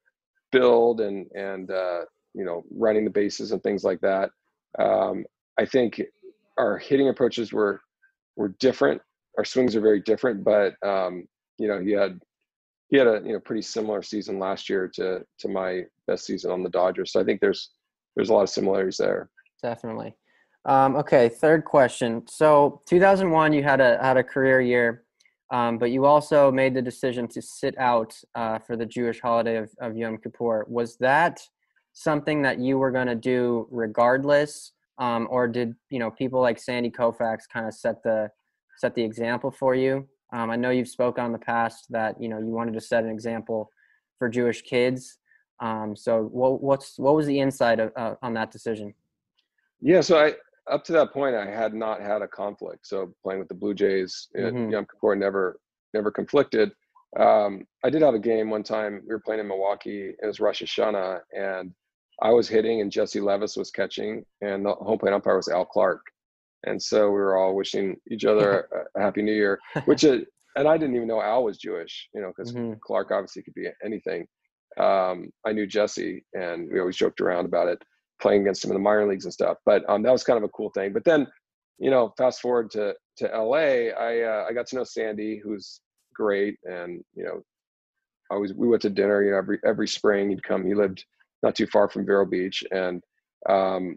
build 0.53 1.01
and 1.01 1.27
and 1.35 1.71
uh, 1.71 2.03
you 2.35 2.45
know 2.45 2.64
running 2.71 3.05
the 3.05 3.11
bases 3.11 3.53
and 3.53 3.62
things 3.62 3.85
like 3.85 4.01
that. 4.01 4.31
Um, 4.79 5.25
I 5.59 5.67
think 5.67 6.01
our 6.57 6.79
hitting 6.79 7.09
approaches 7.09 7.53
were 7.53 7.81
were 8.37 8.55
different. 8.61 9.03
Our 9.37 9.45
swings 9.45 9.77
are 9.77 9.81
very 9.81 10.01
different, 10.01 10.45
but 10.45 10.75
um, 10.87 11.27
you 11.59 11.69
know 11.69 11.81
he 11.81 11.91
had 11.91 12.21
he 12.91 12.97
had 12.97 13.09
a 13.09 13.21
you 13.25 13.33
know 13.33 13.41
pretty 13.41 13.62
similar 13.62 14.03
season 14.03 14.38
last 14.38 14.69
year 14.69 14.88
to 14.95 15.25
to 15.41 15.49
my 15.49 15.83
best 16.07 16.25
season 16.25 16.53
on 16.53 16.62
the 16.62 16.71
Dodgers. 16.71 17.12
So 17.12 17.21
I 17.21 17.25
think 17.25 17.41
there's 17.41 17.71
there's 18.14 18.31
a 18.31 18.35
lot 18.35 18.43
of 18.43 18.51
similarities 18.51 18.99
there. 18.99 19.31
Definitely. 19.62 20.14
Um, 20.64 20.97
okay, 20.97 21.29
third 21.29 21.64
question. 21.64 22.27
So 22.29 22.83
2001, 22.87 23.53
you 23.53 23.62
had 23.62 23.81
a 23.81 23.99
had 24.03 24.17
a 24.17 24.25
career 24.25 24.61
year, 24.61 25.05
um, 25.50 25.78
but 25.78 25.90
you 25.90 26.04
also 26.04 26.52
made 26.52 26.74
the 26.74 26.82
decision 26.82 27.26
to 27.28 27.40
sit 27.40 27.76
out 27.78 28.14
uh, 28.34 28.58
for 28.58 28.76
the 28.76 28.84
Jewish 28.84 29.20
holiday 29.20 29.56
of, 29.56 29.70
of 29.80 29.96
Yom 29.96 30.18
Kippur. 30.18 30.66
Was 30.68 30.96
that 30.98 31.40
something 31.92 32.42
that 32.42 32.58
you 32.58 32.78
were 32.78 32.90
going 32.90 33.06
to 33.06 33.14
do 33.14 33.66
regardless, 33.70 34.72
um, 34.98 35.26
or 35.30 35.48
did 35.48 35.74
you 35.90 35.98
know 35.98 36.11
people 36.11 36.40
like 36.40 36.58
Sandy 36.58 36.90
Koufax 36.90 37.40
kind 37.52 37.66
of 37.66 37.74
set 37.74 38.02
the 38.02 38.30
set 38.76 38.94
the 38.94 39.02
example 39.02 39.50
for 39.50 39.74
you? 39.74 40.06
Um, 40.32 40.50
I 40.50 40.56
know 40.56 40.70
you've 40.70 40.88
spoken 40.88 41.24
in 41.24 41.32
the 41.32 41.38
past 41.38 41.87
that 41.90 42.20
you 42.20 42.28
know 42.28 42.38
you 42.38 42.48
wanted 42.48 42.74
to 42.74 42.80
set 42.80 43.04
an 43.04 43.11
example 43.11 43.70
for 44.18 44.28
Jewish 44.28 44.62
kids. 44.62 45.18
Um, 45.61 45.96
so 45.96 46.24
what, 46.24 46.62
what's 46.62 46.98
what 46.98 47.14
was 47.14 47.26
the 47.26 47.40
insight 47.40 47.80
of, 47.80 47.92
uh, 47.96 48.14
on 48.22 48.34
that 48.34 48.50
decision? 48.50 48.92
Yeah, 49.80 50.02
so 50.02 50.18
I 50.18 50.34
up 50.70 50.85
to 50.85 50.92
that 50.92 51.12
point 51.12 51.37
I 51.37 51.46
had 51.46 51.74
not 51.74 52.00
had 52.00 52.22
a 52.22 52.28
conflict. 52.28 52.87
So 52.87 53.14
playing 53.22 53.40
with 53.40 53.48
the 53.48 53.54
Blue 53.54 53.74
Jays, 53.74 54.28
mm-hmm. 54.37 54.70
Yom 54.70 54.87
Kippur 54.87 55.16
never 55.16 55.59
never 55.94 56.11
conflicted. 56.11 56.72
Um, 57.18 57.64
I 57.85 57.90
did 57.90 58.02
have 58.02 58.14
a 58.14 58.18
game 58.18 58.50
one 58.50 58.62
time. 58.62 59.00
We 59.07 59.14
were 59.14 59.20
playing 59.20 59.40
in 59.40 59.48
Milwaukee. 59.48 60.14
It 60.22 60.26
was 60.26 60.40
Rosh 60.40 60.62
Hashanah, 60.62 61.20
and 61.33 61.72
I 62.20 62.31
was 62.31 62.48
hitting, 62.48 62.83
and 62.83 62.92
Jesse 62.92 63.20
Levis 63.20 63.57
was 63.57 63.70
catching, 63.70 64.24
and 64.42 64.66
the 64.66 64.74
home 64.74 64.98
plate 64.98 65.14
umpire 65.14 65.37
was 65.37 65.48
Al 65.48 65.64
Clark 65.64 66.02
and 66.64 66.83
so 66.83 67.07
we 67.07 67.18
were 67.18 67.37
all 67.37 67.54
wishing 67.54 67.96
each 68.11 68.24
other 68.24 68.68
a, 68.96 69.00
happy 69.00 69.22
new 69.22 69.33
year 69.33 69.59
which 69.85 70.04
is, 70.04 70.24
and 70.57 70.66
i 70.68 70.76
didn't 70.76 70.96
even 70.96 71.09
know 71.09 71.22
al 71.22 71.44
was 71.44 71.59
jewish 71.59 72.09
you 72.14 72.20
know 72.20 72.33
because 72.37 72.52
mm-hmm. 72.52 72.74
clark 72.83 73.11
obviously 73.11 73.42
could 73.42 73.54
be 73.54 73.68
anything 73.85 74.26
um, 74.78 75.31
i 75.46 75.52
knew 75.52 75.66
jesse 75.66 76.24
and 76.35 76.70
we 76.72 76.81
always 76.81 76.96
joked 76.96 77.20
around 77.20 77.46
about 77.46 77.68
it 77.68 77.83
playing 78.20 78.42
against 78.42 78.64
him 78.64 78.70
in 78.70 78.74
the 78.74 78.81
minor 78.81 79.09
leagues 79.09 79.24
and 79.24 79.33
stuff 79.33 79.57
but 79.64 79.88
um, 79.88 80.02
that 80.02 80.12
was 80.12 80.24
kind 80.24 80.37
of 80.37 80.44
a 80.44 80.48
cool 80.48 80.70
thing 80.70 80.92
but 80.92 81.04
then 81.04 81.26
you 81.78 81.90
know 81.90 82.12
fast 82.18 82.40
forward 82.40 82.70
to 82.70 82.94
to 83.16 83.26
la 83.26 83.57
i 83.57 84.22
uh, 84.22 84.44
i 84.48 84.52
got 84.52 84.66
to 84.66 84.76
know 84.76 84.85
sandy 84.85 85.40
who's 85.42 85.81
great 86.14 86.57
and 86.64 87.02
you 87.14 87.24
know 87.24 87.40
I 88.31 88.37
was 88.37 88.52
we 88.52 88.68
went 88.68 88.83
to 88.83 88.90
dinner 88.90 89.22
you 89.22 89.31
know 89.31 89.38
every 89.38 89.59
every 89.64 89.88
spring 89.88 90.31
he'd 90.31 90.42
come 90.42 90.66
he 90.66 90.74
lived 90.74 91.04
not 91.42 91.54
too 91.54 91.66
far 91.66 91.88
from 91.88 92.04
vero 92.04 92.26
beach 92.26 92.62
and 92.72 93.02
um, 93.48 93.96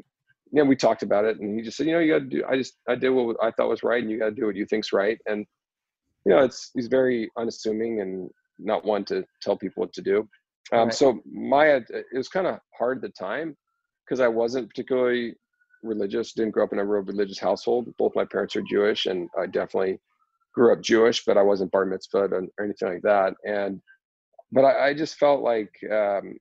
you 0.52 0.62
know, 0.62 0.68
we 0.68 0.76
talked 0.76 1.02
about 1.02 1.26
it 1.26 1.40
and 1.40 1.58
he 1.58 1.64
just 1.64 1.78
said, 1.78 1.88
you 1.88 1.94
know, 1.94 2.00
you 2.00 2.12
got 2.12 2.20
to 2.20 2.26
do, 2.26 2.44
I 2.48 2.58
just, 2.58 2.76
I 2.88 2.96
did 2.96 3.10
what 3.10 3.38
I 3.42 3.52
thought 3.52 3.70
was 3.70 3.84
right 3.84 4.02
and 4.02 4.12
you 4.12 4.20
got 4.20 4.26
to 4.26 4.32
do 4.32 4.46
what 4.46 4.56
you 4.56 4.66
think's 4.66 4.92
right. 4.92 5.18
And, 5.26 5.46
you 6.26 6.34
know, 6.34 6.40
it's, 6.40 6.72
he's 6.74 6.88
very 6.88 7.32
unassuming 7.38 8.02
and 8.02 8.30
not 8.60 8.86
one 8.86 9.06
to 9.06 9.24
tell 9.42 9.58
people 9.58 9.82
what 9.82 9.94
to 9.94 10.02
do. 10.02 10.28
Um, 10.74 10.86
right. 10.86 10.94
So 10.94 11.22
my, 11.26 11.68
it 11.68 12.06
was 12.14 12.28
kind 12.28 12.48
of 12.48 12.60
hard 12.78 12.98
at 12.98 13.02
the 13.02 13.10
time 13.10 13.56
because 14.12 14.20
I 14.20 14.28
wasn't 14.28 14.68
particularly 14.68 15.36
religious, 15.84 16.34
didn't 16.34 16.52
grow 16.52 16.66
up 16.66 16.74
in 16.74 16.80
a 16.80 16.86
real 16.86 17.02
religious 17.02 17.40
household. 17.40 17.88
Both 17.98 18.14
my 18.14 18.26
parents 18.26 18.58
are 18.58 18.62
Jewish 18.62 19.06
and 19.06 19.30
I 19.40 19.46
definitely 19.46 20.00
grew 20.54 20.74
up 20.74 20.82
Jewish, 20.82 21.24
but 21.24 21.38
I 21.38 21.42
wasn't 21.42 21.72
bar 21.72 21.86
mitzvah 21.86 22.26
or 22.26 22.44
anything 22.62 22.90
like 22.90 23.04
that. 23.04 23.36
And, 23.46 23.82
but 24.52 24.66
I, 24.66 24.90
I 24.90 24.94
just 24.94 25.16
felt 25.16 25.44
like, 25.44 25.72
um, 25.90 26.36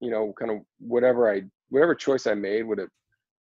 you 0.00 0.10
know, 0.10 0.32
kind 0.40 0.50
of 0.50 0.60
whatever 0.78 1.30
I, 1.30 1.42
whatever 1.68 1.94
choice 1.94 2.26
I 2.26 2.32
made 2.32 2.62
would 2.62 2.78
have 2.78 2.88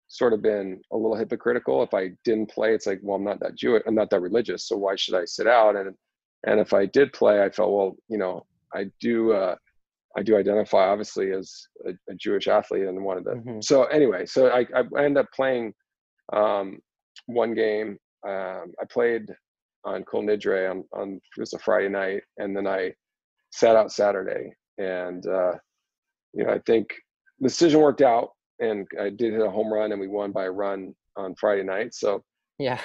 sort 0.08 0.32
of 0.32 0.42
been 0.42 0.80
a 0.90 0.96
little 0.96 1.14
hypocritical. 1.14 1.84
If 1.84 1.94
I 1.94 2.10
didn't 2.24 2.50
play, 2.50 2.74
it's 2.74 2.88
like, 2.88 2.98
well, 3.00 3.14
I'm 3.14 3.22
not 3.22 3.38
that 3.38 3.54
Jewish, 3.54 3.84
I'm 3.86 3.94
not 3.94 4.10
that 4.10 4.22
religious, 4.22 4.66
so 4.66 4.76
why 4.76 4.96
should 4.96 5.14
I 5.14 5.24
sit 5.24 5.46
out? 5.46 5.76
And 5.76 5.94
and 6.48 6.58
if 6.58 6.72
I 6.72 6.86
did 6.86 7.12
play, 7.12 7.42
I 7.42 7.50
felt, 7.50 7.72
well, 7.72 7.96
you 8.08 8.18
know, 8.18 8.44
I 8.74 8.90
do 9.00 9.32
uh, 9.32 9.54
I 10.16 10.22
do 10.22 10.36
identify 10.36 10.88
obviously 10.88 11.32
as 11.32 11.68
a, 11.86 12.12
a 12.12 12.14
Jewish 12.14 12.48
athlete 12.48 12.86
and 12.86 13.04
wanted 13.04 13.24
to. 13.24 13.30
Mm-hmm. 13.30 13.60
So 13.60 13.84
anyway, 13.84 14.26
so 14.26 14.48
I 14.48 14.66
I 14.74 15.04
ended 15.04 15.18
up 15.18 15.32
playing 15.34 15.72
um, 16.32 16.78
one 17.26 17.54
game. 17.54 17.98
Um, 18.26 18.72
I 18.80 18.84
played 18.90 19.26
on 19.84 20.02
Kol 20.04 20.22
Nidre 20.24 20.70
on 20.70 20.84
on 20.92 21.20
it 21.36 21.40
was 21.40 21.52
a 21.52 21.58
Friday 21.58 21.88
night, 21.88 22.22
and 22.38 22.56
then 22.56 22.66
I 22.66 22.92
sat 23.52 23.76
out 23.76 23.92
Saturday, 23.92 24.52
and 24.78 25.26
uh, 25.26 25.52
you 26.32 26.44
know 26.44 26.52
I 26.52 26.60
think 26.66 26.88
the 27.40 27.48
decision 27.48 27.80
worked 27.80 28.02
out, 28.02 28.30
and 28.60 28.86
I 29.00 29.10
did 29.10 29.32
hit 29.32 29.42
a 29.42 29.50
home 29.50 29.72
run, 29.72 29.92
and 29.92 30.00
we 30.00 30.08
won 30.08 30.32
by 30.32 30.44
a 30.44 30.50
run 30.50 30.94
on 31.16 31.34
Friday 31.36 31.62
night. 31.62 31.94
So 31.94 32.22
Yeah. 32.58 32.80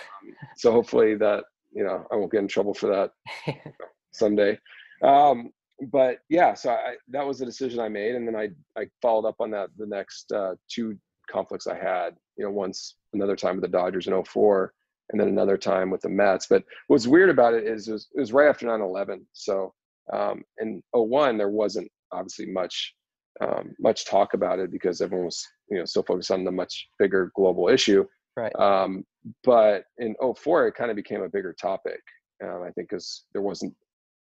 so 0.57 0.71
hopefully 0.71 1.15
that 1.15 1.43
you 1.73 1.83
know 1.83 2.05
I 2.11 2.15
won't 2.15 2.31
get 2.31 2.41
in 2.41 2.47
trouble 2.47 2.73
for 2.73 2.87
that 2.87 3.11
someday. 4.13 4.57
Um, 5.03 5.51
but 5.89 6.19
yeah, 6.29 6.53
so 6.53 6.71
I, 6.71 6.95
that 7.09 7.25
was 7.25 7.39
the 7.39 7.45
decision 7.45 7.79
I 7.79 7.89
made, 7.89 8.15
and 8.15 8.27
then 8.27 8.35
I 8.35 8.49
I 8.79 8.85
followed 9.01 9.27
up 9.27 9.35
on 9.39 9.51
that 9.51 9.69
the 9.77 9.87
next 9.87 10.31
uh, 10.31 10.55
two 10.69 10.97
conflicts 11.29 11.67
I 11.67 11.75
had. 11.75 12.15
You 12.37 12.45
know, 12.45 12.51
once 12.51 12.95
another 13.13 13.35
time 13.35 13.55
with 13.55 13.63
the 13.63 13.77
Dodgers 13.77 14.07
in 14.07 14.23
04, 14.23 14.73
and 15.11 15.19
then 15.19 15.27
another 15.27 15.57
time 15.57 15.89
with 15.89 16.01
the 16.01 16.09
Mets. 16.09 16.47
But 16.47 16.63
what's 16.87 17.07
weird 17.07 17.29
about 17.29 17.53
it 17.53 17.65
is 17.65 17.87
it 17.87 17.93
was, 17.93 18.07
it 18.15 18.19
was 18.19 18.33
right 18.33 18.47
after 18.47 18.67
9/11. 18.67 19.21
So 19.33 19.73
um, 20.13 20.43
in 20.59 20.81
01 20.93 21.37
there 21.37 21.49
wasn't 21.49 21.89
obviously 22.11 22.47
much 22.47 22.93
um, 23.41 23.73
much 23.79 24.05
talk 24.05 24.33
about 24.33 24.59
it 24.59 24.71
because 24.71 25.01
everyone 25.01 25.25
was 25.25 25.47
you 25.69 25.77
know 25.77 25.85
so 25.85 26.03
focused 26.03 26.31
on 26.31 26.43
the 26.43 26.51
much 26.51 26.87
bigger 26.99 27.31
global 27.35 27.69
issue. 27.69 28.05
Right. 28.37 28.55
Um, 28.55 29.03
but 29.43 29.85
in 29.97 30.15
04 30.35 30.67
it 30.67 30.75
kind 30.75 30.91
of 30.91 30.95
became 30.95 31.21
a 31.21 31.29
bigger 31.29 31.53
topic. 31.59 32.01
Um, 32.43 32.63
I 32.63 32.71
think 32.71 32.89
because 32.89 33.25
there 33.33 33.41
wasn't 33.41 33.73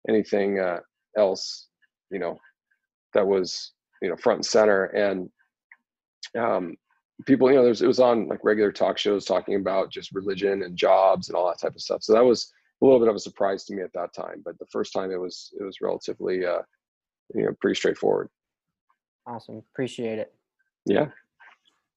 anything 0.09 0.59
uh, 0.59 0.79
else, 1.15 1.67
you 2.09 2.19
know, 2.19 2.37
that 3.13 3.25
was 3.25 3.71
you 4.01 4.09
know 4.09 4.15
front 4.15 4.37
and 4.39 4.45
center, 4.45 4.85
and 4.85 5.29
um, 6.37 6.75
people, 7.25 7.49
you 7.49 7.55
know, 7.57 7.63
there's 7.63 7.81
it 7.81 7.87
was 7.87 7.99
on 7.99 8.27
like 8.27 8.39
regular 8.43 8.71
talk 8.71 8.97
shows 8.97 9.25
talking 9.25 9.55
about 9.55 9.91
just 9.91 10.11
religion 10.13 10.63
and 10.63 10.77
jobs 10.77 11.29
and 11.29 11.35
all 11.35 11.47
that 11.47 11.59
type 11.59 11.75
of 11.75 11.81
stuff. 11.81 12.03
So 12.03 12.13
that 12.13 12.23
was 12.25 12.51
a 12.81 12.85
little 12.85 12.99
bit 12.99 13.07
of 13.09 13.15
a 13.15 13.19
surprise 13.19 13.65
to 13.65 13.75
me 13.75 13.81
at 13.81 13.93
that 13.93 14.13
time. 14.13 14.41
But 14.43 14.59
the 14.59 14.67
first 14.71 14.93
time 14.93 15.11
it 15.11 15.19
was 15.19 15.51
it 15.59 15.63
was 15.63 15.81
relatively 15.81 16.45
uh, 16.45 16.59
you 17.33 17.45
know 17.45 17.51
pretty 17.61 17.75
straightforward. 17.75 18.29
Awesome. 19.25 19.61
Appreciate 19.73 20.19
it. 20.19 20.33
Yeah. 20.85 21.07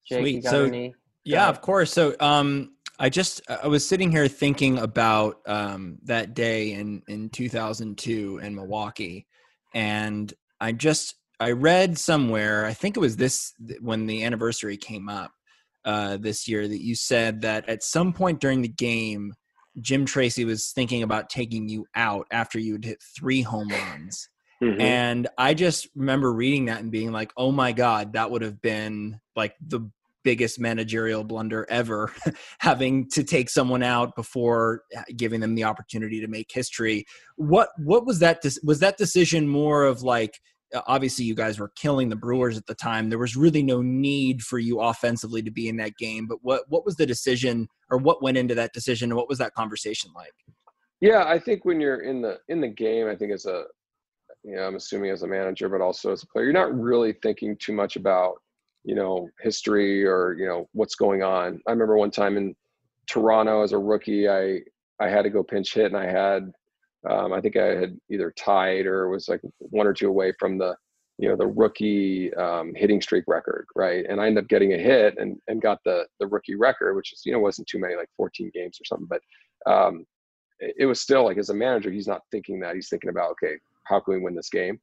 Jake, 0.09 0.19
you 0.19 0.23
Sweet. 0.23 0.43
got 0.43 0.49
So- 0.51 0.65
any? 0.65 0.95
Yeah, 1.23 1.49
of 1.49 1.61
course. 1.61 1.93
So, 1.93 2.15
um, 2.19 2.73
I 3.01 3.09
just 3.09 3.41
I 3.49 3.67
was 3.67 3.83
sitting 3.83 4.11
here 4.11 4.27
thinking 4.27 4.77
about 4.77 5.39
um, 5.47 5.97
that 6.03 6.35
day 6.35 6.73
in 6.73 7.01
in 7.07 7.29
2002 7.29 8.37
in 8.37 8.53
Milwaukee, 8.55 9.25
and 9.73 10.31
I 10.59 10.71
just 10.73 11.15
I 11.39 11.53
read 11.53 11.97
somewhere 11.97 12.63
I 12.63 12.73
think 12.75 12.95
it 12.95 12.99
was 12.99 13.17
this 13.17 13.53
when 13.79 14.05
the 14.05 14.23
anniversary 14.23 14.77
came 14.77 15.09
up 15.09 15.31
uh, 15.83 16.17
this 16.17 16.47
year 16.47 16.67
that 16.67 16.83
you 16.83 16.93
said 16.93 17.41
that 17.41 17.67
at 17.67 17.81
some 17.81 18.13
point 18.13 18.39
during 18.39 18.61
the 18.61 18.67
game, 18.67 19.33
Jim 19.79 20.05
Tracy 20.05 20.45
was 20.45 20.71
thinking 20.71 21.01
about 21.01 21.27
taking 21.27 21.67
you 21.67 21.87
out 21.95 22.27
after 22.31 22.59
you 22.59 22.73
had 22.73 22.85
hit 22.85 22.99
three 23.17 23.41
home 23.41 23.69
runs. 23.69 24.29
Mhm. 24.61 24.79
And 24.79 25.27
I 25.39 25.55
just 25.55 25.87
remember 25.95 26.31
reading 26.31 26.65
that 26.65 26.81
and 26.81 26.91
being 26.91 27.11
like, 27.11 27.31
oh 27.35 27.51
my 27.51 27.71
God, 27.71 28.13
that 28.13 28.29
would 28.29 28.43
have 28.43 28.61
been 28.61 29.19
like 29.35 29.55
the 29.59 29.89
biggest 30.23 30.59
managerial 30.59 31.23
blunder 31.23 31.65
ever, 31.69 32.11
having 32.59 33.09
to 33.09 33.23
take 33.23 33.49
someone 33.49 33.83
out 33.83 34.15
before 34.15 34.83
giving 35.15 35.39
them 35.39 35.55
the 35.55 35.63
opportunity 35.63 36.19
to 36.21 36.27
make 36.27 36.51
history. 36.51 37.05
What 37.35 37.69
what 37.77 38.05
was 38.05 38.19
that? 38.19 38.43
Was 38.63 38.79
that 38.79 38.97
decision 38.97 39.47
more 39.47 39.85
of 39.85 40.03
like, 40.03 40.39
uh, 40.73 40.81
obviously 40.87 41.25
you 41.25 41.35
guys 41.35 41.59
were 41.59 41.71
killing 41.75 42.09
the 42.09 42.15
Brewers 42.15 42.57
at 42.57 42.65
the 42.65 42.75
time. 42.75 43.09
There 43.09 43.19
was 43.19 43.35
really 43.35 43.63
no 43.63 43.81
need 43.81 44.41
for 44.41 44.59
you 44.59 44.79
offensively 44.79 45.41
to 45.41 45.51
be 45.51 45.67
in 45.67 45.77
that 45.77 45.97
game. 45.97 46.27
But 46.27 46.39
what 46.41 46.63
what 46.69 46.85
was 46.85 46.95
the 46.95 47.05
decision, 47.05 47.67
or 47.89 47.97
what 47.97 48.23
went 48.23 48.37
into 48.37 48.55
that 48.55 48.73
decision, 48.73 49.11
and 49.11 49.17
what 49.17 49.29
was 49.29 49.39
that 49.39 49.53
conversation 49.53 50.11
like? 50.15 50.33
Yeah, 50.99 51.25
I 51.25 51.39
think 51.39 51.65
when 51.65 51.81
you're 51.81 52.01
in 52.01 52.21
the 52.21 52.39
in 52.47 52.61
the 52.61 52.67
game, 52.67 53.07
I 53.07 53.15
think 53.15 53.31
as 53.31 53.45
a 53.45 53.63
you 54.43 54.55
know, 54.55 54.63
I'm 54.63 54.75
assuming 54.75 55.11
as 55.11 55.23
a 55.23 55.27
manager, 55.27 55.69
but 55.69 55.81
also 55.81 56.11
as 56.11 56.23
a 56.23 56.27
player, 56.27 56.45
you're 56.45 56.53
not 56.53 56.77
really 56.77 57.13
thinking 57.21 57.55
too 57.57 57.73
much 57.73 57.95
about, 57.95 58.41
you 58.83 58.95
know, 58.95 59.29
history 59.41 60.05
or, 60.05 60.35
you 60.37 60.45
know, 60.45 60.67
what's 60.73 60.95
going 60.95 61.23
on. 61.23 61.61
I 61.67 61.71
remember 61.71 61.97
one 61.97 62.11
time 62.11 62.37
in 62.37 62.55
Toronto 63.07 63.63
as 63.63 63.73
a 63.73 63.77
rookie, 63.77 64.29
I 64.29 64.61
I 64.99 65.09
had 65.09 65.23
to 65.23 65.29
go 65.29 65.43
pinch 65.43 65.73
hit 65.73 65.87
and 65.87 65.97
I 65.97 66.05
had 66.05 66.51
um, 67.09 67.33
I 67.33 67.41
think 67.41 67.57
I 67.57 67.75
had 67.75 67.97
either 68.09 68.31
tied 68.37 68.85
or 68.85 69.09
was 69.09 69.27
like 69.27 69.41
one 69.57 69.87
or 69.87 69.93
two 69.93 70.07
away 70.07 70.33
from 70.39 70.57
the 70.57 70.75
you 71.17 71.29
know 71.29 71.35
the 71.35 71.47
rookie 71.47 72.33
um, 72.35 72.73
hitting 72.75 73.01
streak 73.01 73.25
record, 73.27 73.65
right? 73.75 74.05
And 74.07 74.19
I 74.19 74.27
ended 74.27 74.43
up 74.43 74.49
getting 74.49 74.73
a 74.73 74.77
hit 74.77 75.15
and 75.17 75.37
and 75.47 75.61
got 75.61 75.79
the 75.83 76.05
the 76.19 76.27
rookie 76.27 76.55
record, 76.55 76.95
which 76.95 77.13
is 77.13 77.21
you 77.25 77.33
know 77.33 77.39
wasn't 77.39 77.67
too 77.67 77.79
many, 77.79 77.95
like 77.95 78.09
14 78.17 78.51
games 78.53 78.79
or 78.79 78.85
something, 78.85 79.07
but 79.07 79.71
um, 79.71 80.05
it, 80.59 80.75
it 80.79 80.85
was 80.85 81.01
still 81.01 81.23
like 81.23 81.37
as 81.37 81.49
a 81.49 81.53
manager, 81.53 81.91
he's 81.91 82.07
not 82.07 82.21
thinking 82.31 82.59
that. 82.59 82.75
He's 82.75 82.89
thinking 82.89 83.09
about 83.09 83.31
okay, 83.31 83.55
how 83.83 83.99
can 83.99 84.15
we 84.15 84.19
win 84.19 84.35
this 84.35 84.49
game? 84.49 84.79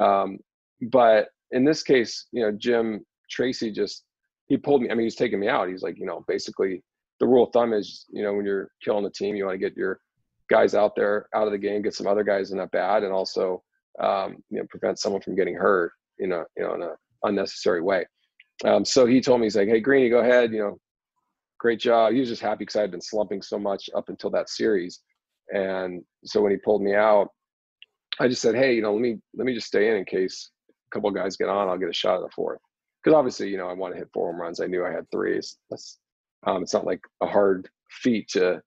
Um, 0.00 0.38
but 0.90 1.28
in 1.50 1.64
this 1.64 1.82
case, 1.82 2.26
you 2.32 2.42
know, 2.42 2.52
Jim 2.52 3.04
Tracy 3.30 3.70
just 3.70 4.04
he 4.48 4.56
pulled 4.56 4.82
me. 4.82 4.90
I 4.90 4.94
mean, 4.94 5.04
he's 5.04 5.14
taking 5.14 5.38
me 5.38 5.48
out. 5.48 5.68
He's 5.68 5.82
like, 5.82 5.98
you 5.98 6.06
know, 6.06 6.24
basically 6.26 6.82
the 7.20 7.26
rule 7.26 7.44
of 7.44 7.52
thumb 7.52 7.72
is, 7.72 8.06
you 8.10 8.22
know, 8.22 8.32
when 8.32 8.44
you're 8.44 8.70
killing 8.82 9.04
the 9.04 9.10
team, 9.10 9.36
you 9.36 9.44
want 9.44 9.54
to 9.54 9.58
get 9.58 9.76
your 9.76 10.00
guys 10.50 10.74
out 10.74 10.96
there 10.96 11.28
out 11.34 11.46
of 11.46 11.52
the 11.52 11.58
game, 11.58 11.80
get 11.80 11.94
some 11.94 12.08
other 12.08 12.24
guys 12.24 12.50
in 12.50 12.58
that 12.58 12.72
bad, 12.72 13.04
and 13.04 13.12
also 13.12 13.62
um, 14.02 14.36
you 14.50 14.58
know 14.58 14.66
prevent 14.68 14.98
someone 14.98 15.22
from 15.22 15.36
getting 15.36 15.54
hurt 15.54 15.92
in 16.18 16.32
a 16.32 16.42
you 16.56 16.64
know 16.64 16.74
in 16.74 16.82
a 16.82 16.92
unnecessary 17.22 17.80
way. 17.80 18.04
Um, 18.64 18.84
so 18.84 19.06
he 19.06 19.20
told 19.20 19.40
me 19.40 19.46
he's 19.46 19.56
like, 19.56 19.68
hey 19.68 19.80
Greeny, 19.80 20.10
go 20.10 20.18
ahead, 20.18 20.52
you 20.52 20.58
know, 20.58 20.78
great 21.58 21.80
job. 21.80 22.12
He 22.12 22.20
was 22.20 22.28
just 22.28 22.42
happy 22.42 22.58
because 22.58 22.76
I 22.76 22.82
had 22.82 22.90
been 22.90 23.00
slumping 23.00 23.40
so 23.40 23.58
much 23.58 23.88
up 23.94 24.08
until 24.08 24.30
that 24.30 24.50
series, 24.50 25.00
and 25.54 26.02
so 26.24 26.42
when 26.42 26.50
he 26.50 26.58
pulled 26.58 26.82
me 26.82 26.94
out, 26.94 27.28
I 28.18 28.28
just 28.28 28.42
said, 28.42 28.54
hey, 28.54 28.74
you 28.74 28.82
know, 28.82 28.92
let 28.92 29.00
me 29.00 29.18
let 29.34 29.46
me 29.46 29.54
just 29.54 29.68
stay 29.68 29.88
in 29.88 29.96
in 29.96 30.04
case 30.04 30.50
a 30.68 30.94
couple 30.94 31.08
of 31.08 31.14
guys 31.14 31.36
get 31.36 31.48
on, 31.48 31.68
I'll 31.68 31.78
get 31.78 31.88
a 31.88 31.94
shot 31.94 32.16
at 32.16 32.22
the 32.22 32.30
fourth. 32.34 32.60
Because 33.02 33.16
obviously, 33.16 33.48
you 33.48 33.56
know, 33.56 33.68
I 33.68 33.72
want 33.72 33.94
to 33.94 33.98
hit 33.98 34.10
four 34.12 34.30
home 34.30 34.40
runs. 34.40 34.60
I 34.60 34.66
knew 34.66 34.84
I 34.84 34.92
had 34.92 35.10
threes. 35.10 35.56
That's 35.70 35.98
um, 36.46 36.62
it's 36.62 36.74
not 36.74 36.86
like 36.86 37.00
a 37.20 37.26
hard 37.26 37.68
feat 37.90 38.28
to 38.30 38.62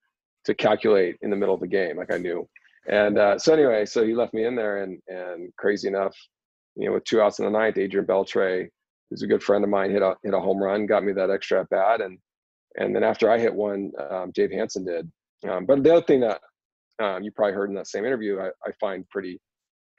to 0.45 0.53
calculate 0.53 1.17
in 1.21 1.29
the 1.29 1.35
middle 1.35 1.55
of 1.55 1.61
the 1.61 1.67
game, 1.67 1.97
like 1.97 2.11
I 2.11 2.17
knew. 2.17 2.47
And 2.87 3.17
uh, 3.17 3.39
so 3.39 3.53
anyway, 3.53 3.85
so 3.85 4.05
he 4.05 4.13
left 4.13 4.33
me 4.33 4.45
in 4.45 4.55
there, 4.55 4.83
and 4.83 4.99
and 5.07 5.53
crazy 5.57 5.87
enough, 5.87 6.15
you 6.75 6.87
know, 6.87 6.93
with 6.93 7.05
two 7.05 7.21
outs 7.21 7.39
in 7.39 7.45
the 7.45 7.51
ninth, 7.51 7.77
Adrian 7.77 8.05
Beltre, 8.05 8.67
who's 9.09 9.21
a 9.21 9.27
good 9.27 9.43
friend 9.43 9.63
of 9.63 9.69
mine, 9.69 9.91
hit 9.91 10.01
a 10.01 10.15
hit 10.23 10.33
a 10.33 10.39
home 10.39 10.61
run, 10.61 10.85
got 10.85 11.03
me 11.03 11.13
that 11.13 11.29
extra 11.29 11.61
at 11.61 11.69
bat, 11.69 12.01
and 12.01 12.17
and 12.77 12.95
then 12.95 13.03
after 13.03 13.29
I 13.29 13.37
hit 13.37 13.53
one, 13.53 13.91
um, 14.09 14.31
Dave 14.33 14.51
Hansen 14.51 14.85
did. 14.85 15.11
Um, 15.47 15.65
but 15.65 15.83
the 15.83 15.93
other 15.93 16.05
thing 16.05 16.21
that 16.21 16.41
um, 17.01 17.23
you 17.23 17.31
probably 17.31 17.53
heard 17.53 17.69
in 17.69 17.75
that 17.75 17.87
same 17.87 18.05
interview, 18.05 18.39
I, 18.39 18.47
I 18.65 18.71
find 18.79 19.07
pretty 19.09 19.39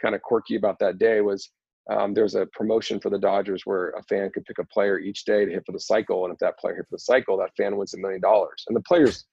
kind 0.00 0.14
of 0.14 0.22
quirky 0.22 0.56
about 0.56 0.78
that 0.80 0.98
day 0.98 1.20
was 1.20 1.50
um, 1.90 2.14
there 2.14 2.24
was 2.24 2.34
a 2.34 2.46
promotion 2.46 2.98
for 2.98 3.10
the 3.10 3.18
Dodgers 3.18 3.62
where 3.66 3.90
a 3.90 4.02
fan 4.04 4.30
could 4.32 4.44
pick 4.46 4.58
a 4.58 4.64
player 4.64 4.98
each 4.98 5.24
day 5.24 5.44
to 5.44 5.50
hit 5.50 5.64
for 5.66 5.72
the 5.72 5.80
cycle, 5.80 6.24
and 6.24 6.32
if 6.32 6.38
that 6.38 6.58
player 6.58 6.76
hit 6.76 6.86
for 6.88 6.96
the 6.96 7.00
cycle, 7.00 7.36
that 7.38 7.54
fan 7.56 7.76
wins 7.76 7.94
a 7.94 7.98
million 7.98 8.20
dollars. 8.20 8.64
And 8.68 8.76
the 8.76 8.82
players, 8.82 9.26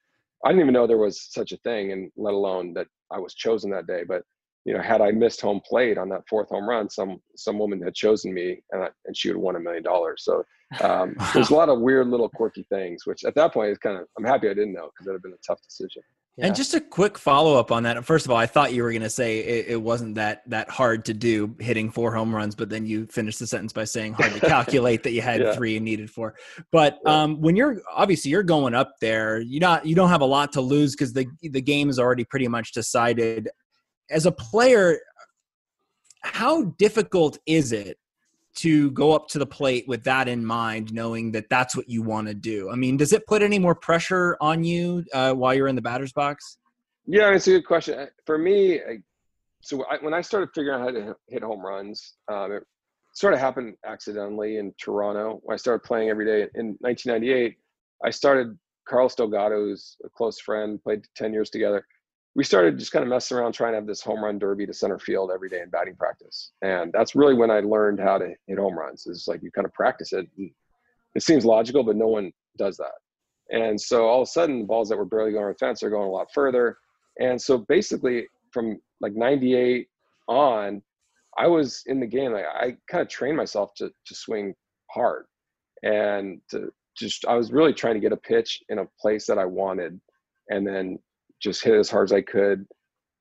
I 0.43 0.49
didn't 0.49 0.61
even 0.61 0.73
know 0.73 0.85
there 0.85 0.97
was 0.97 1.31
such 1.31 1.53
a 1.53 1.57
thing, 1.57 1.91
and 1.93 2.11
let 2.17 2.33
alone 2.33 2.73
that 2.73 2.87
I 3.09 3.19
was 3.19 3.33
chosen 3.33 3.71
that 3.71 3.87
day. 3.87 4.03
But 4.05 4.23
you 4.65 4.73
know, 4.73 4.81
had 4.81 5.01
I 5.01 5.11
missed 5.11 5.41
home 5.41 5.61
plate 5.65 5.97
on 5.97 6.09
that 6.09 6.27
fourth 6.29 6.49
home 6.49 6.67
run, 6.67 6.89
some 6.89 7.21
some 7.35 7.57
woman 7.57 7.81
had 7.81 7.95
chosen 7.95 8.33
me, 8.33 8.61
and 8.71 8.83
I, 8.83 8.89
and 9.05 9.15
she 9.15 9.29
would 9.29 9.35
have 9.35 9.43
won 9.43 9.55
a 9.55 9.59
million 9.59 9.83
dollars. 9.83 10.23
So 10.25 10.43
um, 10.81 11.15
there's 11.33 11.51
a 11.51 11.55
lot 11.55 11.69
of 11.69 11.79
weird 11.79 12.07
little 12.07 12.29
quirky 12.29 12.65
things, 12.69 13.05
which 13.05 13.23
at 13.23 13.35
that 13.35 13.53
point 13.53 13.71
is 13.71 13.77
kind 13.77 13.97
of 13.97 14.07
I'm 14.17 14.25
happy 14.25 14.49
I 14.49 14.53
didn't 14.53 14.73
know 14.73 14.89
because 14.91 15.05
that'd 15.05 15.15
have 15.15 15.23
been 15.23 15.33
a 15.33 15.47
tough 15.47 15.61
decision. 15.61 16.03
Yeah. 16.37 16.47
And 16.47 16.55
just 16.55 16.73
a 16.73 16.79
quick 16.79 17.17
follow 17.17 17.59
up 17.59 17.71
on 17.73 17.83
that. 17.83 18.05
First 18.05 18.25
of 18.25 18.31
all, 18.31 18.37
I 18.37 18.45
thought 18.45 18.71
you 18.73 18.83
were 18.83 18.91
going 18.91 19.01
to 19.01 19.09
say 19.09 19.39
it, 19.39 19.65
it 19.69 19.81
wasn't 19.81 20.15
that 20.15 20.43
that 20.47 20.69
hard 20.69 21.03
to 21.05 21.13
do 21.13 21.53
hitting 21.59 21.91
four 21.91 22.13
home 22.13 22.33
runs, 22.33 22.55
but 22.55 22.69
then 22.69 22.85
you 22.85 23.05
finished 23.07 23.39
the 23.39 23.45
sentence 23.47 23.73
by 23.73 23.83
saying 23.83 24.13
hard 24.13 24.31
to 24.33 24.39
calculate 24.47 25.03
that 25.03 25.11
you 25.11 25.21
had 25.21 25.41
Yeah. 25.41 25.53
three 25.53 25.75
and 25.75 25.83
needed 25.83 26.09
four. 26.09 26.35
But 26.71 27.05
um, 27.05 27.41
when 27.41 27.57
you're 27.57 27.81
obviously 27.93 28.31
you're 28.31 28.43
going 28.43 28.73
up 28.73 28.93
there, 29.01 29.41
you 29.41 29.59
not 29.59 29.85
you 29.85 29.93
don't 29.93 30.09
have 30.09 30.21
a 30.21 30.25
lot 30.25 30.53
to 30.53 30.61
lose 30.61 30.93
because 30.95 31.11
the 31.11 31.27
the 31.41 31.61
game 31.61 31.89
is 31.89 31.99
already 31.99 32.23
pretty 32.23 32.47
much 32.47 32.71
decided. 32.71 33.49
As 34.09 34.25
a 34.25 34.31
player, 34.31 34.99
how 36.21 36.63
difficult 36.77 37.37
is 37.45 37.71
it 37.71 37.97
to 38.55 38.91
go 38.91 39.13
up 39.13 39.27
to 39.29 39.39
the 39.39 39.45
plate 39.45 39.85
with 39.87 40.03
that 40.03 40.27
in 40.27 40.45
mind, 40.45 40.93
knowing 40.93 41.31
that 41.31 41.49
that's 41.49 41.75
what 41.75 41.89
you 41.89 42.01
want 42.01 42.27
to 42.27 42.33
do? 42.33 42.69
I 42.69 42.75
mean, 42.75 42.97
does 42.97 43.13
it 43.13 43.25
put 43.27 43.41
any 43.41 43.59
more 43.59 43.75
pressure 43.75 44.37
on 44.41 44.63
you 44.63 45.05
uh, 45.13 45.33
while 45.33 45.53
you're 45.53 45.67
in 45.67 45.75
the 45.75 45.81
batter's 45.81 46.13
box? 46.13 46.57
Yeah, 47.05 47.31
it's 47.33 47.47
a 47.47 47.51
good 47.51 47.65
question. 47.65 47.99
Uh, 47.99 48.05
For 48.25 48.37
me, 48.37 48.79
I, 48.79 48.99
so 49.61 49.83
I, 49.85 49.97
when 50.01 50.13
I 50.13 50.21
started 50.21 50.49
figuring 50.53 50.79
out 50.81 50.85
how 50.85 50.91
to 50.91 51.15
hit- 51.27 51.43
home 51.43 51.65
runs, 51.65 52.15
um, 52.31 52.51
it 52.51 52.63
sort 53.13 53.33
of 53.33 53.39
happened 53.39 53.75
accidentally 53.85 54.57
in 54.57 54.73
Toronto. 54.79 55.41
I 55.49 55.55
started 55.55 55.83
playing 55.83 56.09
every 56.09 56.25
day 56.25 56.47
in 56.55 56.77
1998, 56.79 57.57
I 58.03 58.09
started. 58.09 58.57
Carlos 58.87 59.13
Delgado, 59.13 59.55
who's 59.57 59.95
a 60.03 60.09
close 60.09 60.39
friend, 60.39 60.81
played 60.83 61.03
10 61.15 61.33
years 61.33 61.51
together. 61.51 61.85
We 62.35 62.43
started 62.43 62.79
just 62.79 62.91
kind 62.91 63.03
of 63.03 63.09
messing 63.09 63.37
around 63.37 63.51
trying 63.53 63.73
to 63.73 63.75
have 63.75 63.87
this 63.87 64.01
home 64.01 64.23
run 64.23 64.39
derby 64.39 64.65
to 64.65 64.73
center 64.73 64.97
field 64.97 65.31
every 65.33 65.49
day 65.49 65.61
in 65.61 65.69
batting 65.69 65.95
practice. 65.95 66.51
And 66.61 66.93
that's 66.93 67.13
really 67.13 67.33
when 67.33 67.51
I 67.51 67.59
learned 67.59 67.99
how 67.99 68.17
to 68.17 68.33
hit 68.47 68.57
home 68.57 68.77
runs. 68.77 69.05
Is 69.05 69.25
like 69.27 69.43
you 69.43 69.51
kind 69.51 69.65
of 69.65 69.73
practice 69.73 70.13
it. 70.13 70.27
It 71.13 71.23
seems 71.23 71.43
logical, 71.43 71.83
but 71.83 71.97
no 71.97 72.07
one 72.07 72.31
does 72.57 72.77
that. 72.77 72.93
And 73.51 73.79
so 73.79 74.07
all 74.07 74.21
of 74.21 74.27
a 74.27 74.31
sudden, 74.31 74.59
the 74.59 74.65
balls 74.65 74.87
that 74.89 74.97
were 74.97 75.05
barely 75.05 75.31
going 75.31 75.43
over 75.43 75.53
the 75.53 75.57
fence 75.57 75.83
are 75.83 75.89
going 75.89 76.07
a 76.07 76.11
lot 76.11 76.31
further. 76.33 76.77
And 77.19 77.41
so 77.41 77.57
basically, 77.57 78.27
from 78.51 78.79
like 79.01 79.13
'98 79.13 79.87
on, 80.27 80.81
I 81.37 81.47
was 81.47 81.83
in 81.87 81.99
the 81.99 82.07
game. 82.07 82.31
Like 82.31 82.45
I 82.45 82.77
kind 82.89 83.01
of 83.01 83.09
trained 83.09 83.37
myself 83.37 83.73
to 83.75 83.89
to 83.89 84.15
swing 84.15 84.53
hard, 84.89 85.25
and 85.83 86.39
to 86.51 86.71
just 86.97 87.25
I 87.25 87.35
was 87.35 87.51
really 87.51 87.73
trying 87.73 87.95
to 87.95 87.99
get 87.99 88.13
a 88.13 88.17
pitch 88.17 88.63
in 88.69 88.79
a 88.79 88.87
place 88.99 89.25
that 89.27 89.37
I 89.37 89.45
wanted, 89.45 89.99
and 90.49 90.65
then 90.65 90.99
just 91.41 91.63
hit 91.63 91.75
as 91.75 91.89
hard 91.89 92.09
as 92.09 92.13
I 92.13 92.21
could, 92.21 92.65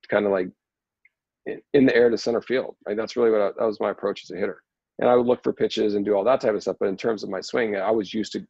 kind 0.09 0.25
of 0.25 0.31
like 0.31 0.49
in 1.73 1.85
the 1.85 1.95
air 1.95 2.09
to 2.09 2.17
center 2.17 2.41
field. 2.41 2.75
Like 2.85 2.97
that's 2.97 3.15
really 3.15 3.31
what 3.31 3.41
I, 3.41 3.49
that 3.57 3.65
was 3.65 3.79
my 3.79 3.91
approach 3.91 4.23
as 4.23 4.31
a 4.31 4.37
hitter. 4.37 4.61
And 4.99 5.09
I 5.09 5.15
would 5.15 5.25
look 5.25 5.43
for 5.43 5.53
pitches 5.53 5.95
and 5.95 6.05
do 6.05 6.13
all 6.13 6.23
that 6.23 6.41
type 6.41 6.53
of 6.53 6.61
stuff. 6.61 6.77
But 6.79 6.89
in 6.89 6.97
terms 6.97 7.23
of 7.23 7.29
my 7.29 7.41
swing, 7.41 7.75
I 7.75 7.89
was 7.89 8.13
used 8.13 8.33
to 8.33 8.45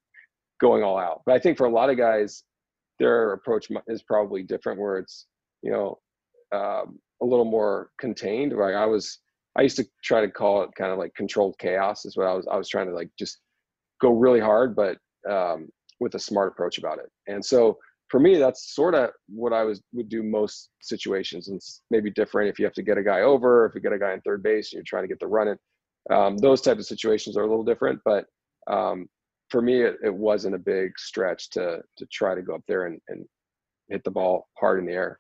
going 0.59 0.83
all 0.83 0.97
out. 0.97 1.21
But 1.25 1.35
I 1.35 1.39
think 1.39 1.57
for 1.57 1.65
a 1.65 1.71
lot 1.71 1.89
of 1.89 1.97
guys, 1.97 2.43
their 2.99 3.33
approach 3.33 3.67
is 3.87 4.03
probably 4.03 4.43
different, 4.43 4.79
where 4.79 4.97
it's 4.97 5.27
you 5.63 5.71
know 5.71 5.99
um, 6.51 6.99
a 7.21 7.25
little 7.25 7.45
more 7.45 7.89
contained. 7.99 8.51
Like 8.51 8.75
I 8.75 8.85
was, 8.85 9.19
I 9.57 9.61
used 9.61 9.77
to 9.77 9.85
try 10.03 10.21
to 10.21 10.29
call 10.29 10.63
it 10.63 10.69
kind 10.77 10.91
of 10.91 10.97
like 10.97 11.15
controlled 11.15 11.55
chaos. 11.57 12.05
Is 12.05 12.17
what 12.17 12.27
I 12.27 12.33
was. 12.33 12.45
I 12.51 12.57
was 12.57 12.67
trying 12.67 12.87
to 12.87 12.93
like 12.93 13.09
just 13.17 13.39
go 14.01 14.11
really 14.11 14.39
hard, 14.41 14.75
but 14.75 14.97
um, 15.29 15.69
with 15.99 16.15
a 16.15 16.19
smart 16.19 16.51
approach 16.51 16.77
about 16.77 16.99
it. 16.99 17.09
And 17.27 17.43
so 17.43 17.77
for 18.11 18.19
me, 18.19 18.37
that's 18.37 18.75
sort 18.75 18.93
of 18.93 19.11
what 19.27 19.53
I 19.53 19.63
was 19.63 19.81
would 19.93 20.09
do 20.09 20.21
most 20.21 20.69
situations. 20.81 21.47
And 21.47 21.61
maybe 21.89 22.11
different 22.11 22.49
if 22.49 22.59
you 22.59 22.65
have 22.65 22.73
to 22.73 22.83
get 22.83 22.97
a 22.97 23.03
guy 23.03 23.21
over, 23.21 23.65
if 23.65 23.73
you 23.73 23.79
get 23.79 23.93
a 23.93 23.97
guy 23.97 24.13
in 24.13 24.19
third 24.21 24.43
base 24.43 24.71
and 24.71 24.77
you're 24.77 24.83
trying 24.85 25.03
to 25.03 25.07
get 25.07 25.19
the 25.21 25.27
run 25.27 25.47
in. 25.47 25.57
Um, 26.13 26.37
those 26.37 26.59
type 26.61 26.77
of 26.77 26.85
situations 26.85 27.37
are 27.37 27.43
a 27.43 27.47
little 27.47 27.63
different, 27.63 28.01
but 28.03 28.25
um, 28.67 29.07
for 29.49 29.61
me, 29.61 29.81
it, 29.81 29.95
it, 30.03 30.13
wasn't 30.13 30.55
a 30.55 30.59
big 30.59 30.91
stretch 30.97 31.49
to 31.51 31.81
to 31.97 32.05
try 32.11 32.35
to 32.35 32.41
go 32.41 32.55
up 32.55 32.63
there 32.67 32.87
and, 32.87 32.99
and 33.07 33.25
hit 33.89 34.03
the 34.03 34.11
ball 34.11 34.47
hard 34.57 34.79
in 34.79 34.85
the 34.85 34.93
air. 34.93 35.19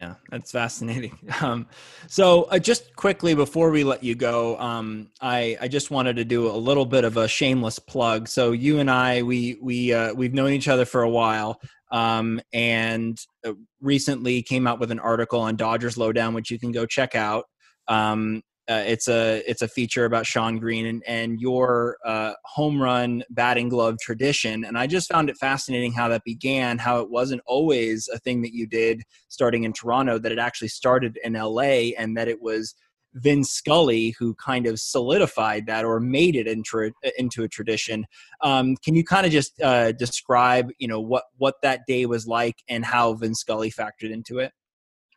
Yeah, 0.00 0.14
that's 0.30 0.50
fascinating. 0.50 1.18
Um, 1.42 1.66
so, 2.08 2.44
uh, 2.44 2.58
just 2.58 2.94
quickly 2.96 3.34
before 3.34 3.70
we 3.70 3.84
let 3.84 4.04
you 4.04 4.14
go, 4.14 4.58
um, 4.58 5.10
I 5.20 5.56
I 5.60 5.68
just 5.68 5.90
wanted 5.90 6.16
to 6.16 6.24
do 6.24 6.48
a 6.48 6.52
little 6.56 6.86
bit 6.86 7.04
of 7.04 7.16
a 7.16 7.26
shameless 7.28 7.78
plug. 7.78 8.28
So, 8.28 8.52
you 8.52 8.78
and 8.78 8.90
I, 8.90 9.22
we 9.22 9.58
we 9.60 9.92
uh, 9.92 10.14
we've 10.14 10.34
known 10.34 10.52
each 10.52 10.68
other 10.68 10.84
for 10.84 11.02
a 11.02 11.10
while, 11.10 11.60
um, 11.90 12.40
and 12.52 13.18
uh, 13.46 13.52
recently 13.80 14.42
came 14.42 14.66
out 14.66 14.80
with 14.80 14.90
an 14.90 15.00
article 15.00 15.40
on 15.40 15.56
Dodgers 15.56 15.96
Lowdown, 15.96 16.34
which 16.34 16.50
you 16.50 16.58
can 16.58 16.72
go 16.72 16.86
check 16.86 17.14
out. 17.14 17.44
Um, 17.88 18.42
uh, 18.68 18.82
it's 18.86 19.08
a 19.08 19.42
it's 19.48 19.62
a 19.62 19.68
feature 19.68 20.06
about 20.06 20.26
Shawn 20.26 20.58
Green 20.58 20.86
and 20.86 21.02
and 21.06 21.40
your 21.40 21.98
uh, 22.04 22.32
home 22.44 22.80
run 22.80 23.22
batting 23.30 23.68
glove 23.68 23.98
tradition. 24.00 24.64
And 24.64 24.78
I 24.78 24.86
just 24.86 25.10
found 25.10 25.28
it 25.28 25.36
fascinating 25.36 25.92
how 25.92 26.08
that 26.08 26.24
began. 26.24 26.78
How 26.78 27.00
it 27.00 27.10
wasn't 27.10 27.42
always 27.46 28.08
a 28.08 28.18
thing 28.18 28.40
that 28.42 28.54
you 28.54 28.66
did 28.66 29.02
starting 29.28 29.64
in 29.64 29.72
Toronto. 29.72 30.18
That 30.18 30.32
it 30.32 30.38
actually 30.38 30.68
started 30.68 31.18
in 31.22 31.36
L.A. 31.36 31.94
and 31.96 32.16
that 32.16 32.28
it 32.28 32.40
was 32.40 32.74
Vin 33.14 33.44
Scully 33.44 34.14
who 34.18 34.34
kind 34.34 34.66
of 34.66 34.80
solidified 34.80 35.66
that 35.66 35.84
or 35.84 36.00
made 36.00 36.34
it 36.34 36.46
into 36.46 36.90
into 37.18 37.44
a 37.44 37.48
tradition. 37.48 38.06
Um, 38.40 38.76
can 38.76 38.94
you 38.94 39.04
kind 39.04 39.26
of 39.26 39.32
just 39.32 39.60
uh, 39.60 39.92
describe 39.92 40.70
you 40.78 40.88
know 40.88 41.00
what 41.00 41.24
what 41.36 41.56
that 41.62 41.82
day 41.86 42.06
was 42.06 42.26
like 42.26 42.56
and 42.68 42.84
how 42.84 43.12
Vin 43.14 43.34
Scully 43.34 43.70
factored 43.70 44.10
into 44.10 44.38
it? 44.38 44.52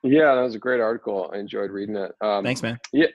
Yeah, 0.03 0.35
that 0.35 0.41
was 0.41 0.55
a 0.55 0.59
great 0.59 0.79
article. 0.79 1.29
I 1.33 1.37
enjoyed 1.37 1.71
reading 1.71 1.95
it. 1.95 2.11
Um, 2.21 2.43
Thanks, 2.43 2.61
man. 2.61 2.77
Yeah, 2.93 3.07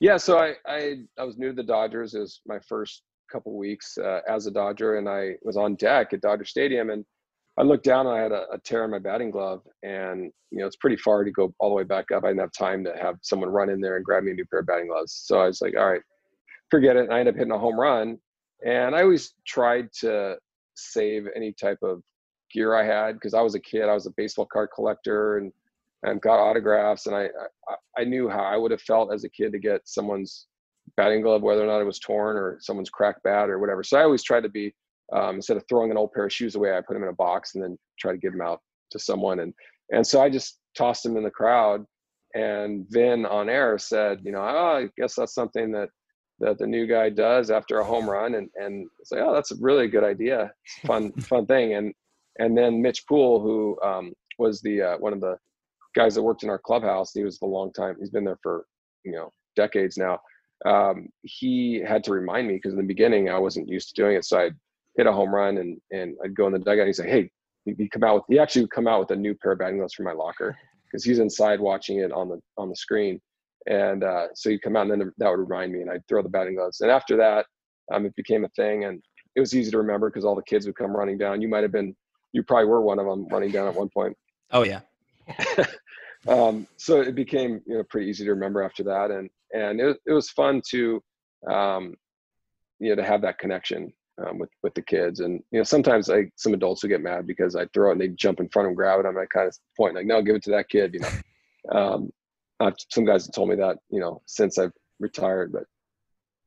yeah, 0.00 0.16
so 0.16 0.38
I, 0.38 0.54
I, 0.66 0.96
I 1.18 1.24
was 1.24 1.38
new 1.38 1.48
to 1.48 1.54
the 1.54 1.62
Dodgers. 1.62 2.14
It 2.14 2.20
was 2.20 2.40
my 2.46 2.58
first 2.68 3.02
couple 3.30 3.56
weeks 3.56 3.98
uh, 3.98 4.20
as 4.28 4.46
a 4.46 4.50
Dodger, 4.50 4.98
and 4.98 5.08
I 5.08 5.34
was 5.42 5.56
on 5.56 5.74
deck 5.74 6.12
at 6.12 6.20
Dodger 6.20 6.44
Stadium, 6.44 6.90
and 6.90 7.04
I 7.58 7.62
looked 7.62 7.84
down 7.84 8.06
and 8.06 8.16
I 8.16 8.22
had 8.22 8.32
a, 8.32 8.44
a, 8.52 8.58
tear 8.58 8.84
in 8.84 8.92
my 8.92 9.00
batting 9.00 9.32
glove, 9.32 9.62
and 9.82 10.30
you 10.50 10.58
know 10.58 10.66
it's 10.66 10.76
pretty 10.76 10.96
far 10.96 11.24
to 11.24 11.30
go 11.32 11.52
all 11.58 11.70
the 11.70 11.74
way 11.74 11.82
back 11.82 12.12
up. 12.14 12.22
I 12.24 12.28
didn't 12.28 12.40
have 12.40 12.52
time 12.52 12.84
to 12.84 12.94
have 13.00 13.16
someone 13.22 13.50
run 13.50 13.70
in 13.70 13.80
there 13.80 13.96
and 13.96 14.04
grab 14.04 14.22
me 14.22 14.30
a 14.30 14.34
new 14.34 14.46
pair 14.46 14.60
of 14.60 14.66
batting 14.66 14.86
gloves. 14.86 15.22
So 15.24 15.40
I 15.40 15.46
was 15.46 15.60
like, 15.60 15.74
all 15.76 15.90
right, 15.90 16.02
forget 16.70 16.96
it. 16.96 17.04
And 17.04 17.12
I 17.12 17.18
ended 17.18 17.34
up 17.34 17.38
hitting 17.38 17.52
a 17.52 17.58
home 17.58 17.78
run, 17.78 18.18
and 18.64 18.94
I 18.94 19.02
always 19.02 19.34
tried 19.46 19.92
to 20.00 20.36
save 20.76 21.26
any 21.34 21.52
type 21.52 21.78
of 21.82 22.02
gear 22.52 22.74
I 22.76 22.84
had 22.84 23.14
because 23.14 23.34
I 23.34 23.40
was 23.40 23.56
a 23.56 23.60
kid. 23.60 23.88
I 23.88 23.94
was 23.94 24.06
a 24.06 24.12
baseball 24.16 24.46
card 24.46 24.68
collector, 24.72 25.38
and 25.38 25.52
and 26.02 26.20
got 26.20 26.38
autographs. 26.38 27.06
And 27.06 27.16
I, 27.16 27.24
I, 27.68 28.02
I 28.02 28.04
knew 28.04 28.28
how 28.28 28.42
I 28.42 28.56
would 28.56 28.70
have 28.70 28.82
felt 28.82 29.12
as 29.12 29.24
a 29.24 29.30
kid 29.30 29.52
to 29.52 29.58
get 29.58 29.82
someone's 29.84 30.46
batting 30.96 31.22
glove, 31.22 31.42
whether 31.42 31.62
or 31.62 31.66
not 31.66 31.80
it 31.80 31.84
was 31.84 31.98
torn 31.98 32.36
or 32.36 32.58
someone's 32.60 32.90
cracked 32.90 33.22
bat 33.22 33.50
or 33.50 33.58
whatever. 33.58 33.82
So 33.82 33.98
I 33.98 34.04
always 34.04 34.22
tried 34.22 34.42
to 34.42 34.48
be, 34.48 34.74
um, 35.12 35.36
instead 35.36 35.56
of 35.56 35.64
throwing 35.68 35.90
an 35.90 35.96
old 35.96 36.12
pair 36.12 36.26
of 36.26 36.32
shoes 36.32 36.54
away, 36.54 36.76
I 36.76 36.80
put 36.80 36.94
them 36.94 37.02
in 37.02 37.08
a 37.08 37.14
box 37.14 37.54
and 37.54 37.64
then 37.64 37.78
try 37.98 38.12
to 38.12 38.18
give 38.18 38.32
them 38.32 38.42
out 38.42 38.60
to 38.92 38.98
someone. 38.98 39.40
And, 39.40 39.52
and 39.90 40.06
so 40.06 40.20
I 40.20 40.30
just 40.30 40.58
tossed 40.76 41.02
them 41.02 41.16
in 41.16 41.24
the 41.24 41.30
crowd. 41.30 41.84
And 42.34 42.86
Vin 42.90 43.24
on 43.26 43.48
air 43.48 43.78
said, 43.78 44.20
you 44.22 44.32
know, 44.32 44.40
oh, 44.40 44.76
I 44.84 44.88
guess 44.98 45.14
that's 45.14 45.34
something 45.34 45.72
that 45.72 45.88
that 46.40 46.56
the 46.58 46.66
new 46.66 46.86
guy 46.86 47.10
does 47.10 47.50
after 47.50 47.80
a 47.80 47.84
home 47.84 48.08
run. 48.08 48.34
And 48.34 48.48
and 48.56 48.86
it's 49.00 49.10
like, 49.10 49.22
oh, 49.22 49.34
that's 49.34 49.50
a 49.50 49.56
really 49.60 49.88
good 49.88 50.04
idea. 50.04 50.52
fun, 50.86 51.10
fun 51.20 51.46
thing. 51.46 51.74
And 51.74 51.92
and 52.38 52.56
then 52.56 52.82
Mitch 52.82 53.06
Poole, 53.06 53.40
who 53.40 53.78
um, 53.82 54.12
was 54.38 54.60
the 54.60 54.82
uh, 54.82 54.98
one 54.98 55.12
of 55.12 55.20
the 55.20 55.36
guys 55.94 56.14
that 56.14 56.22
worked 56.22 56.42
in 56.42 56.50
our 56.50 56.58
clubhouse. 56.58 57.12
He 57.12 57.24
was 57.24 57.38
a 57.42 57.46
long 57.46 57.72
time. 57.72 57.96
He's 57.98 58.10
been 58.10 58.24
there 58.24 58.38
for 58.42 58.66
you 59.04 59.12
know 59.12 59.32
decades 59.56 59.96
now. 59.96 60.20
Um, 60.66 61.08
he 61.22 61.80
had 61.86 62.02
to 62.04 62.12
remind 62.12 62.48
me 62.48 62.54
because 62.54 62.72
in 62.72 62.78
the 62.78 62.84
beginning 62.84 63.28
I 63.28 63.38
wasn't 63.38 63.68
used 63.68 63.88
to 63.88 64.02
doing 64.02 64.16
it. 64.16 64.24
So 64.24 64.38
I'd 64.38 64.54
hit 64.96 65.06
a 65.06 65.12
home 65.12 65.34
run 65.34 65.58
and 65.58 65.80
and 65.90 66.16
I'd 66.24 66.34
go 66.34 66.46
in 66.46 66.52
the 66.52 66.58
dugout 66.58 66.80
and 66.80 66.88
he'd 66.88 66.94
say, 66.94 67.08
"Hey," 67.08 67.30
he 67.64 67.88
come 67.88 68.04
out 68.04 68.14
with 68.14 68.24
he 68.28 68.38
actually 68.38 68.62
would 68.62 68.70
come 68.70 68.88
out 68.88 69.00
with 69.00 69.10
a 69.10 69.16
new 69.16 69.34
pair 69.34 69.52
of 69.52 69.58
batting 69.58 69.78
gloves 69.78 69.94
from 69.94 70.06
my 70.06 70.12
locker 70.12 70.56
because 70.84 71.04
he's 71.04 71.18
inside 71.18 71.60
watching 71.60 71.98
it 71.98 72.12
on 72.12 72.28
the 72.28 72.40
on 72.56 72.68
the 72.68 72.76
screen. 72.76 73.20
And 73.66 74.02
uh, 74.02 74.28
so 74.34 74.48
he'd 74.48 74.62
come 74.62 74.76
out 74.76 74.90
and 74.90 75.00
then 75.00 75.12
that 75.18 75.28
would 75.28 75.40
remind 75.40 75.72
me, 75.72 75.82
and 75.82 75.90
I'd 75.90 76.06
throw 76.08 76.22
the 76.22 76.28
batting 76.28 76.54
gloves. 76.54 76.80
And 76.80 76.90
after 76.90 77.16
that, 77.18 77.44
um, 77.92 78.06
it 78.06 78.16
became 78.16 78.44
a 78.44 78.48
thing, 78.50 78.84
and 78.84 79.02
it 79.36 79.40
was 79.40 79.54
easy 79.54 79.70
to 79.70 79.78
remember 79.78 80.08
because 80.08 80.24
all 80.24 80.34
the 80.34 80.42
kids 80.42 80.66
would 80.66 80.76
come 80.76 80.96
running 80.96 81.18
down. 81.18 81.42
You 81.42 81.48
might 81.48 81.62
have 81.62 81.72
been, 81.72 81.94
you 82.32 82.42
probably 82.42 82.64
were 82.64 82.80
one 82.80 82.98
of 82.98 83.06
them 83.06 83.28
running 83.28 83.50
down 83.50 83.68
at 83.68 83.74
one 83.74 83.88
point. 83.90 84.16
Oh 84.50 84.64
yeah. 84.64 84.80
um, 86.28 86.66
so 86.76 87.00
it 87.00 87.14
became 87.14 87.60
you 87.66 87.76
know 87.76 87.84
pretty 87.84 88.08
easy 88.08 88.24
to 88.24 88.30
remember 88.30 88.62
after 88.62 88.82
that, 88.84 89.10
and 89.10 89.30
and 89.52 89.80
it 89.80 89.98
it 90.06 90.12
was 90.12 90.30
fun 90.30 90.62
to 90.70 91.02
um, 91.50 91.94
you 92.78 92.90
know 92.90 92.96
to 92.96 93.04
have 93.04 93.22
that 93.22 93.38
connection 93.38 93.92
um, 94.24 94.38
with 94.38 94.50
with 94.62 94.74
the 94.74 94.82
kids, 94.82 95.20
and 95.20 95.42
you 95.50 95.58
know 95.58 95.64
sometimes 95.64 96.08
like 96.08 96.32
some 96.36 96.54
adults 96.54 96.82
would 96.82 96.90
get 96.90 97.02
mad 97.02 97.26
because 97.26 97.56
I 97.56 97.66
throw 97.66 97.90
it 97.90 97.92
and 97.92 98.00
they 98.00 98.08
jump 98.08 98.40
in 98.40 98.48
front 98.48 98.66
of 98.66 98.70
them, 98.70 98.76
grab 98.76 99.00
it. 99.00 99.06
I'm 99.06 99.14
like 99.14 99.30
kind 99.30 99.48
of 99.48 99.56
point 99.76 99.94
like 99.94 100.06
no, 100.06 100.22
give 100.22 100.36
it 100.36 100.42
to 100.44 100.50
that 100.50 100.68
kid, 100.68 100.94
you 100.94 101.00
know. 101.00 101.78
um, 101.78 102.10
some 102.90 103.04
guys 103.04 103.26
have 103.26 103.34
told 103.34 103.48
me 103.48 103.56
that 103.56 103.78
you 103.90 104.00
know 104.00 104.22
since 104.26 104.58
I've 104.58 104.72
retired, 105.00 105.52
but 105.52 105.64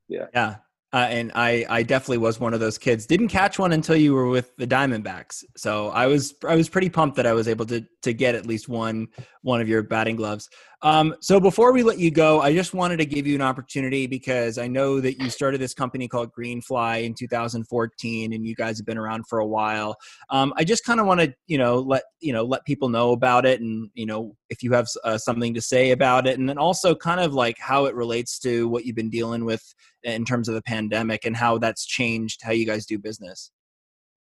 yeah, 0.08 0.26
yeah. 0.34 0.56
Uh, 0.92 1.06
and 1.08 1.32
I, 1.34 1.64
I 1.70 1.82
definitely 1.82 2.18
was 2.18 2.38
one 2.38 2.52
of 2.52 2.60
those 2.60 2.76
kids. 2.76 3.06
Didn't 3.06 3.28
catch 3.28 3.58
one 3.58 3.72
until 3.72 3.96
you 3.96 4.12
were 4.12 4.28
with 4.28 4.54
the 4.56 4.66
Diamondbacks. 4.66 5.42
So 5.56 5.88
I 5.88 6.06
was, 6.06 6.34
I 6.46 6.54
was 6.54 6.68
pretty 6.68 6.90
pumped 6.90 7.16
that 7.16 7.26
I 7.26 7.32
was 7.32 7.48
able 7.48 7.64
to, 7.66 7.86
to 8.02 8.12
get 8.12 8.34
at 8.34 8.44
least 8.44 8.68
one, 8.68 9.08
one 9.40 9.62
of 9.62 9.68
your 9.68 9.82
batting 9.82 10.16
gloves. 10.16 10.50
Um, 10.82 11.14
so 11.20 11.38
before 11.38 11.72
we 11.72 11.84
let 11.84 11.98
you 11.98 12.10
go, 12.10 12.40
I 12.40 12.52
just 12.52 12.74
wanted 12.74 12.96
to 12.96 13.06
give 13.06 13.24
you 13.24 13.36
an 13.36 13.42
opportunity 13.42 14.08
because 14.08 14.58
I 14.58 14.66
know 14.66 15.00
that 15.00 15.20
you 15.20 15.30
started 15.30 15.60
this 15.60 15.74
company 15.74 16.08
called 16.08 16.32
Greenfly 16.32 17.04
in 17.04 17.14
2014, 17.14 18.32
and 18.32 18.44
you 18.44 18.54
guys 18.56 18.78
have 18.78 18.86
been 18.86 18.98
around 18.98 19.24
for 19.28 19.38
a 19.38 19.46
while. 19.46 19.96
Um, 20.30 20.52
I 20.56 20.64
just 20.64 20.84
kind 20.84 20.98
of 20.98 21.06
want 21.06 21.20
to, 21.20 21.32
you 21.46 21.56
know, 21.56 21.78
let 21.78 22.02
you 22.20 22.32
know, 22.32 22.42
let 22.42 22.64
people 22.64 22.88
know 22.88 23.12
about 23.12 23.46
it, 23.46 23.60
and 23.60 23.90
you 23.94 24.06
know, 24.06 24.34
if 24.50 24.62
you 24.62 24.72
have 24.72 24.88
uh, 25.04 25.18
something 25.18 25.54
to 25.54 25.62
say 25.62 25.92
about 25.92 26.26
it, 26.26 26.38
and 26.38 26.48
then 26.48 26.58
also 26.58 26.96
kind 26.96 27.20
of 27.20 27.32
like 27.32 27.58
how 27.60 27.84
it 27.84 27.94
relates 27.94 28.40
to 28.40 28.68
what 28.68 28.84
you've 28.84 28.96
been 28.96 29.10
dealing 29.10 29.44
with 29.44 29.62
in 30.02 30.24
terms 30.24 30.48
of 30.48 30.56
the 30.56 30.62
pandemic 30.62 31.24
and 31.24 31.36
how 31.36 31.58
that's 31.58 31.86
changed 31.86 32.40
how 32.42 32.50
you 32.50 32.66
guys 32.66 32.86
do 32.86 32.98
business. 32.98 33.52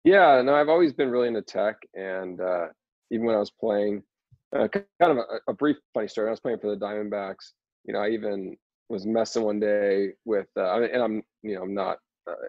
Yeah, 0.04 0.42
no, 0.42 0.56
I've 0.56 0.70
always 0.70 0.92
been 0.92 1.10
really 1.10 1.30
into 1.30 1.42
tech, 1.42 1.78
and 1.94 2.42
uh, 2.42 2.68
even 3.12 3.26
when 3.26 3.36
I 3.36 3.40
was 3.40 3.52
playing 3.52 4.04
uh, 4.56 4.68
kind 4.68 4.86
of 5.02 5.18
a, 5.18 5.52
a, 5.52 5.54
brief 5.54 5.78
funny 5.94 6.08
story. 6.08 6.28
I 6.28 6.32
was 6.32 6.40
playing 6.40 6.60
for 6.60 6.74
the 6.74 6.80
Diamondbacks. 6.80 7.52
You 7.86 7.94
know, 7.94 8.00
I 8.00 8.10
even 8.10 8.58
was 8.90 9.06
messing 9.06 9.44
one 9.44 9.60
day 9.60 10.14
with, 10.26 10.48
uh, 10.58 10.82
and 10.82 11.02
I'm, 11.02 11.22
you 11.44 11.56
know, 11.56 11.62
I'm 11.62 11.74
not 11.74 11.98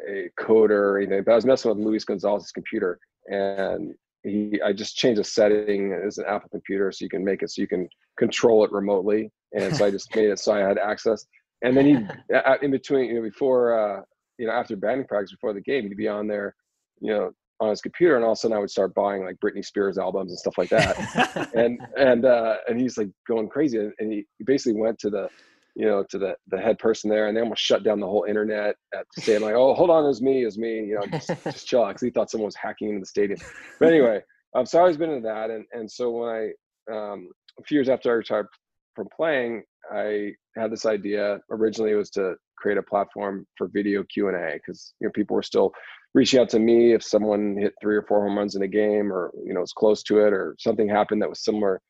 a 0.08 0.30
coder 0.38 0.70
or 0.70 0.98
anything, 0.98 1.22
but 1.24 1.32
I 1.32 1.36
was 1.36 1.44
messing 1.44 1.70
with 1.70 1.84
Luis 1.84 2.04
Gonzalez's 2.04 2.52
computer, 2.52 2.98
and 3.26 3.94
he, 4.22 4.60
I 4.64 4.72
just 4.72 4.96
changed 4.96 5.20
a 5.20 5.24
setting 5.24 5.92
as 5.92 6.18
an 6.18 6.24
Apple 6.28 6.48
computer 6.50 6.92
so 6.92 7.04
you 7.04 7.08
can 7.08 7.24
make 7.24 7.42
it 7.42 7.50
so 7.50 7.62
you 7.62 7.68
can 7.68 7.88
control 8.18 8.64
it 8.64 8.72
remotely, 8.72 9.30
and 9.54 9.74
so 9.74 9.86
I 9.86 9.90
just 9.90 10.14
made 10.14 10.30
it 10.30 10.38
so 10.38 10.52
I 10.52 10.60
had 10.60 10.78
access. 10.78 11.26
And 11.62 11.76
then 11.76 11.86
he, 11.86 11.92
in 12.62 12.70
between, 12.70 13.06
you 13.06 13.14
know, 13.14 13.22
before, 13.22 13.78
uh, 13.78 14.02
you 14.38 14.46
know, 14.46 14.52
after 14.52 14.76
batting 14.76 15.04
practice 15.04 15.32
before 15.32 15.52
the 15.52 15.60
game, 15.60 15.88
he'd 15.88 15.96
be 15.96 16.08
on 16.08 16.26
there, 16.26 16.54
you 17.00 17.12
know, 17.12 17.32
on 17.60 17.70
his 17.70 17.80
computer 17.80 18.16
and 18.16 18.24
all 18.24 18.32
of 18.32 18.36
a 18.36 18.40
sudden 18.40 18.56
I 18.56 18.60
would 18.60 18.70
start 18.70 18.94
buying 18.94 19.24
like 19.24 19.36
Britney 19.36 19.64
Spears 19.64 19.98
albums 19.98 20.30
and 20.30 20.38
stuff 20.38 20.56
like 20.56 20.70
that. 20.70 21.50
and 21.54 21.80
and 21.96 22.24
uh 22.24 22.56
and 22.68 22.80
he's 22.80 22.96
like 22.96 23.10
going 23.28 23.48
crazy 23.48 23.78
and 23.98 24.12
he, 24.12 24.24
basically 24.44 24.80
went 24.80 24.98
to 25.00 25.10
the 25.10 25.28
you 25.76 25.86
know 25.86 26.04
to 26.10 26.18
the 26.18 26.34
the 26.48 26.58
head 26.58 26.78
person 26.78 27.08
there 27.10 27.28
and 27.28 27.36
they 27.36 27.40
almost 27.40 27.62
shut 27.62 27.84
down 27.84 28.00
the 28.00 28.06
whole 28.06 28.24
internet 28.28 28.74
at 28.94 29.06
saying 29.18 29.42
like 29.42 29.54
oh 29.54 29.74
hold 29.74 29.90
on 29.90 30.04
it 30.04 30.08
was 30.08 30.20
me 30.20 30.42
it 30.42 30.46
was 30.46 30.58
me 30.58 30.84
you 30.84 30.94
know 30.94 31.06
just, 31.06 31.30
just 31.44 31.66
chill 31.68 31.86
because 31.86 32.02
he 32.02 32.10
thought 32.10 32.30
someone 32.30 32.46
was 32.46 32.56
hacking 32.56 32.88
into 32.88 33.00
the 33.00 33.06
stadium 33.06 33.38
but 33.78 33.88
anyway 33.88 34.20
um 34.56 34.66
so 34.66 34.78
I've 34.78 34.82
always 34.82 34.96
been 34.96 35.10
into 35.10 35.28
that 35.28 35.50
and 35.50 35.64
and 35.72 35.90
so 35.90 36.10
when 36.10 36.28
I 36.28 36.50
um, 36.90 37.28
a 37.58 37.62
few 37.64 37.76
years 37.76 37.88
after 37.88 38.10
I 38.10 38.14
retired 38.14 38.46
from 38.94 39.08
playing, 39.14 39.62
I 39.92 40.32
had 40.56 40.70
this 40.70 40.86
idea. 40.86 41.40
Originally, 41.50 41.92
it 41.92 41.96
was 41.96 42.10
to 42.10 42.34
create 42.56 42.78
a 42.78 42.82
platform 42.82 43.46
for 43.56 43.68
video 43.68 44.04
Q 44.04 44.28
and 44.28 44.36
A 44.36 44.54
because 44.54 44.94
you 45.00 45.06
know 45.06 45.12
people 45.12 45.34
were 45.34 45.42
still 45.42 45.72
reaching 46.14 46.40
out 46.40 46.48
to 46.50 46.58
me 46.58 46.92
if 46.92 47.02
someone 47.02 47.56
hit 47.56 47.72
three 47.80 47.96
or 47.96 48.02
four 48.02 48.22
home 48.26 48.36
runs 48.36 48.56
in 48.56 48.62
a 48.62 48.68
game, 48.68 49.12
or 49.12 49.32
you 49.44 49.54
know 49.54 49.60
was 49.60 49.72
close 49.72 50.02
to 50.04 50.20
it, 50.20 50.32
or 50.32 50.56
something 50.58 50.88
happened 50.88 51.22
that 51.22 51.28
was 51.28 51.44
similar 51.44 51.80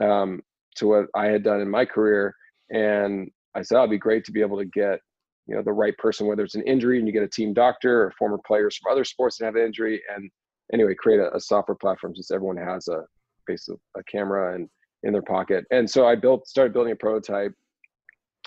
um, 0.00 0.40
to 0.76 0.86
what 0.86 1.06
I 1.14 1.26
had 1.26 1.42
done 1.42 1.60
in 1.60 1.70
my 1.70 1.84
career. 1.84 2.34
And 2.70 3.30
I 3.54 3.62
said, 3.62 3.76
oh, 3.76 3.80
it'd 3.80 3.90
be 3.90 3.98
great 3.98 4.24
to 4.24 4.32
be 4.32 4.40
able 4.40 4.58
to 4.58 4.64
get 4.64 5.00
you 5.46 5.54
know 5.54 5.62
the 5.62 5.72
right 5.72 5.96
person, 5.98 6.26
whether 6.26 6.44
it's 6.44 6.54
an 6.54 6.66
injury 6.66 6.98
and 6.98 7.06
you 7.06 7.12
get 7.12 7.22
a 7.22 7.28
team 7.28 7.52
doctor 7.52 8.04
or 8.04 8.12
former 8.18 8.38
players 8.46 8.76
from 8.76 8.92
other 8.92 9.04
sports 9.04 9.38
that 9.38 9.46
have 9.46 9.56
an 9.56 9.62
injury, 9.62 10.02
and 10.14 10.30
anyway, 10.72 10.94
create 10.94 11.20
a, 11.20 11.34
a 11.34 11.40
software 11.40 11.76
platform 11.76 12.14
since 12.14 12.30
everyone 12.30 12.56
has 12.56 12.88
a 12.88 13.02
basically 13.46 13.78
a 13.96 14.02
camera 14.04 14.54
and 14.54 14.68
in 15.04 15.12
their 15.12 15.22
pocket. 15.22 15.64
And 15.70 15.88
so 15.88 16.06
I 16.06 16.16
built 16.16 16.48
started 16.48 16.72
building 16.72 16.92
a 16.92 16.96
prototype, 16.96 17.52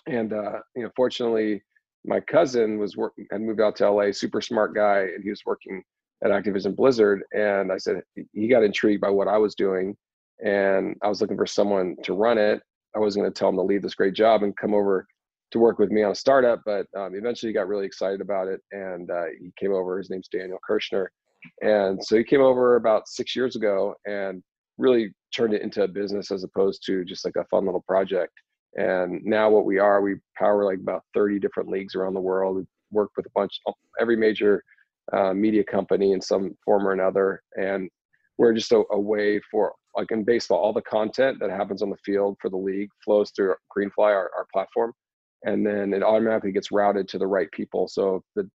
and 0.08 0.34
uh, 0.34 0.60
you 0.76 0.84
know, 0.84 0.90
fortunately, 0.96 1.62
my 2.06 2.20
cousin 2.20 2.78
was 2.78 2.98
working 2.98 3.26
had 3.32 3.42
moved 3.42 3.62
out 3.62 3.76
to 3.78 3.90
LA, 3.90 4.12
super 4.12 4.42
smart 4.42 4.76
guy, 4.76 5.00
and 5.00 5.24
he 5.24 5.30
was 5.30 5.42
working 5.46 5.84
at 6.24 6.32
Activision 6.32 6.76
Blizzard. 6.76 7.22
And 7.32 7.72
I 7.72 7.78
said 7.78 8.02
he 8.34 8.48
got 8.48 8.64
intrigued 8.64 9.02
by 9.02 9.10
what 9.10 9.28
I 9.28 9.38
was 9.38 9.56
doing, 9.56 9.96
and 10.44 10.96
I 11.04 11.08
was 11.08 11.22
looking 11.22 11.38
for 11.38 11.46
someone 11.46 11.96
to 12.04 12.14
run 12.14 12.38
it. 12.38 12.62
I 12.96 13.00
wasn't 13.00 13.24
going 13.24 13.34
to 13.34 13.38
tell 13.38 13.50
him 13.50 13.58
to 13.58 13.62
leave 13.62 13.84
this 13.84 13.96
great 13.96 14.16
job 14.16 14.44
and 14.44 14.58
come 14.58 14.74
over 14.74 15.06
to 15.52 15.60
work 15.60 15.80
with 15.80 15.92
me 15.92 16.04
on 16.04 16.12
a 16.12 16.16
startup, 16.16 16.62
but 16.66 16.88
um, 16.98 17.14
eventually 17.16 17.52
he 17.52 17.54
got 17.54 17.68
really 17.68 17.86
excited 17.86 18.20
about 18.20 18.48
it, 18.48 18.60
and 18.72 19.10
uh, 19.10 19.26
he 19.40 19.52
came 19.58 19.74
over. 19.74 19.98
His 19.98 20.10
name's 20.10 20.28
Daniel 20.28 20.60
Kirschner, 20.68 21.10
and 21.62 22.04
so 22.04 22.18
he 22.18 22.24
came 22.24 22.42
over 22.42 22.76
about 22.76 23.08
six 23.08 23.36
years 23.36 23.56
ago 23.56 23.96
and 24.06 24.42
really 24.78 25.14
turned 25.36 25.54
it 25.54 25.62
into 25.62 25.84
a 25.84 25.88
business 25.88 26.32
as 26.32 26.44
opposed 26.44 26.84
to 26.86 27.04
just 27.04 27.26
like 27.26 27.36
a 27.36 27.46
fun 27.46 27.66
little 27.66 27.84
project. 27.88 28.34
And 28.76 29.24
now 29.24 29.50
what 29.50 29.66
we 29.66 29.80
are, 29.80 30.02
we 30.02 30.16
power 30.38 30.64
like 30.66 30.80
about 30.80 31.04
30 31.14 31.40
different 31.40 31.70
leagues 31.70 31.96
around 31.96 32.14
the 32.14 32.20
world. 32.20 32.58
We 32.58 32.64
work 32.92 33.12
with 33.18 33.26
a 33.26 33.32
bunch, 33.34 33.60
every 34.00 34.16
major 34.16 34.64
uh, 35.14 35.34
media 35.34 35.64
company 35.64 36.12
in 36.12 36.22
some 36.22 36.56
form 36.64 36.88
or 36.88 36.92
another. 36.92 37.42
And 37.56 37.90
we're 38.38 38.54
just 38.54 38.72
a, 38.72 38.84
a, 38.92 39.00
way 39.00 39.42
for, 39.50 39.74
like 39.96 40.12
in 40.12 40.24
baseball, 40.24 40.60
all 40.60 40.74
the 40.74 40.82
content 40.82 41.40
that 41.40 41.50
happens 41.50 41.82
on 41.82 41.90
the 41.90 41.98
field 42.06 42.38
for 42.40 42.50
the 42.50 42.58
league 42.58 42.90
flows 43.04 43.32
through 43.36 43.56
Greenfly, 43.76 43.98
our, 43.98 44.30
our 44.38 44.46
platform. 44.54 44.94
And 45.44 45.66
then 45.66 45.94
it 45.94 46.04
automatically 46.04 46.52
gets 46.52 46.72
routed 46.72 47.08
to 47.10 47.18
the 47.18 47.26
right 47.26 47.50
people. 47.52 47.88
So 47.88 48.18
if 48.18 48.24
the 48.36 48.50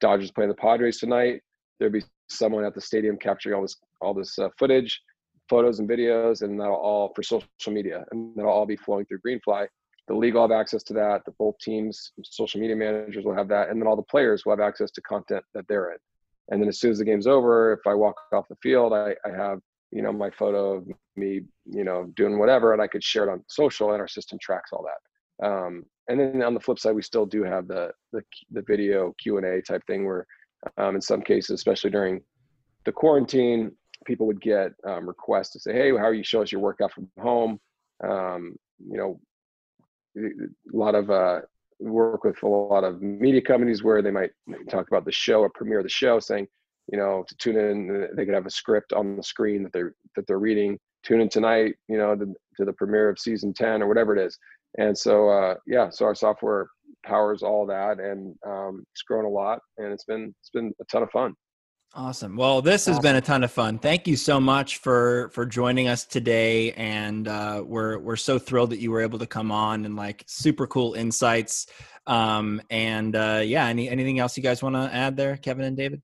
Dodgers 0.00 0.30
playing 0.30 0.50
the 0.50 0.56
Padres 0.56 0.98
tonight, 0.98 1.40
there'd 1.78 1.92
be 1.92 2.04
someone 2.28 2.64
at 2.64 2.74
the 2.74 2.80
stadium 2.80 3.16
capturing 3.18 3.54
all 3.54 3.62
this 3.62 3.76
all 4.00 4.14
this 4.14 4.38
uh, 4.38 4.48
footage 4.58 5.00
photos 5.48 5.78
and 5.78 5.88
videos, 5.88 6.42
and 6.42 6.58
that'll 6.58 6.74
all 6.74 7.12
for 7.14 7.22
social 7.22 7.48
media, 7.68 8.04
and 8.10 8.34
that'll 8.36 8.50
all 8.50 8.66
be 8.66 8.76
flowing 8.76 9.06
through 9.06 9.20
Greenfly. 9.26 9.66
The 10.08 10.14
league 10.14 10.34
will 10.34 10.42
have 10.42 10.52
access 10.52 10.82
to 10.84 10.94
that. 10.94 11.24
The 11.24 11.32
both 11.32 11.58
teams, 11.58 12.12
social 12.22 12.60
media 12.60 12.76
managers 12.76 13.24
will 13.24 13.34
have 13.34 13.48
that, 13.48 13.70
and 13.70 13.80
then 13.80 13.88
all 13.88 13.96
the 13.96 14.02
players 14.02 14.44
will 14.44 14.52
have 14.52 14.60
access 14.60 14.90
to 14.92 15.00
content 15.02 15.44
that 15.54 15.66
they're 15.68 15.90
in. 15.90 15.98
And 16.48 16.62
then 16.62 16.68
as 16.68 16.78
soon 16.78 16.92
as 16.92 16.98
the 16.98 17.04
game's 17.04 17.26
over, 17.26 17.72
if 17.72 17.86
I 17.86 17.94
walk 17.94 18.14
off 18.32 18.46
the 18.48 18.56
field, 18.62 18.92
I, 18.92 19.16
I 19.24 19.30
have 19.30 19.60
you 19.90 20.02
know 20.02 20.12
my 20.12 20.30
photo 20.30 20.74
of 20.74 20.88
me, 21.16 21.42
you 21.64 21.84
know, 21.84 22.12
doing 22.16 22.38
whatever, 22.38 22.72
and 22.72 22.82
I 22.82 22.86
could 22.86 23.02
share 23.02 23.24
it 23.24 23.32
on 23.32 23.44
social, 23.48 23.92
and 23.92 24.00
our 24.00 24.08
system 24.08 24.38
tracks 24.40 24.70
all 24.72 24.84
that. 24.84 25.46
Um, 25.46 25.84
and 26.08 26.20
then 26.20 26.42
on 26.42 26.54
the 26.54 26.60
flip 26.60 26.78
side, 26.78 26.94
we 26.94 27.02
still 27.02 27.26
do 27.26 27.42
have 27.42 27.66
the 27.66 27.90
the, 28.12 28.22
the 28.52 28.62
video 28.62 29.14
Q 29.20 29.38
and 29.38 29.46
A 29.46 29.60
type 29.62 29.82
thing 29.86 30.06
where, 30.06 30.26
um, 30.78 30.94
in 30.94 31.00
some 31.00 31.22
cases, 31.22 31.50
especially 31.50 31.90
during 31.90 32.22
the 32.84 32.92
quarantine, 32.92 33.72
people 34.06 34.26
would 34.26 34.40
get 34.40 34.72
um, 34.86 35.06
requests 35.06 35.50
to 35.50 35.60
say, 35.60 35.72
"Hey, 35.72 35.90
how 35.90 36.04
are 36.04 36.14
you? 36.14 36.24
Show 36.24 36.42
us 36.42 36.52
your 36.52 36.60
workout 36.60 36.92
from 36.92 37.10
home." 37.18 37.60
Um, 38.02 38.56
you 38.78 38.96
know, 38.96 39.20
a 40.16 40.76
lot 40.76 40.94
of 40.94 41.10
uh, 41.10 41.40
work 41.78 42.24
with 42.24 42.42
a 42.42 42.48
lot 42.48 42.84
of 42.84 43.02
media 43.02 43.42
companies 43.42 43.82
where 43.82 44.02
they 44.02 44.10
might 44.10 44.30
talk 44.70 44.88
about 44.88 45.04
the 45.04 45.12
show 45.12 45.40
or 45.40 45.50
premiere 45.50 45.82
the 45.82 45.88
show, 45.88 46.18
saying, 46.20 46.46
you 46.90 46.98
know, 46.98 47.24
to 47.28 47.36
tune 47.36 47.56
in, 47.56 48.08
they 48.14 48.24
could 48.24 48.34
have 48.34 48.46
a 48.46 48.50
script 48.50 48.92
on 48.92 49.16
the 49.16 49.22
screen 49.22 49.62
that 49.62 49.72
they're 49.72 49.94
that 50.14 50.26
they're 50.26 50.38
reading. 50.38 50.78
Tune 51.04 51.20
in 51.20 51.28
tonight, 51.28 51.74
you 51.88 51.98
know, 51.98 52.16
to, 52.16 52.34
to 52.56 52.64
the 52.64 52.72
premiere 52.72 53.08
of 53.08 53.18
season 53.18 53.52
ten 53.52 53.82
or 53.82 53.88
whatever 53.88 54.16
it 54.16 54.24
is. 54.24 54.38
And 54.78 54.96
so, 54.96 55.28
uh, 55.28 55.54
yeah, 55.66 55.88
so 55.90 56.04
our 56.04 56.14
software 56.14 56.68
powers 57.04 57.42
all 57.42 57.66
that, 57.66 57.98
and 57.98 58.34
um, 58.46 58.84
it's 58.92 59.02
grown 59.02 59.24
a 59.24 59.28
lot, 59.28 59.60
and 59.78 59.92
it's 59.92 60.04
been 60.04 60.34
it's 60.40 60.50
been 60.50 60.72
a 60.80 60.84
ton 60.84 61.02
of 61.02 61.10
fun. 61.10 61.34
Awesome. 61.96 62.36
Well, 62.36 62.60
this 62.60 62.84
has 62.84 62.98
been 62.98 63.16
a 63.16 63.22
ton 63.22 63.42
of 63.42 63.50
fun. 63.50 63.78
Thank 63.78 64.06
you 64.06 64.16
so 64.16 64.38
much 64.38 64.76
for 64.76 65.30
for 65.32 65.46
joining 65.46 65.88
us 65.88 66.04
today, 66.04 66.72
and 66.72 67.26
uh, 67.26 67.62
we're 67.64 67.96
we're 67.98 68.16
so 68.16 68.38
thrilled 68.38 68.68
that 68.70 68.80
you 68.80 68.90
were 68.90 69.00
able 69.00 69.18
to 69.18 69.26
come 69.26 69.50
on 69.50 69.86
and 69.86 69.96
like 69.96 70.22
super 70.26 70.66
cool 70.66 70.92
insights. 70.92 71.68
Um, 72.06 72.60
and 72.68 73.16
uh, 73.16 73.40
yeah, 73.42 73.64
any 73.66 73.88
anything 73.88 74.18
else 74.18 74.36
you 74.36 74.42
guys 74.42 74.62
want 74.62 74.74
to 74.74 74.94
add 74.94 75.16
there, 75.16 75.38
Kevin 75.38 75.64
and 75.64 75.74
David? 75.74 76.02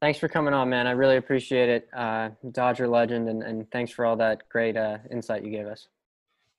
Thanks 0.00 0.20
for 0.20 0.28
coming 0.28 0.54
on, 0.54 0.68
man. 0.68 0.86
I 0.86 0.92
really 0.92 1.16
appreciate 1.16 1.68
it. 1.68 1.88
Uh, 1.92 2.30
Dodger 2.52 2.86
legend, 2.86 3.28
and, 3.28 3.42
and 3.42 3.68
thanks 3.72 3.90
for 3.90 4.04
all 4.04 4.14
that 4.18 4.48
great 4.50 4.76
uh, 4.76 4.98
insight 5.10 5.42
you 5.42 5.50
gave 5.50 5.66
us. 5.66 5.88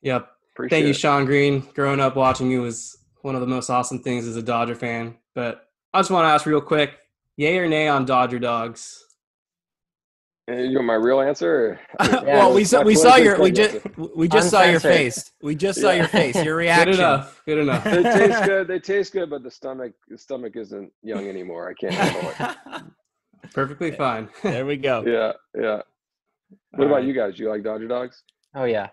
Yep. 0.01 0.29
Appreciate 0.51 0.77
Thank 0.77 0.87
you, 0.87 0.93
Shawn 0.93 1.23
Green. 1.23 1.61
Growing 1.73 2.01
up 2.01 2.17
watching 2.17 2.51
you 2.51 2.61
was 2.61 2.97
one 3.21 3.35
of 3.35 3.41
the 3.41 3.47
most 3.47 3.69
awesome 3.69 3.99
things 3.99 4.27
as 4.27 4.35
a 4.35 4.43
Dodger 4.43 4.75
fan. 4.75 5.15
But 5.33 5.69
I 5.93 5.99
just 5.99 6.11
want 6.11 6.25
to 6.25 6.29
ask 6.29 6.45
real 6.45 6.59
quick 6.59 6.99
Yay 7.37 7.57
or 7.57 7.67
nay 7.67 7.87
on 7.87 8.05
Dodger 8.05 8.39
dogs? 8.39 9.03
Uh, 10.49 10.55
you 10.55 10.75
want 10.75 10.87
my 10.87 10.93
real 10.93 11.21
answer? 11.21 11.79
yeah, 12.01 12.21
well, 12.21 12.53
we 12.53 12.65
saw 12.65 12.81
we 12.81 12.95
saw 12.95 13.15
your 13.15 13.39
we 13.41 13.49
just 13.49 13.77
we 14.15 14.27
just 14.27 14.49
saw 14.49 14.63
your 14.63 14.79
face. 14.79 15.31
We 15.41 15.55
just 15.55 15.79
saw 15.79 15.91
yeah. 15.91 15.99
your 15.99 16.07
face. 16.09 16.35
Your 16.43 16.55
reaction. 16.57 16.91
Good 16.91 16.99
enough. 16.99 17.41
Good 17.45 17.57
enough. 17.59 17.83
they 17.85 18.03
taste 18.03 18.43
good. 18.45 18.67
They 18.67 18.79
taste 18.79 19.13
good, 19.13 19.29
but 19.29 19.41
the 19.41 19.49
stomach 19.49 19.93
the 20.09 20.17
stomach 20.17 20.55
isn't 20.57 20.91
young 21.01 21.29
anymore. 21.29 21.69
I 21.69 21.73
can't 21.73 21.93
handle 21.93 22.33
it. 22.39 22.83
Perfectly 23.53 23.91
fine. 23.91 24.29
there 24.43 24.65
we 24.65 24.75
go. 24.75 25.03
Yeah, 25.05 25.31
yeah. 25.59 25.81
What 26.71 26.81
All 26.81 26.85
about 26.85 26.95
right. 26.95 27.05
you 27.05 27.13
guys? 27.13 27.35
Do 27.37 27.43
you 27.43 27.49
like 27.49 27.63
Dodger 27.63 27.87
dogs? 27.87 28.23
Oh 28.53 28.65
yeah. 28.65 28.89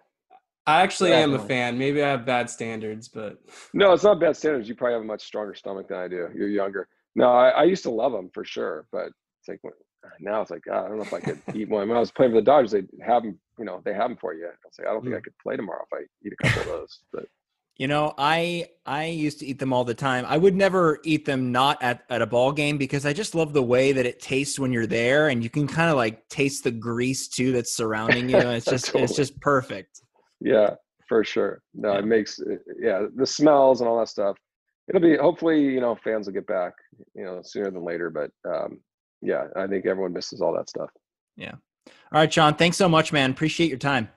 I 0.67 0.83
actually 0.83 1.11
Definitely. 1.11 1.35
am 1.35 1.41
a 1.41 1.49
fan. 1.49 1.79
Maybe 1.79 2.01
I 2.01 2.11
have 2.11 2.25
bad 2.25 2.49
standards, 2.49 3.09
but 3.09 3.39
no, 3.75 3.93
it's 3.93 4.05
not 4.05 4.21
bad 4.21 4.37
standards. 4.37 4.69
You 4.69 4.77
probably 4.77 4.95
have 4.95 5.03
a 5.03 5.07
much 5.07 5.25
stronger 5.25 5.55
stomach 5.55 5.89
than 5.89 5.99
I 5.99 6.07
do. 6.07 6.29
You're 6.33 6.49
younger. 6.49 6.87
No, 7.15 7.31
I, 7.31 7.49
I, 7.49 7.65
used 7.65 7.83
to 7.85 7.91
love 7.91 8.13
them 8.13 8.31
for 8.33 8.45
sure, 8.45 8.87
but 8.93 9.07
it's 9.41 9.49
like 9.49 9.61
uh, 9.65 10.09
now 10.21 10.41
it's 10.41 10.51
like 10.51 10.63
God, 10.67 10.85
I 10.85 10.89
don't 10.89 10.99
know 10.99 11.03
if 11.03 11.13
I 11.13 11.21
could 11.21 11.41
eat 11.55 11.69
one. 11.69 11.89
When 11.89 11.97
I 11.97 12.01
was 12.01 12.11
playing 12.11 12.33
for 12.33 12.37
the 12.37 12.43
Dodgers, 12.43 12.73
they 12.73 12.83
have 13.05 13.23
them. 13.23 13.39
You 13.59 13.65
know, 13.65 13.83
they 13.85 13.93
have 13.93 14.09
them 14.09 14.19
for 14.21 14.33
you. 14.33 14.47
I 14.47 14.51
was 14.65 14.75
like, 14.79 14.89
I 14.89 14.93
don't 14.93 15.03
think 15.03 15.13
hmm. 15.13 15.17
I 15.17 15.21
mm. 15.21 15.25
could 15.25 15.39
play 15.43 15.57
tomorrow 15.57 15.85
if 15.91 15.99
I 15.99 16.05
eat 16.25 16.33
a 16.33 16.49
couple 16.49 16.73
of 16.73 16.79
those. 16.81 17.01
But 17.13 17.25
you 17.77 17.89
know, 17.89 18.15
I 18.19 18.69
I 18.87 19.07
used 19.07 19.41
to 19.41 19.47
eat 19.47 19.59
them 19.59 19.73
all 19.73 19.85
the 19.85 19.95
time. 19.95 20.25
I 20.29 20.37
would 20.37 20.55
never 20.55 21.01
eat 21.05 21.25
them 21.25 21.51
not 21.51 21.83
at, 21.83 22.05
at 22.11 22.23
a 22.23 22.27
ball 22.27 22.53
game 22.53 22.79
because 22.79 23.07
I 23.07 23.13
just 23.13 23.35
love 23.35 23.53
the 23.53 23.63
way 23.63 23.93
that 23.93 24.07
it 24.07 24.21
tastes 24.21 24.59
when 24.59 24.73
you're 24.73 24.87
there, 24.87 25.29
and 25.29 25.43
you 25.43 25.51
can 25.51 25.67
kind 25.67 25.91
of 25.91 25.97
like 25.97 26.29
taste 26.29 26.65
the 26.65 26.71
grease 26.71 27.27
too 27.27 27.53
that's 27.53 27.73
surrounding 27.73 28.29
you. 28.29 28.37
And 28.37 28.49
it's 28.57 28.67
just 28.67 28.87
totally. 28.87 29.05
it's 29.05 29.17
just 29.17 29.41
perfect. 29.41 30.03
Yeah, 30.41 30.75
for 31.09 31.25
sure. 31.25 31.63
No, 31.75 31.93
yeah. 31.93 31.99
it 31.99 32.05
makes 32.05 32.41
eh, 32.41 32.53
eh, 32.53 32.73
yeah 32.79 33.07
the 33.17 33.27
smells 33.27 33.81
and 33.81 33.89
all 33.89 33.99
that 33.99 34.09
stuff 34.09 34.37
it'll 34.91 35.01
be 35.01 35.17
hopefully 35.17 35.61
you 35.63 35.81
know 35.81 35.97
fans 36.03 36.27
will 36.27 36.35
get 36.35 36.47
back 36.47 36.73
you 37.15 37.25
know 37.25 37.41
sooner 37.43 37.71
than 37.71 37.85
later 37.85 38.11
but 38.11 38.31
um 38.49 38.81
yeah 39.23 39.45
i 39.57 39.67
think 39.67 39.87
everyone 39.87 40.13
misses 40.13 40.41
all 40.41 40.53
that 40.55 40.69
stuff. 40.69 40.91
Yeah. 41.37 41.53
All 41.87 42.21
right 42.21 42.33
shawn 42.33 42.55
thanks 42.57 42.77
so 42.77 42.89
much 42.89 43.13
man. 43.13 43.31
Appreciate 43.31 43.69
your 43.69 43.79
time. 43.79 44.09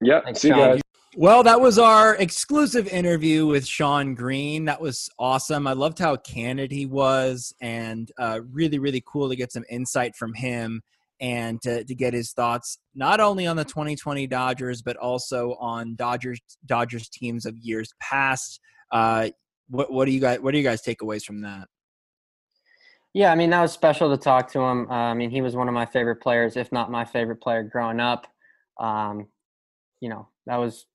Yeah 0.00 0.20
thanks, 0.24 0.40
see 0.40 0.48
you 0.48 0.54
guys. 0.54 0.80
Well 1.16 1.42
that 1.42 1.60
was 1.60 1.78
our 1.78 2.16
exclusive 2.16 2.88
interview 2.88 3.46
with 3.46 3.66
shawn 3.66 4.14
green. 4.14 4.64
That 4.64 4.80
was 4.80 5.10
awesome. 5.18 5.66
I 5.66 5.74
loved 5.74 5.98
how 5.98 6.16
candid 6.16 6.72
he 6.72 6.86
was 6.86 7.54
and 7.60 8.10
uh, 8.18 8.40
really 8.50 8.78
really 8.78 9.02
cool 9.06 9.28
to 9.28 9.36
get 9.36 9.52
some 9.52 9.64
insight 9.68 10.16
from 10.16 10.32
him 10.34 10.82
and 11.20 11.62
to, 11.62 11.84
to 11.84 11.94
get 11.94 12.14
his 12.14 12.32
thoughts 12.32 12.78
not 12.94 13.20
only 13.20 13.46
on 13.46 13.56
the 13.56 13.64
2020 13.64 14.26
dodgers 14.26 14.80
but 14.80 14.96
also 14.96 15.54
on 15.60 15.94
dodgers 15.94 16.40
dodgers 16.64 17.08
teams 17.10 17.44
of 17.44 17.56
years 17.58 17.90
past. 18.00 18.60
Uh, 18.90 19.30
what 19.68 19.92
what 19.92 20.04
do 20.04 20.12
you 20.12 20.20
guys 20.20 20.40
what 20.40 20.52
do 20.52 20.58
you 20.58 20.64
guys 20.64 20.82
takeaways 20.82 21.24
from 21.24 21.42
that? 21.42 21.68
Yeah, 23.14 23.30
I 23.30 23.34
mean 23.34 23.50
that 23.50 23.60
was 23.60 23.72
special 23.72 24.10
to 24.10 24.22
talk 24.22 24.50
to 24.52 24.60
him. 24.60 24.90
Uh, 24.90 24.94
I 24.94 25.14
mean 25.14 25.30
he 25.30 25.42
was 25.42 25.54
one 25.54 25.68
of 25.68 25.74
my 25.74 25.86
favorite 25.86 26.16
players, 26.16 26.56
if 26.56 26.72
not 26.72 26.90
my 26.90 27.04
favorite 27.04 27.40
player 27.40 27.62
growing 27.62 28.00
up. 28.00 28.26
Um, 28.78 29.28
you 30.00 30.08
know 30.08 30.28
that 30.46 30.56
was 30.56 30.86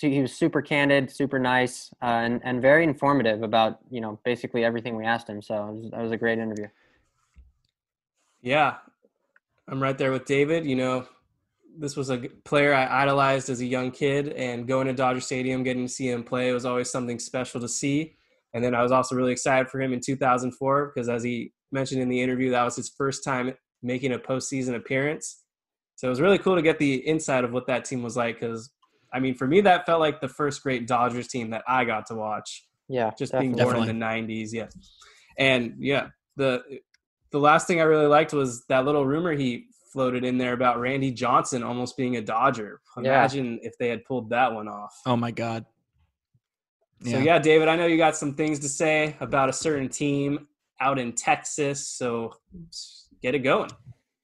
he 0.00 0.20
was 0.20 0.32
super 0.32 0.62
candid, 0.62 1.10
super 1.10 1.38
nice, 1.38 1.92
uh, 2.02 2.06
and 2.06 2.40
and 2.44 2.62
very 2.62 2.84
informative 2.84 3.42
about 3.42 3.78
you 3.90 4.00
know 4.00 4.18
basically 4.24 4.64
everything 4.64 4.96
we 4.96 5.04
asked 5.04 5.28
him. 5.28 5.42
So 5.42 5.54
it 5.54 5.72
was, 5.74 5.90
that 5.90 6.02
was 6.02 6.12
a 6.12 6.16
great 6.16 6.38
interview. 6.38 6.68
Yeah, 8.42 8.76
I'm 9.68 9.82
right 9.82 9.96
there 9.96 10.12
with 10.12 10.24
David. 10.24 10.64
You 10.66 10.76
know, 10.76 11.06
this 11.78 11.96
was 11.96 12.10
a 12.10 12.18
player 12.44 12.74
I 12.74 13.02
idolized 13.02 13.50
as 13.50 13.60
a 13.60 13.66
young 13.66 13.90
kid, 13.90 14.28
and 14.28 14.66
going 14.66 14.86
to 14.86 14.92
Dodger 14.92 15.20
Stadium, 15.20 15.62
getting 15.62 15.86
to 15.86 15.92
see 15.92 16.08
him 16.08 16.22
play 16.22 16.52
was 16.52 16.64
always 16.64 16.90
something 16.90 17.18
special 17.18 17.60
to 17.60 17.68
see. 17.68 18.16
And 18.52 18.62
then 18.62 18.74
I 18.74 18.82
was 18.82 18.92
also 18.92 19.16
really 19.16 19.32
excited 19.32 19.68
for 19.68 19.80
him 19.80 19.92
in 19.92 20.00
2004 20.00 20.92
because, 20.94 21.08
as 21.08 21.22
he 21.22 21.52
mentioned 21.72 22.00
in 22.00 22.08
the 22.08 22.22
interview, 22.22 22.50
that 22.50 22.62
was 22.62 22.76
his 22.76 22.90
first 22.96 23.24
time 23.24 23.52
making 23.82 24.12
a 24.12 24.18
postseason 24.18 24.76
appearance. 24.76 25.42
So 25.96 26.06
it 26.06 26.10
was 26.10 26.20
really 26.20 26.38
cool 26.38 26.56
to 26.56 26.62
get 26.62 26.78
the 26.78 27.06
inside 27.06 27.44
of 27.44 27.52
what 27.52 27.66
that 27.66 27.84
team 27.84 28.02
was 28.02 28.16
like. 28.16 28.40
Because 28.40 28.70
I 29.12 29.20
mean, 29.20 29.34
for 29.34 29.46
me, 29.46 29.60
that 29.62 29.86
felt 29.86 30.00
like 30.00 30.20
the 30.20 30.28
first 30.28 30.62
great 30.62 30.86
Dodgers 30.86 31.28
team 31.28 31.50
that 31.50 31.62
I 31.66 31.84
got 31.84 32.06
to 32.06 32.14
watch. 32.14 32.64
Yeah, 32.88 33.10
just 33.18 33.32
definitely. 33.32 33.54
being 33.56 33.70
born 33.72 33.88
in 33.88 33.98
the 33.98 34.04
'90s. 34.04 34.52
Yeah, 34.52 34.68
and 35.38 35.74
yeah, 35.78 36.08
the 36.36 36.62
the 37.32 37.40
last 37.40 37.66
thing 37.66 37.80
I 37.80 37.84
really 37.84 38.06
liked 38.06 38.32
was 38.32 38.64
that 38.68 38.84
little 38.84 39.04
rumor 39.04 39.32
he 39.32 39.66
floated 39.94 40.24
in 40.24 40.36
there 40.36 40.54
about 40.54 40.80
Randy 40.80 41.12
Johnson 41.12 41.62
almost 41.62 41.96
being 41.96 42.16
a 42.16 42.20
Dodger. 42.20 42.80
Imagine 42.96 43.52
yeah. 43.52 43.68
if 43.68 43.78
they 43.78 43.88
had 43.88 44.04
pulled 44.04 44.28
that 44.30 44.52
one 44.52 44.66
off. 44.66 45.00
Oh 45.06 45.16
my 45.16 45.30
God. 45.30 45.64
Yeah. 47.00 47.12
So 47.12 47.18
yeah, 47.20 47.38
David, 47.38 47.68
I 47.68 47.76
know 47.76 47.86
you 47.86 47.96
got 47.96 48.16
some 48.16 48.34
things 48.34 48.58
to 48.58 48.68
say 48.68 49.14
about 49.20 49.48
a 49.48 49.52
certain 49.52 49.88
team 49.88 50.48
out 50.80 50.98
in 50.98 51.12
Texas. 51.12 51.86
So 51.86 52.34
get 53.22 53.36
it 53.36 53.38
going. 53.38 53.70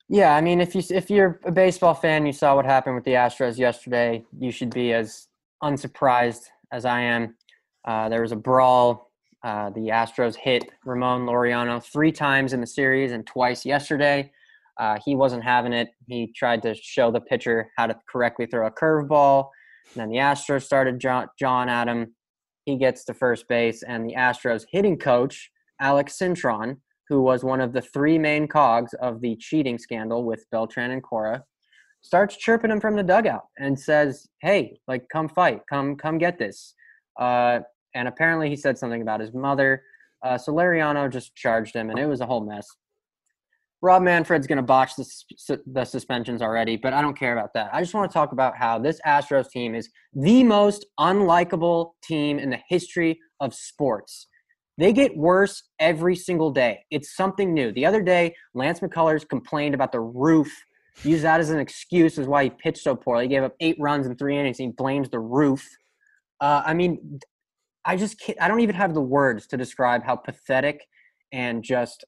Yeah, 0.08 0.34
I 0.34 0.40
mean, 0.40 0.60
if 0.60 0.74
you 0.74 0.82
if 0.90 1.08
you're 1.08 1.38
a 1.44 1.52
baseball 1.52 1.94
fan, 1.94 2.26
you 2.26 2.32
saw 2.32 2.56
what 2.56 2.64
happened 2.64 2.96
with 2.96 3.04
the 3.04 3.12
Astros 3.12 3.56
yesterday. 3.56 4.24
You 4.36 4.50
should 4.50 4.74
be 4.74 4.92
as 4.92 5.28
unsurprised 5.62 6.50
as 6.72 6.84
I 6.84 7.02
am. 7.02 7.36
Uh, 7.84 8.08
there 8.08 8.22
was 8.22 8.32
a 8.32 8.36
brawl. 8.36 9.12
Uh, 9.44 9.70
the 9.70 9.88
Astros 9.88 10.34
hit 10.34 10.64
Ramon 10.84 11.26
Laureano 11.26 11.80
three 11.80 12.10
times 12.10 12.52
in 12.52 12.60
the 12.60 12.66
series 12.66 13.12
and 13.12 13.24
twice 13.24 13.64
yesterday. 13.64 14.32
Uh, 14.80 14.98
he 15.04 15.14
wasn't 15.14 15.44
having 15.44 15.74
it. 15.74 15.90
He 16.08 16.32
tried 16.34 16.62
to 16.62 16.74
show 16.74 17.10
the 17.10 17.20
pitcher 17.20 17.70
how 17.76 17.86
to 17.86 17.96
correctly 18.10 18.46
throw 18.46 18.66
a 18.66 18.70
curveball. 18.70 19.50
Then 19.94 20.08
the 20.08 20.16
Astros 20.16 20.62
started 20.62 20.98
John, 20.98 21.26
John 21.38 21.68
at 21.68 21.86
him. 21.86 22.14
He 22.64 22.76
gets 22.78 23.04
to 23.04 23.14
first 23.14 23.46
base, 23.46 23.82
and 23.82 24.08
the 24.08 24.14
Astros 24.14 24.64
hitting 24.72 24.98
coach, 24.98 25.50
Alex 25.80 26.16
Cintron, 26.18 26.76
who 27.08 27.20
was 27.20 27.44
one 27.44 27.60
of 27.60 27.74
the 27.74 27.82
three 27.82 28.18
main 28.18 28.48
cogs 28.48 28.94
of 29.02 29.20
the 29.20 29.36
cheating 29.36 29.76
scandal 29.78 30.24
with 30.24 30.46
Beltran 30.50 30.92
and 30.92 31.02
Cora, 31.02 31.44
starts 32.00 32.36
chirping 32.36 32.70
him 32.70 32.80
from 32.80 32.96
the 32.96 33.02
dugout 33.02 33.42
and 33.58 33.78
says, 33.78 34.28
"Hey, 34.40 34.80
like, 34.88 35.06
come 35.12 35.28
fight, 35.28 35.60
come, 35.68 35.96
come 35.96 36.16
get 36.16 36.38
this." 36.38 36.74
Uh, 37.18 37.60
and 37.94 38.08
apparently, 38.08 38.48
he 38.48 38.56
said 38.56 38.78
something 38.78 39.02
about 39.02 39.20
his 39.20 39.34
mother. 39.34 39.82
Uh, 40.24 40.38
so 40.38 40.52
Laureano 40.52 41.10
just 41.10 41.34
charged 41.34 41.74
him, 41.74 41.90
and 41.90 41.98
it 41.98 42.06
was 42.06 42.20
a 42.20 42.26
whole 42.26 42.44
mess. 42.46 42.66
Rob 43.82 44.02
Manfred's 44.02 44.46
going 44.46 44.56
to 44.56 44.62
botch 44.62 44.94
the, 44.96 45.60
the 45.66 45.84
suspensions 45.84 46.42
already, 46.42 46.76
but 46.76 46.92
I 46.92 47.00
don't 47.00 47.18
care 47.18 47.36
about 47.36 47.54
that. 47.54 47.70
I 47.72 47.80
just 47.80 47.94
want 47.94 48.10
to 48.10 48.12
talk 48.12 48.32
about 48.32 48.56
how 48.56 48.78
this 48.78 49.00
Astros 49.06 49.48
team 49.48 49.74
is 49.74 49.88
the 50.14 50.44
most 50.44 50.84
unlikable 50.98 51.92
team 52.02 52.38
in 52.38 52.50
the 52.50 52.58
history 52.68 53.18
of 53.40 53.54
sports. 53.54 54.26
They 54.76 54.92
get 54.92 55.16
worse 55.16 55.62
every 55.78 56.14
single 56.14 56.50
day. 56.50 56.80
It's 56.90 57.14
something 57.14 57.54
new. 57.54 57.72
The 57.72 57.86
other 57.86 58.02
day, 58.02 58.34
Lance 58.54 58.80
McCullers 58.80 59.28
complained 59.28 59.74
about 59.74 59.92
the 59.92 60.00
roof, 60.00 60.50
used 61.02 61.24
that 61.24 61.40
as 61.40 61.50
an 61.50 61.58
excuse 61.58 62.18
as 62.18 62.26
why 62.26 62.44
he 62.44 62.50
pitched 62.50 62.82
so 62.82 62.94
poorly. 62.96 63.24
He 63.24 63.28
gave 63.28 63.42
up 63.42 63.54
eight 63.60 63.76
runs 63.78 64.06
in 64.06 64.16
three 64.16 64.38
innings. 64.38 64.58
And 64.58 64.68
he 64.68 64.72
blames 64.72 65.08
the 65.08 65.20
roof. 65.20 65.66
Uh, 66.40 66.62
I 66.64 66.74
mean, 66.74 67.20
I 67.84 67.96
just 67.96 68.20
can't, 68.20 68.40
I 68.40 68.48
don't 68.48 68.60
even 68.60 68.74
have 68.74 68.94
the 68.94 69.00
words 69.00 69.46
to 69.48 69.56
describe 69.56 70.02
how 70.04 70.16
pathetic 70.16 70.86
and 71.32 71.62
just 71.62 72.04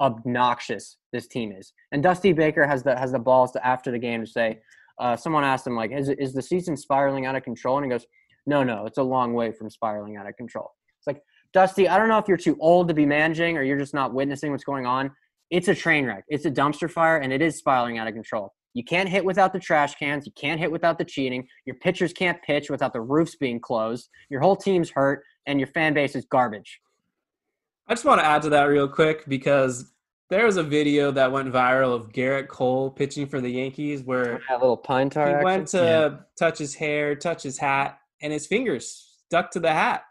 obnoxious 0.00 0.96
this 1.12 1.26
team 1.26 1.52
is. 1.52 1.72
And 1.92 2.02
Dusty 2.02 2.32
Baker 2.32 2.66
has 2.66 2.82
the 2.82 2.96
has 2.98 3.12
the 3.12 3.18
balls 3.18 3.52
to 3.52 3.66
after 3.66 3.90
the 3.90 3.98
game 3.98 4.24
to 4.24 4.30
say, 4.30 4.60
uh, 4.98 5.16
someone 5.16 5.44
asked 5.44 5.66
him 5.66 5.76
like, 5.76 5.92
is 5.92 6.08
is 6.08 6.32
the 6.32 6.42
season 6.42 6.76
spiraling 6.76 7.26
out 7.26 7.36
of 7.36 7.42
control? 7.42 7.76
And 7.76 7.84
he 7.84 7.90
goes, 7.90 8.06
no, 8.46 8.62
no, 8.62 8.86
it's 8.86 8.98
a 8.98 9.02
long 9.02 9.34
way 9.34 9.52
from 9.52 9.70
spiraling 9.70 10.16
out 10.16 10.28
of 10.28 10.36
control. 10.36 10.72
It's 10.98 11.06
like 11.06 11.22
Dusty, 11.52 11.88
I 11.88 11.98
don't 11.98 12.08
know 12.08 12.18
if 12.18 12.28
you're 12.28 12.36
too 12.36 12.56
old 12.60 12.88
to 12.88 12.94
be 12.94 13.06
managing 13.06 13.56
or 13.56 13.62
you're 13.62 13.78
just 13.78 13.94
not 13.94 14.14
witnessing 14.14 14.52
what's 14.52 14.64
going 14.64 14.86
on. 14.86 15.10
It's 15.50 15.68
a 15.68 15.74
train 15.74 16.06
wreck. 16.06 16.24
It's 16.28 16.44
a 16.44 16.50
dumpster 16.50 16.90
fire, 16.90 17.18
and 17.18 17.32
it 17.32 17.40
is 17.40 17.56
spiraling 17.56 17.98
out 17.98 18.08
of 18.08 18.14
control. 18.14 18.52
You 18.74 18.84
can't 18.84 19.08
hit 19.08 19.24
without 19.24 19.52
the 19.52 19.60
trash 19.60 19.94
cans. 19.94 20.26
You 20.26 20.32
can't 20.32 20.60
hit 20.60 20.70
without 20.70 20.98
the 20.98 21.04
cheating. 21.04 21.46
Your 21.64 21.76
pitchers 21.76 22.12
can't 22.12 22.42
pitch 22.42 22.68
without 22.68 22.92
the 22.92 23.00
roofs 23.00 23.36
being 23.36 23.60
closed. 23.60 24.08
Your 24.28 24.40
whole 24.40 24.56
team's 24.56 24.90
hurt, 24.90 25.22
and 25.46 25.60
your 25.60 25.68
fan 25.68 25.94
base 25.94 26.16
is 26.16 26.26
garbage. 26.26 26.80
I 27.88 27.94
just 27.94 28.04
want 28.04 28.20
to 28.20 28.26
add 28.26 28.42
to 28.42 28.50
that 28.50 28.64
real 28.64 28.88
quick 28.88 29.24
because 29.28 29.92
there 30.28 30.44
was 30.44 30.56
a 30.56 30.62
video 30.62 31.12
that 31.12 31.30
went 31.30 31.52
viral 31.52 31.94
of 31.94 32.10
Gerrit 32.10 32.48
Cole 32.48 32.90
pitching 32.90 33.26
for 33.26 33.40
the 33.40 33.48
Yankees 33.48 34.02
where 34.02 34.40
a 34.50 34.54
little 34.54 34.76
pine 34.76 35.08
tar. 35.08 35.28
He 35.28 35.34
action. 35.34 35.44
went 35.44 35.68
to 35.68 35.76
yeah. 35.78 36.16
touch 36.36 36.58
his 36.58 36.74
hair, 36.74 37.14
touch 37.14 37.44
his 37.44 37.58
hat, 37.58 37.98
and 38.20 38.32
his 38.32 38.46
fingers 38.46 39.20
stuck 39.26 39.52
to 39.52 39.60
the 39.60 39.72
hat. 39.72 40.02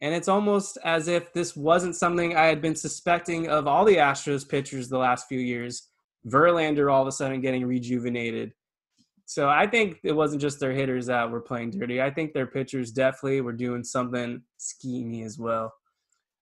And 0.00 0.14
it's 0.14 0.28
almost 0.28 0.78
as 0.84 1.06
if 1.06 1.32
this 1.32 1.54
wasn't 1.54 1.94
something 1.94 2.34
I 2.34 2.46
had 2.46 2.60
been 2.60 2.74
suspecting 2.74 3.48
of 3.48 3.66
all 3.66 3.84
the 3.84 3.96
Astros 3.96 4.48
pitchers 4.48 4.88
the 4.88 4.98
last 4.98 5.28
few 5.28 5.38
years. 5.38 5.88
Verlander 6.26 6.92
all 6.92 7.02
of 7.02 7.08
a 7.08 7.12
sudden 7.12 7.40
getting 7.40 7.66
rejuvenated. 7.66 8.52
So 9.26 9.48
I 9.48 9.66
think 9.66 10.00
it 10.02 10.12
wasn't 10.12 10.42
just 10.42 10.58
their 10.58 10.72
hitters 10.72 11.06
that 11.06 11.30
were 11.30 11.40
playing 11.40 11.70
dirty. 11.70 12.02
I 12.02 12.10
think 12.10 12.32
their 12.32 12.46
pitchers 12.46 12.90
definitely 12.90 13.42
were 13.42 13.52
doing 13.52 13.84
something 13.84 14.42
schemy 14.58 15.24
as 15.24 15.38
well. 15.38 15.72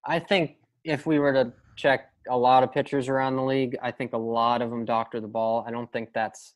I 0.05 0.19
think 0.19 0.57
if 0.85 1.07
we 1.07 1.19
were 1.19 1.33
to 1.33 1.53
check 1.77 2.11
a 2.29 2.37
lot 2.37 2.63
of 2.63 2.73
pitchers 2.73 3.09
around 3.09 3.37
the 3.37 3.43
league. 3.43 3.77
I 3.83 3.91
think 3.91 4.13
a 4.13 4.19
lot 4.19 4.63
of 4.63 4.71
them 4.71 4.85
doctor 4.85 5.21
the 5.21 5.29
ball. 5.29 5.65
I 5.67 5.71
don't 5.71 5.91
think 5.93 6.13
that's 6.13 6.55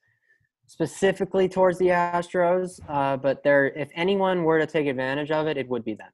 specifically 0.66 1.49
towards 1.49 1.78
the 1.78 1.88
Astros, 1.88 2.80
uh, 2.88 3.16
but 3.16 3.43
there, 3.43 3.68
if 3.68 3.90
anyone 3.95 4.45
were 4.45 4.59
to 4.59 4.66
take 4.66 4.86
advantage 4.86 5.30
of 5.30 5.47
it, 5.47 5.57
it 5.57 5.68
would 5.68 5.84
be 5.84 5.95
them. 5.95 6.11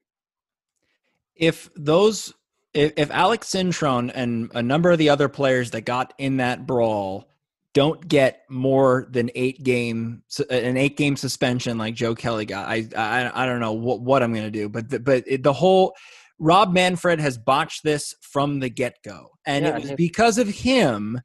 If 1.37 1.71
those, 1.77 2.33
if, 2.75 2.93
if 2.97 3.11
Alex 3.11 3.51
Cintron 3.51 4.11
and 4.15 4.51
a 4.55 4.63
number 4.63 4.91
of 4.91 4.99
the 4.99 5.09
other 5.09 5.29
players 5.29 5.71
that 5.73 5.83
got 5.83 6.15
in 6.19 6.39
that 6.39 6.67
brawl 6.67 7.29
don't 7.75 8.09
get 8.09 8.43
more 8.49 9.07
than 9.11 9.31
eight 9.35 9.63
game 9.63 10.23
an 10.51 10.77
eight 10.77 10.97
game 10.97 11.17
suspension 11.17 11.79
like 11.79 11.95
Joe 11.95 12.15
Kelly 12.15 12.45
got, 12.45 12.67
I 12.69 12.89
I, 12.97 13.31
I 13.43 13.47
don't 13.47 13.61
know 13.61 13.75
what 13.75 14.01
what 14.01 14.23
I'm 14.23 14.35
gonna 14.35 14.51
do, 14.51 14.69
but 14.69 14.89
the, 14.89 14.99
but 14.99 15.23
it, 15.27 15.45
the 15.45 15.53
whole 15.53 15.95
Rob 16.39 16.73
Manfred 16.73 17.21
has 17.21 17.37
botched 17.37 17.83
this 17.83 18.15
from 18.21 18.61
the 18.61 18.69
get 18.69 18.99
go. 19.05 19.31
And 19.47 19.65
yeah, 19.65 19.77
it 19.77 19.83
was 19.83 19.93
because 19.93 20.39
of 20.39 20.49
him 20.49 21.21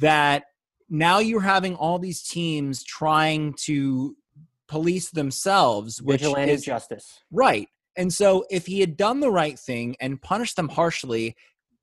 that 0.00 0.44
now 0.90 1.18
you're 1.18 1.40
having 1.40 1.74
all 1.74 1.98
these 1.98 2.22
teams 2.22 2.82
trying 2.84 3.54
to 3.64 4.16
police 4.68 5.10
themselves, 5.10 6.02
which 6.02 6.20
Vigilante 6.20 6.52
is 6.52 6.64
justice. 6.64 7.20
Right. 7.30 7.68
And 7.96 8.12
so 8.12 8.44
if 8.50 8.66
he 8.66 8.80
had 8.80 8.96
done 8.96 9.20
the 9.20 9.30
right 9.30 9.58
thing 9.58 9.96
and 10.00 10.20
punished 10.20 10.56
them 10.56 10.68
harshly, 10.68 11.34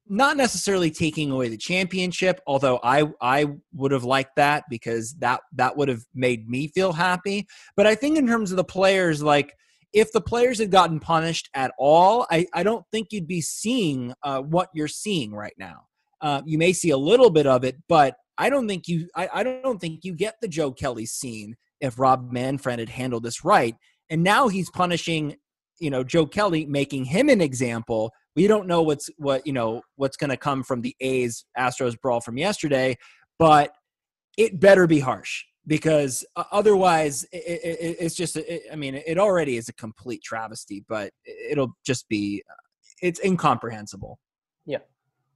not 0.08 0.38
necessarily 0.38 0.92
taking 0.92 1.32
away 1.32 1.50
the 1.50 1.58
championship, 1.58 2.40
although 2.46 2.80
I 2.84 3.08
I 3.20 3.48
would 3.74 3.92
have 3.92 4.04
liked 4.04 4.36
that 4.36 4.66
because 4.70 5.14
that 5.16 5.42
that 5.54 5.76
would 5.76 5.90
have 5.90 6.04
made 6.14 6.48
me 6.48 6.68
feel 6.68 6.94
happy. 6.94 7.48
But 7.76 7.88
I 7.88 7.96
think 7.96 8.18
in 8.18 8.28
terms 8.28 8.52
of 8.52 8.58
the 8.58 8.64
players, 8.64 9.24
like 9.24 9.54
if 9.96 10.12
the 10.12 10.22
players 10.22 10.60
had 10.60 10.70
gotten 10.70 11.00
punished 11.00 11.50
at 11.54 11.72
all, 11.80 12.28
I, 12.30 12.46
I 12.54 12.64
don't 12.64 12.86
think 12.92 13.08
you'd 13.12 13.28
be 13.28 13.40
seeing 13.40 14.14
uh, 14.24 14.42
what 14.42 14.68
you're 14.74 14.90
seeing 14.90 15.32
right 15.32 15.54
now. 15.58 15.88
Uh, 16.20 16.42
you 16.46 16.58
may 16.58 16.74
see 16.74 16.90
a 16.90 16.98
little 16.98 17.30
bit 17.30 17.48
of 17.48 17.64
it, 17.64 17.78
but 17.88 18.16
I 18.38 18.50
don't 18.50 18.68
think 18.68 18.90
you 18.90 19.08
I, 19.16 19.30
I 19.34 19.44
don't 19.44 19.80
think 19.80 20.02
you 20.04 20.14
get 20.14 20.36
the 20.42 20.50
Joe 20.50 20.74
Kelly 20.74 21.06
scene 21.06 21.56
if 21.80 21.98
Rob 21.98 22.32
Manfred 22.32 22.80
had 22.80 22.90
handled 22.90 23.24
this 23.24 23.46
right. 23.46 23.76
And 24.10 24.22
now 24.22 24.50
he's 24.50 24.70
punishing, 24.70 25.38
you 25.80 25.90
know, 25.90 26.04
Joe 26.04 26.26
Kelly, 26.26 26.66
making 26.66 27.06
him 27.06 27.30
an 27.30 27.40
example. 27.40 28.12
We 28.36 28.48
don't 28.48 28.68
know 28.68 28.82
what's 28.82 29.10
what 29.18 29.48
you 29.48 29.54
know 29.54 29.82
what's 29.96 30.18
going 30.18 30.30
to 30.30 30.38
come 30.38 30.64
from 30.64 30.82
the 30.82 30.94
A's 31.00 31.46
Astros 31.58 32.00
brawl 32.00 32.20
from 32.20 32.38
yesterday, 32.38 32.98
but 33.40 33.74
it 34.38 34.60
better 34.60 34.88
be 34.88 35.00
harsh 35.00 35.46
because 35.68 36.26
otherwise 36.52 37.24
it, 37.32 37.62
it, 37.64 37.98
it's 38.00 38.16
just 38.16 38.36
it, 38.38 38.64
i 38.72 38.76
mean 38.76 38.96
it 38.96 39.18
already 39.18 39.58
is 39.58 39.68
a 39.68 39.74
complete 39.74 40.22
travesty 40.24 40.84
but 40.88 41.12
it'll 41.26 41.76
just 41.86 42.08
be 42.10 42.44
uh, 42.50 42.54
it's 43.02 43.20
incomprehensible. 43.24 44.20
Yeah. 44.66 44.80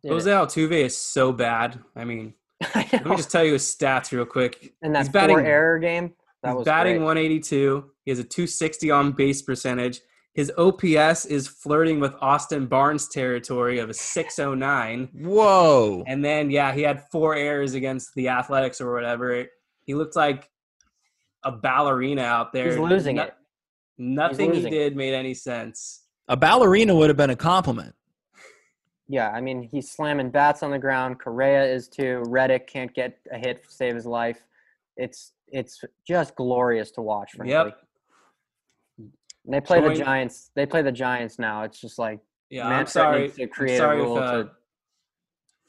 Jose 0.08 0.30
altuve 0.30 0.72
is 0.72 0.98
so 0.98 1.32
bad. 1.32 1.80
I 1.96 2.06
mean 2.06 2.34
I 2.76 2.88
let 2.92 3.06
me 3.06 3.16
just 3.16 3.32
tell 3.32 3.44
you 3.44 3.54
his 3.54 3.64
stats 3.64 4.12
real 4.12 4.26
quick. 4.26 4.74
And 4.82 4.96
that 4.96 5.00
he's 5.00 5.10
batting, 5.10 5.38
four 5.38 5.46
error 5.46 5.80
game? 5.80 6.14
That 6.44 6.56
was 6.56 6.66
batting 6.66 6.98
great. 6.98 7.06
182 7.06 7.92
he 8.06 8.12
has 8.12 8.20
a 8.20 8.24
260 8.24 8.92
on 8.92 9.12
base 9.12 9.42
percentage. 9.42 10.02
His 10.34 10.52
OPS 10.58 11.26
is 11.26 11.48
flirting 11.48 12.00
with 12.00 12.14
Austin 12.22 12.66
Barnes 12.66 13.10
territory 13.10 13.80
of 13.80 13.90
a 13.90 13.94
609. 13.94 15.10
Whoa. 15.14 16.04
And 16.08 16.24
then, 16.24 16.50
yeah, 16.50 16.72
he 16.72 16.82
had 16.82 17.04
four 17.12 17.36
errors 17.36 17.74
against 17.74 18.14
the 18.16 18.30
Athletics 18.30 18.80
or 18.80 18.94
whatever. 18.94 19.46
He 19.90 19.96
looked 19.96 20.16
like 20.16 20.48
a 21.44 21.52
ballerina 21.52 22.22
out 22.22 22.54
there. 22.54 22.68
He's 22.68 22.78
losing 22.78 23.16
no, 23.16 23.24
it. 23.24 23.34
Nothing 23.98 24.52
losing. 24.52 24.72
he 24.72 24.78
did 24.78 24.96
made 24.96 25.16
any 25.16 25.34
sense. 25.34 26.04
A 26.28 26.38
ballerina 26.38 26.94
would 26.94 27.10
have 27.10 27.18
been 27.18 27.32
a 27.32 27.36
compliment. 27.36 27.96
Yeah, 29.08 29.32
I 29.32 29.42
mean, 29.42 29.64
he's 29.64 29.90
slamming 29.90 30.30
bats 30.30 30.62
on 30.62 30.70
the 30.70 30.78
ground. 30.78 31.20
Correa 31.20 31.64
is 31.64 31.88
too. 31.88 32.22
Reddick 32.28 32.68
can't 32.68 32.94
get 32.94 33.18
a 33.32 33.40
hit 33.40 33.64
to 33.64 33.72
save 33.72 33.96
his 33.96 34.06
life. 34.06 34.46
It's 34.96 35.32
it's 35.48 35.84
just 36.08 36.36
glorious 36.36 36.92
to 36.92 37.02
watch. 37.02 37.32
Frankly. 37.32 37.54
Yep. 37.54 37.78
And 39.00 39.54
they 39.56 39.60
play 39.60 39.80
Join, 39.80 39.90
the 39.90 40.04
Giants. 40.04 40.52
They 40.54 40.68
play 40.68 40.84
the 40.84 40.92
Giants 40.92 41.40
now. 41.40 41.64
It's 41.64 41.82
just 41.82 41.98
like 41.98 42.20
yeah. 42.52 42.68
I'm 42.68 42.86
sorry. 42.86 43.30
to 43.30 43.48
create 43.48 43.80
a 43.80 43.88
rule 43.88 44.18
if, 44.18 44.24
uh, 44.24 44.32
to 44.34 44.52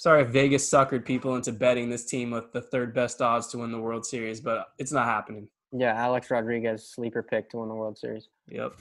sorry 0.01 0.23
if 0.23 0.29
Vegas 0.29 0.69
suckered 0.69 1.05
people 1.05 1.37
into 1.37 1.53
betting 1.53 1.91
this 1.91 2.07
team 2.07 2.31
with 2.31 2.51
the 2.53 2.61
third 2.63 2.95
best 2.95 3.21
odds 3.21 3.49
to 3.49 3.59
win 3.59 3.71
the 3.71 3.79
World 3.79 4.07
Series, 4.07 4.41
but 4.41 4.69
it's 4.79 4.93
not 4.93 5.05
happening. 5.05 5.47
Yeah, 5.73 5.93
Alex 5.95 6.31
Rodriguez 6.31 6.89
sleeper 6.89 7.23
pick 7.23 7.51
to 7.51 7.59
win 7.59 7.69
the 7.69 7.75
World 7.75 7.99
Series. 7.99 8.29
Yep. 8.49 8.73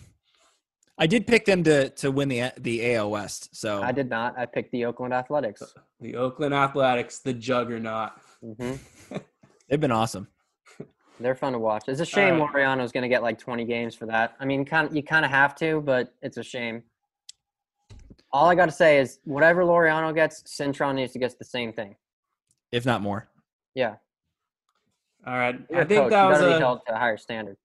I 0.97 1.07
did 1.07 1.28
pick 1.28 1.45
them 1.45 1.63
to 1.65 1.89
to 1.89 2.09
win 2.09 2.30
the 2.30 2.51
the 2.57 2.95
AL 2.95 3.11
West. 3.11 3.53
So 3.55 3.84
I 3.84 3.91
did 3.91 4.09
not. 4.09 4.38
I 4.38 4.45
picked 4.45 4.72
the 4.72 4.86
Oakland 4.86 5.13
Athletics. 5.13 5.61
The 5.99 6.15
Oakland 6.15 6.53
Athletics, 6.53 7.20
the 7.20 7.34
juggernaut. 7.34 8.11
hmm 8.41 8.76
they've 9.70 9.80
been 9.80 9.91
awesome. 9.91 10.28
They're 11.20 11.36
fun 11.36 11.51
to 11.51 11.59
watch. 11.59 11.84
It's 11.89 11.99
a 11.99 12.05
shame 12.05 12.41
Uh, 12.41 12.47
Laureano's 12.47 12.93
going 12.93 13.01
to 13.01 13.09
get 13.09 13.22
like 13.22 13.38
20 13.38 13.65
games 13.65 13.93
for 13.93 14.05
that. 14.05 14.38
I 14.39 14.45
mean, 14.45 14.63
kind 14.63 14.88
of, 14.88 14.95
you 14.95 15.03
kind 15.03 15.26
of 15.26 15.32
have 15.32 15.53
to, 15.55 15.82
but 15.82 16.13
it's 16.22 16.38
a 16.38 16.43
shame. 16.43 16.82
All 18.32 18.47
I 18.47 18.55
got 18.55 18.65
to 18.67 18.71
say 18.71 18.99
is, 18.99 19.19
whatever 19.23 19.63
Laureano 19.63 20.13
gets, 20.13 20.43
Cintron 20.43 20.95
needs 20.95 21.13
to 21.13 21.19
get 21.19 21.38
the 21.39 21.45
same 21.45 21.73
thing. 21.73 21.95
if 22.71 22.86
not 22.86 23.01
more. 23.01 23.27
Yeah, 23.75 23.95
All 25.25 25.38
right. 25.38 25.59
You're 25.69 25.80
I 25.80 25.82
a 25.84 25.86
think 25.86 26.01
coach. 26.03 26.11
that 26.11 26.23
you 26.23 26.30
was 26.30 26.41
a 26.41 26.59
held 26.59 26.82
to 26.88 26.95
a 26.95 26.97
higher 26.97 27.17
standard. 27.17 27.57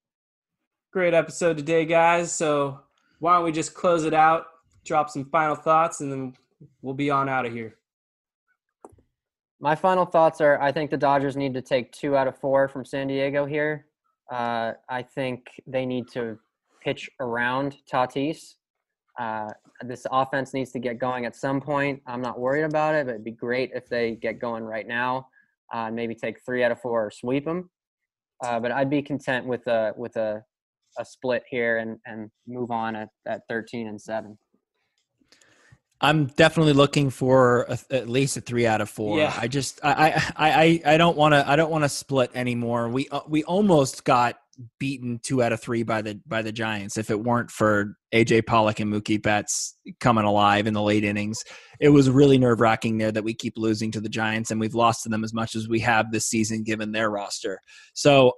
great 0.92 1.12
episode 1.14 1.56
today, 1.56 1.84
guys. 1.84 2.32
So 2.32 2.80
why 3.18 3.34
don't 3.36 3.44
we 3.44 3.52
just 3.52 3.74
close 3.74 4.04
it 4.04 4.14
out, 4.14 4.46
drop 4.84 5.10
some 5.10 5.24
final 5.26 5.54
thoughts, 5.56 6.00
and 6.00 6.10
then 6.12 6.34
we'll 6.82 6.94
be 6.94 7.10
on 7.10 7.28
out 7.28 7.46
of 7.46 7.52
here. 7.52 7.74
My 9.60 9.74
final 9.74 10.04
thoughts 10.04 10.40
are: 10.40 10.60
I 10.60 10.72
think 10.72 10.90
the 10.90 10.96
Dodgers 10.96 11.36
need 11.36 11.54
to 11.54 11.62
take 11.62 11.92
two 11.92 12.16
out 12.16 12.26
of 12.28 12.38
four 12.38 12.68
from 12.68 12.84
San 12.84 13.06
Diego 13.08 13.44
here. 13.46 13.86
Uh, 14.30 14.72
I 14.88 15.02
think 15.02 15.46
they 15.66 15.84
need 15.86 16.08
to 16.12 16.38
pitch 16.82 17.08
around 17.20 17.76
Tatis. 17.90 18.54
Uh, 19.18 19.50
this 19.82 20.06
offense 20.10 20.54
needs 20.54 20.72
to 20.72 20.78
get 20.78 20.98
going 20.98 21.24
at 21.24 21.36
some 21.36 21.60
point. 21.60 22.02
I'm 22.06 22.20
not 22.20 22.38
worried 22.38 22.64
about 22.64 22.94
it, 22.94 23.06
but 23.06 23.12
it'd 23.12 23.24
be 23.24 23.30
great 23.30 23.70
if 23.74 23.88
they 23.88 24.16
get 24.16 24.38
going 24.38 24.64
right 24.64 24.86
now. 24.86 25.28
Uh, 25.72 25.86
and 25.86 25.96
maybe 25.96 26.14
take 26.14 26.44
three 26.44 26.62
out 26.62 26.70
of 26.70 26.80
four 26.80 27.06
or 27.06 27.10
sweep 27.10 27.44
them. 27.44 27.70
Uh, 28.44 28.60
but 28.60 28.70
I'd 28.72 28.90
be 28.90 29.02
content 29.02 29.46
with 29.46 29.66
a 29.66 29.92
with 29.96 30.16
a, 30.16 30.44
a 30.98 31.04
split 31.04 31.42
here 31.48 31.78
and 31.78 31.98
and 32.06 32.30
move 32.46 32.70
on 32.70 32.96
at, 32.96 33.08
at 33.26 33.42
13 33.48 33.88
and 33.88 34.00
seven. 34.00 34.36
I'm 36.00 36.26
definitely 36.26 36.74
looking 36.74 37.08
for 37.08 37.62
a, 37.62 37.78
at 37.90 38.08
least 38.08 38.36
a 38.36 38.40
three 38.40 38.66
out 38.66 38.80
of 38.80 38.90
four. 38.90 39.18
Yeah. 39.18 39.32
I 39.36 39.48
just 39.48 39.80
I 39.82 40.12
I 40.36 40.82
I, 40.84 40.94
I 40.94 40.96
don't 40.98 41.16
want 41.16 41.32
to 41.32 41.48
I 41.48 41.56
don't 41.56 41.70
want 41.70 41.84
to 41.84 41.88
split 41.88 42.30
anymore. 42.34 42.88
We 42.88 43.08
uh, 43.08 43.20
we 43.26 43.42
almost 43.44 44.04
got 44.04 44.38
beaten 44.78 45.18
two 45.22 45.42
out 45.42 45.52
of 45.52 45.60
three 45.60 45.82
by 45.82 46.02
the 46.02 46.20
by 46.26 46.42
the 46.42 46.52
Giants. 46.52 46.96
If 46.96 47.10
it 47.10 47.22
weren't 47.22 47.50
for 47.50 47.96
AJ 48.14 48.46
Pollock 48.46 48.80
and 48.80 48.92
Mookie 48.92 49.22
Betts 49.22 49.76
coming 50.00 50.24
alive 50.24 50.66
in 50.66 50.74
the 50.74 50.82
late 50.82 51.04
innings, 51.04 51.42
it 51.80 51.90
was 51.90 52.10
really 52.10 52.38
nerve 52.38 52.60
wracking 52.60 52.98
there 52.98 53.12
that 53.12 53.24
we 53.24 53.34
keep 53.34 53.54
losing 53.56 53.90
to 53.92 54.00
the 54.00 54.08
Giants 54.08 54.50
and 54.50 54.60
we've 54.60 54.74
lost 54.74 55.02
to 55.02 55.08
them 55.08 55.24
as 55.24 55.34
much 55.34 55.54
as 55.54 55.68
we 55.68 55.80
have 55.80 56.12
this 56.12 56.26
season 56.26 56.62
given 56.62 56.92
their 56.92 57.10
roster. 57.10 57.60
So 57.94 58.32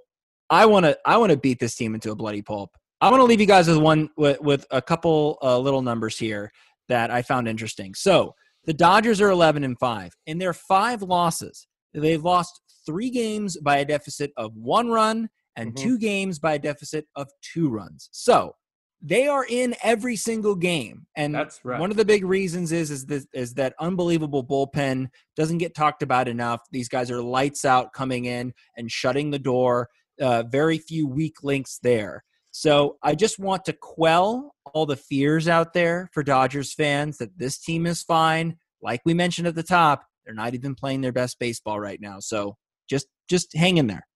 I 0.50 0.66
want 0.66 0.86
to 0.86 0.98
I 1.04 1.16
want 1.16 1.32
to 1.32 1.38
beat 1.38 1.58
this 1.58 1.74
team 1.74 1.94
into 1.94 2.10
a 2.10 2.16
bloody 2.16 2.42
pulp. 2.42 2.70
I 3.00 3.10
want 3.10 3.20
to 3.20 3.24
leave 3.24 3.40
you 3.40 3.46
guys 3.46 3.68
with 3.68 3.78
one 3.78 4.10
with, 4.16 4.40
with 4.40 4.66
a 4.70 4.80
couple 4.80 5.38
uh, 5.42 5.58
little 5.58 5.82
numbers 5.82 6.18
here 6.18 6.50
that 6.88 7.10
I 7.10 7.22
found 7.22 7.48
interesting. 7.48 7.94
So 7.94 8.34
the 8.64 8.74
Dodgers 8.74 9.20
are 9.20 9.30
11 9.30 9.64
and 9.64 9.78
5. 9.78 10.12
In 10.26 10.38
their 10.38 10.52
five 10.52 11.02
losses, 11.02 11.66
they've 11.94 12.22
lost 12.22 12.60
three 12.84 13.10
games 13.10 13.56
by 13.58 13.78
a 13.78 13.84
deficit 13.84 14.32
of 14.36 14.56
one 14.56 14.88
run 14.88 15.28
and 15.56 15.72
Mhm. 15.72 15.76
two 15.76 15.98
games 15.98 16.38
by 16.38 16.54
a 16.54 16.58
deficit 16.58 17.06
of 17.16 17.28
two 17.42 17.68
runs. 17.68 18.08
So 18.12 18.54
they 19.02 19.26
are 19.28 19.44
in 19.48 19.76
every 19.82 20.16
single 20.16 20.54
game. 20.54 21.06
And 21.16 21.34
That's 21.34 21.60
right. 21.64 21.78
one 21.78 21.90
of 21.90 21.96
the 21.96 22.04
big 22.04 22.24
reasons 22.24 22.72
is 22.72 22.90
is 22.90 23.06
this, 23.06 23.26
is 23.34 23.54
that 23.54 23.74
unbelievable 23.78 24.44
bullpen 24.44 25.08
doesn't 25.36 25.58
get 25.58 25.74
talked 25.74 26.02
about 26.02 26.28
enough. 26.28 26.60
These 26.70 26.88
guys 26.88 27.10
are 27.10 27.22
lights 27.22 27.64
out 27.64 27.92
coming 27.92 28.24
in 28.24 28.54
and 28.76 28.90
shutting 28.90 29.30
the 29.30 29.38
door. 29.38 29.88
Uh, 30.20 30.44
very 30.44 30.78
few 30.78 31.06
weak 31.06 31.42
links 31.42 31.78
there. 31.82 32.24
So 32.50 32.96
I 33.02 33.14
just 33.14 33.38
want 33.38 33.66
to 33.66 33.74
quell 33.74 34.54
all 34.72 34.86
the 34.86 34.96
fears 34.96 35.46
out 35.46 35.74
there 35.74 36.08
for 36.14 36.22
Dodgers 36.22 36.72
fans 36.72 37.18
that 37.18 37.38
this 37.38 37.58
team 37.58 37.84
is 37.86 38.02
fine. 38.02 38.56
Like 38.80 39.02
we 39.04 39.12
mentioned 39.12 39.46
at 39.46 39.54
the 39.54 39.62
top, 39.62 40.06
they're 40.24 40.34
not 40.34 40.54
even 40.54 40.74
playing 40.74 41.02
their 41.02 41.12
best 41.12 41.38
baseball 41.38 41.78
right 41.78 42.00
now. 42.00 42.18
So 42.20 42.56
just 42.88 43.08
just 43.28 43.54
hang 43.54 43.76
in 43.76 43.88
there. 43.88 44.06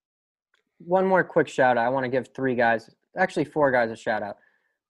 One 0.85 1.07
more 1.07 1.23
quick 1.25 1.49
shout 1.49 1.77
out. 1.79 1.85
I 1.87 1.89
want 1.89 2.05
to 2.05 2.11
give 2.11 2.29
three 2.35 2.55
guys, 2.55 2.91
actually 3.17 3.45
four 3.45 3.71
guys, 3.71 3.91
a 3.91 3.97
shout 3.97 4.23
out. 4.23 4.37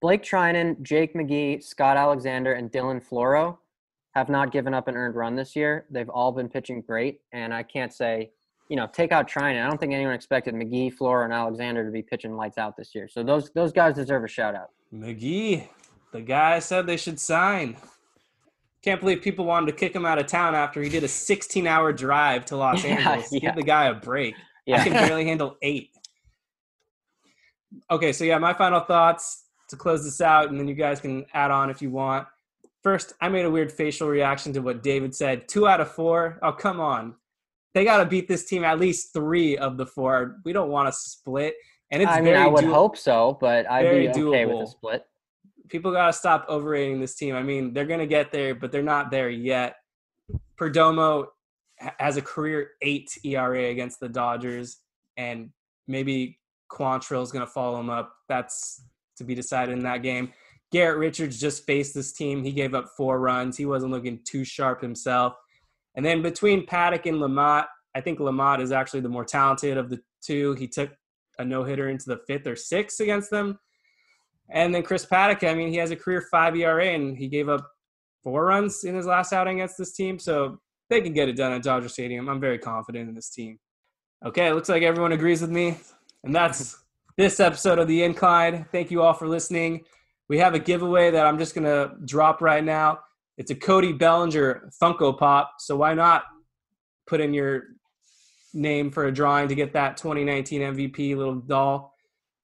Blake 0.00 0.22
Treinen, 0.22 0.80
Jake 0.82 1.14
McGee, 1.14 1.62
Scott 1.62 1.96
Alexander, 1.96 2.54
and 2.54 2.70
Dylan 2.70 3.04
Floro 3.06 3.58
have 4.14 4.28
not 4.28 4.50
given 4.50 4.72
up 4.74 4.88
an 4.88 4.96
earned 4.96 5.14
run 5.14 5.36
this 5.36 5.54
year. 5.54 5.86
They've 5.90 6.08
all 6.08 6.32
been 6.32 6.48
pitching 6.48 6.80
great, 6.80 7.20
and 7.32 7.52
I 7.52 7.62
can't 7.62 7.92
say, 7.92 8.30
you 8.68 8.76
know, 8.76 8.86
take 8.86 9.12
out 9.12 9.28
Trinan. 9.28 9.64
I 9.64 9.68
don't 9.68 9.78
think 9.78 9.92
anyone 9.92 10.14
expected 10.14 10.54
McGee, 10.54 10.92
Floro, 10.96 11.24
and 11.24 11.32
Alexander 11.32 11.84
to 11.84 11.90
be 11.90 12.02
pitching 12.02 12.34
lights 12.36 12.56
out 12.56 12.76
this 12.76 12.94
year. 12.94 13.08
So 13.08 13.22
those 13.22 13.50
those 13.50 13.72
guys 13.72 13.94
deserve 13.94 14.24
a 14.24 14.28
shout 14.28 14.54
out. 14.54 14.70
McGee, 14.94 15.68
the 16.12 16.20
guy 16.20 16.58
said 16.60 16.86
they 16.86 16.96
should 16.96 17.20
sign. 17.20 17.76
Can't 18.82 19.00
believe 19.00 19.20
people 19.20 19.44
wanted 19.44 19.66
to 19.66 19.72
kick 19.72 19.94
him 19.94 20.06
out 20.06 20.18
of 20.18 20.26
town 20.26 20.54
after 20.54 20.80
he 20.80 20.88
did 20.88 21.04
a 21.04 21.08
16 21.08 21.66
hour 21.66 21.92
drive 21.92 22.46
to 22.46 22.56
Los 22.56 22.82
Yeah, 22.84 22.96
Angeles. 22.96 23.32
yeah. 23.32 23.40
Give 23.40 23.56
the 23.56 23.62
guy 23.62 23.86
a 23.86 23.94
break. 23.94 24.34
I 24.74 24.84
can 24.84 24.92
barely 24.92 25.24
handle 25.24 25.56
eight. 25.62 25.90
Okay, 27.90 28.12
so 28.12 28.24
yeah, 28.24 28.38
my 28.38 28.52
final 28.52 28.80
thoughts 28.80 29.44
to 29.68 29.76
close 29.76 30.04
this 30.04 30.20
out, 30.20 30.50
and 30.50 30.58
then 30.58 30.68
you 30.68 30.74
guys 30.74 31.00
can 31.00 31.24
add 31.32 31.50
on 31.50 31.70
if 31.70 31.80
you 31.80 31.90
want. 31.90 32.26
First, 32.82 33.12
I 33.20 33.28
made 33.28 33.44
a 33.44 33.50
weird 33.50 33.70
facial 33.70 34.08
reaction 34.08 34.52
to 34.54 34.60
what 34.60 34.82
David 34.82 35.14
said. 35.14 35.48
Two 35.48 35.68
out 35.68 35.80
of 35.80 35.92
four. 35.92 36.38
Oh, 36.42 36.52
come 36.52 36.80
on. 36.80 37.14
They 37.74 37.84
got 37.84 37.98
to 37.98 38.06
beat 38.06 38.26
this 38.26 38.46
team 38.46 38.64
at 38.64 38.80
least 38.80 39.12
three 39.12 39.56
of 39.56 39.76
the 39.76 39.86
four. 39.86 40.38
We 40.44 40.52
don't 40.52 40.70
want 40.70 40.88
to 40.88 40.92
split. 40.92 41.54
And 41.92 42.02
it's 42.02 42.10
I 42.10 42.20
mean, 42.20 42.34
I 42.34 42.46
would 42.46 42.64
doable 42.64 42.72
hope 42.72 42.96
so, 42.96 43.36
but 43.40 43.70
I'd 43.70 43.82
be 43.82 44.08
okay 44.08 44.46
with 44.46 44.62
a 44.62 44.66
split. 44.66 45.04
people 45.68 45.92
got 45.92 46.06
to 46.06 46.12
stop 46.12 46.46
overrating 46.48 47.00
this 47.00 47.14
team. 47.14 47.34
I 47.34 47.42
mean, 47.42 47.72
they're 47.72 47.86
going 47.86 48.00
to 48.00 48.06
get 48.06 48.32
there, 48.32 48.54
but 48.54 48.72
they're 48.72 48.82
not 48.82 49.10
there 49.10 49.28
yet. 49.28 49.76
Perdomo 50.56 51.26
has 51.98 52.16
a 52.16 52.22
career 52.22 52.70
eight 52.82 53.10
ERA 53.24 53.70
against 53.70 54.00
the 54.00 54.08
Dodgers, 54.08 54.78
and 55.16 55.50
maybe 55.88 56.38
Quantrill 56.70 57.22
is 57.22 57.32
going 57.32 57.44
to 57.44 57.50
follow 57.50 57.80
him 57.80 57.90
up. 57.90 58.12
That's 58.28 58.82
to 59.16 59.24
be 59.24 59.34
decided 59.34 59.76
in 59.76 59.84
that 59.84 60.02
game. 60.02 60.32
Garrett 60.72 60.98
Richards 60.98 61.38
just 61.38 61.64
faced 61.64 61.94
this 61.94 62.12
team. 62.12 62.44
He 62.44 62.52
gave 62.52 62.74
up 62.74 62.86
four 62.96 63.18
runs. 63.18 63.56
He 63.56 63.66
wasn't 63.66 63.92
looking 63.92 64.20
too 64.24 64.44
sharp 64.44 64.80
himself. 64.80 65.34
And 65.96 66.06
then 66.06 66.22
between 66.22 66.66
Paddack 66.66 67.06
and 67.06 67.18
Lamont, 67.20 67.66
I 67.94 68.00
think 68.00 68.20
Lamont 68.20 68.62
is 68.62 68.70
actually 68.70 69.00
the 69.00 69.08
more 69.08 69.24
talented 69.24 69.76
of 69.76 69.90
the 69.90 70.00
two. 70.22 70.54
He 70.54 70.68
took 70.68 70.90
a 71.38 71.44
no 71.44 71.64
hitter 71.64 71.88
into 71.88 72.06
the 72.06 72.20
fifth 72.26 72.46
or 72.46 72.54
sixth 72.54 73.00
against 73.00 73.30
them. 73.30 73.58
And 74.48 74.74
then 74.74 74.82
Chris 74.82 75.04
Paddack, 75.04 75.48
I 75.48 75.54
mean, 75.54 75.68
he 75.68 75.76
has 75.76 75.90
a 75.90 75.96
career 75.96 76.24
five 76.30 76.56
ERA 76.56 76.86
and 76.86 77.16
he 77.16 77.28
gave 77.28 77.48
up 77.48 77.68
four 78.22 78.46
runs 78.46 78.84
in 78.84 78.94
his 78.94 79.06
last 79.06 79.32
outing 79.32 79.58
against 79.58 79.78
this 79.78 79.92
team. 79.92 80.18
So 80.18 80.60
they 80.90 81.00
can 81.00 81.12
get 81.12 81.28
it 81.28 81.36
done 81.36 81.52
at 81.52 81.62
Dodger 81.62 81.88
Stadium. 81.88 82.28
I'm 82.28 82.40
very 82.40 82.58
confident 82.58 83.08
in 83.08 83.14
this 83.14 83.30
team. 83.30 83.58
Okay, 84.26 84.52
looks 84.52 84.68
like 84.68 84.82
everyone 84.82 85.12
agrees 85.12 85.40
with 85.40 85.50
me. 85.50 85.78
And 86.24 86.34
that's 86.34 86.76
this 87.16 87.40
episode 87.40 87.78
of 87.78 87.88
The 87.88 88.02
Incline. 88.02 88.66
Thank 88.70 88.90
you 88.90 89.02
all 89.02 89.14
for 89.14 89.26
listening. 89.26 89.84
We 90.28 90.38
have 90.38 90.54
a 90.54 90.58
giveaway 90.58 91.10
that 91.10 91.26
I'm 91.26 91.38
just 91.38 91.54
going 91.54 91.64
to 91.64 91.94
drop 92.04 92.42
right 92.42 92.62
now. 92.62 93.00
It's 93.38 93.50
a 93.50 93.54
Cody 93.54 93.92
Bellinger 93.92 94.70
Funko 94.80 95.18
Pop. 95.18 95.54
So 95.58 95.76
why 95.76 95.94
not 95.94 96.24
put 97.06 97.20
in 97.20 97.32
your 97.32 97.62
name 98.52 98.90
for 98.90 99.06
a 99.06 99.12
drawing 99.12 99.48
to 99.48 99.54
get 99.54 99.72
that 99.72 99.96
2019 99.96 100.60
MVP 100.60 101.16
little 101.16 101.36
doll? 101.36 101.94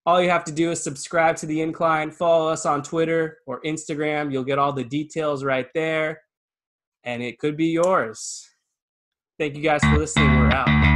All 0.07 0.22
you 0.22 0.30
have 0.30 0.44
to 0.44 0.53
do 0.53 0.70
is 0.70 0.82
subscribe 0.82 1.36
to 1.36 1.47
The 1.47 1.61
Incline, 1.61 2.12
follow 2.12 2.49
us 2.49 2.64
on 2.64 2.82
Twitter 2.82 3.38
or 3.44 3.61
Instagram. 3.62 4.32
You'll 4.32 4.44
get 4.44 4.59
all 4.59 4.72
the 4.72 4.84
details 4.84 5.42
right 5.42 5.66
there, 5.74 6.22
and 7.07 7.23
it 7.23 7.39
could 7.39 7.57
be 7.57 7.69
yours. 7.69 8.47
Thank 9.39 9.57
you 9.57 9.63
guys 9.63 9.81
for 9.81 9.97
listening. 9.97 10.29
We're 10.29 10.51
out. 10.51 10.95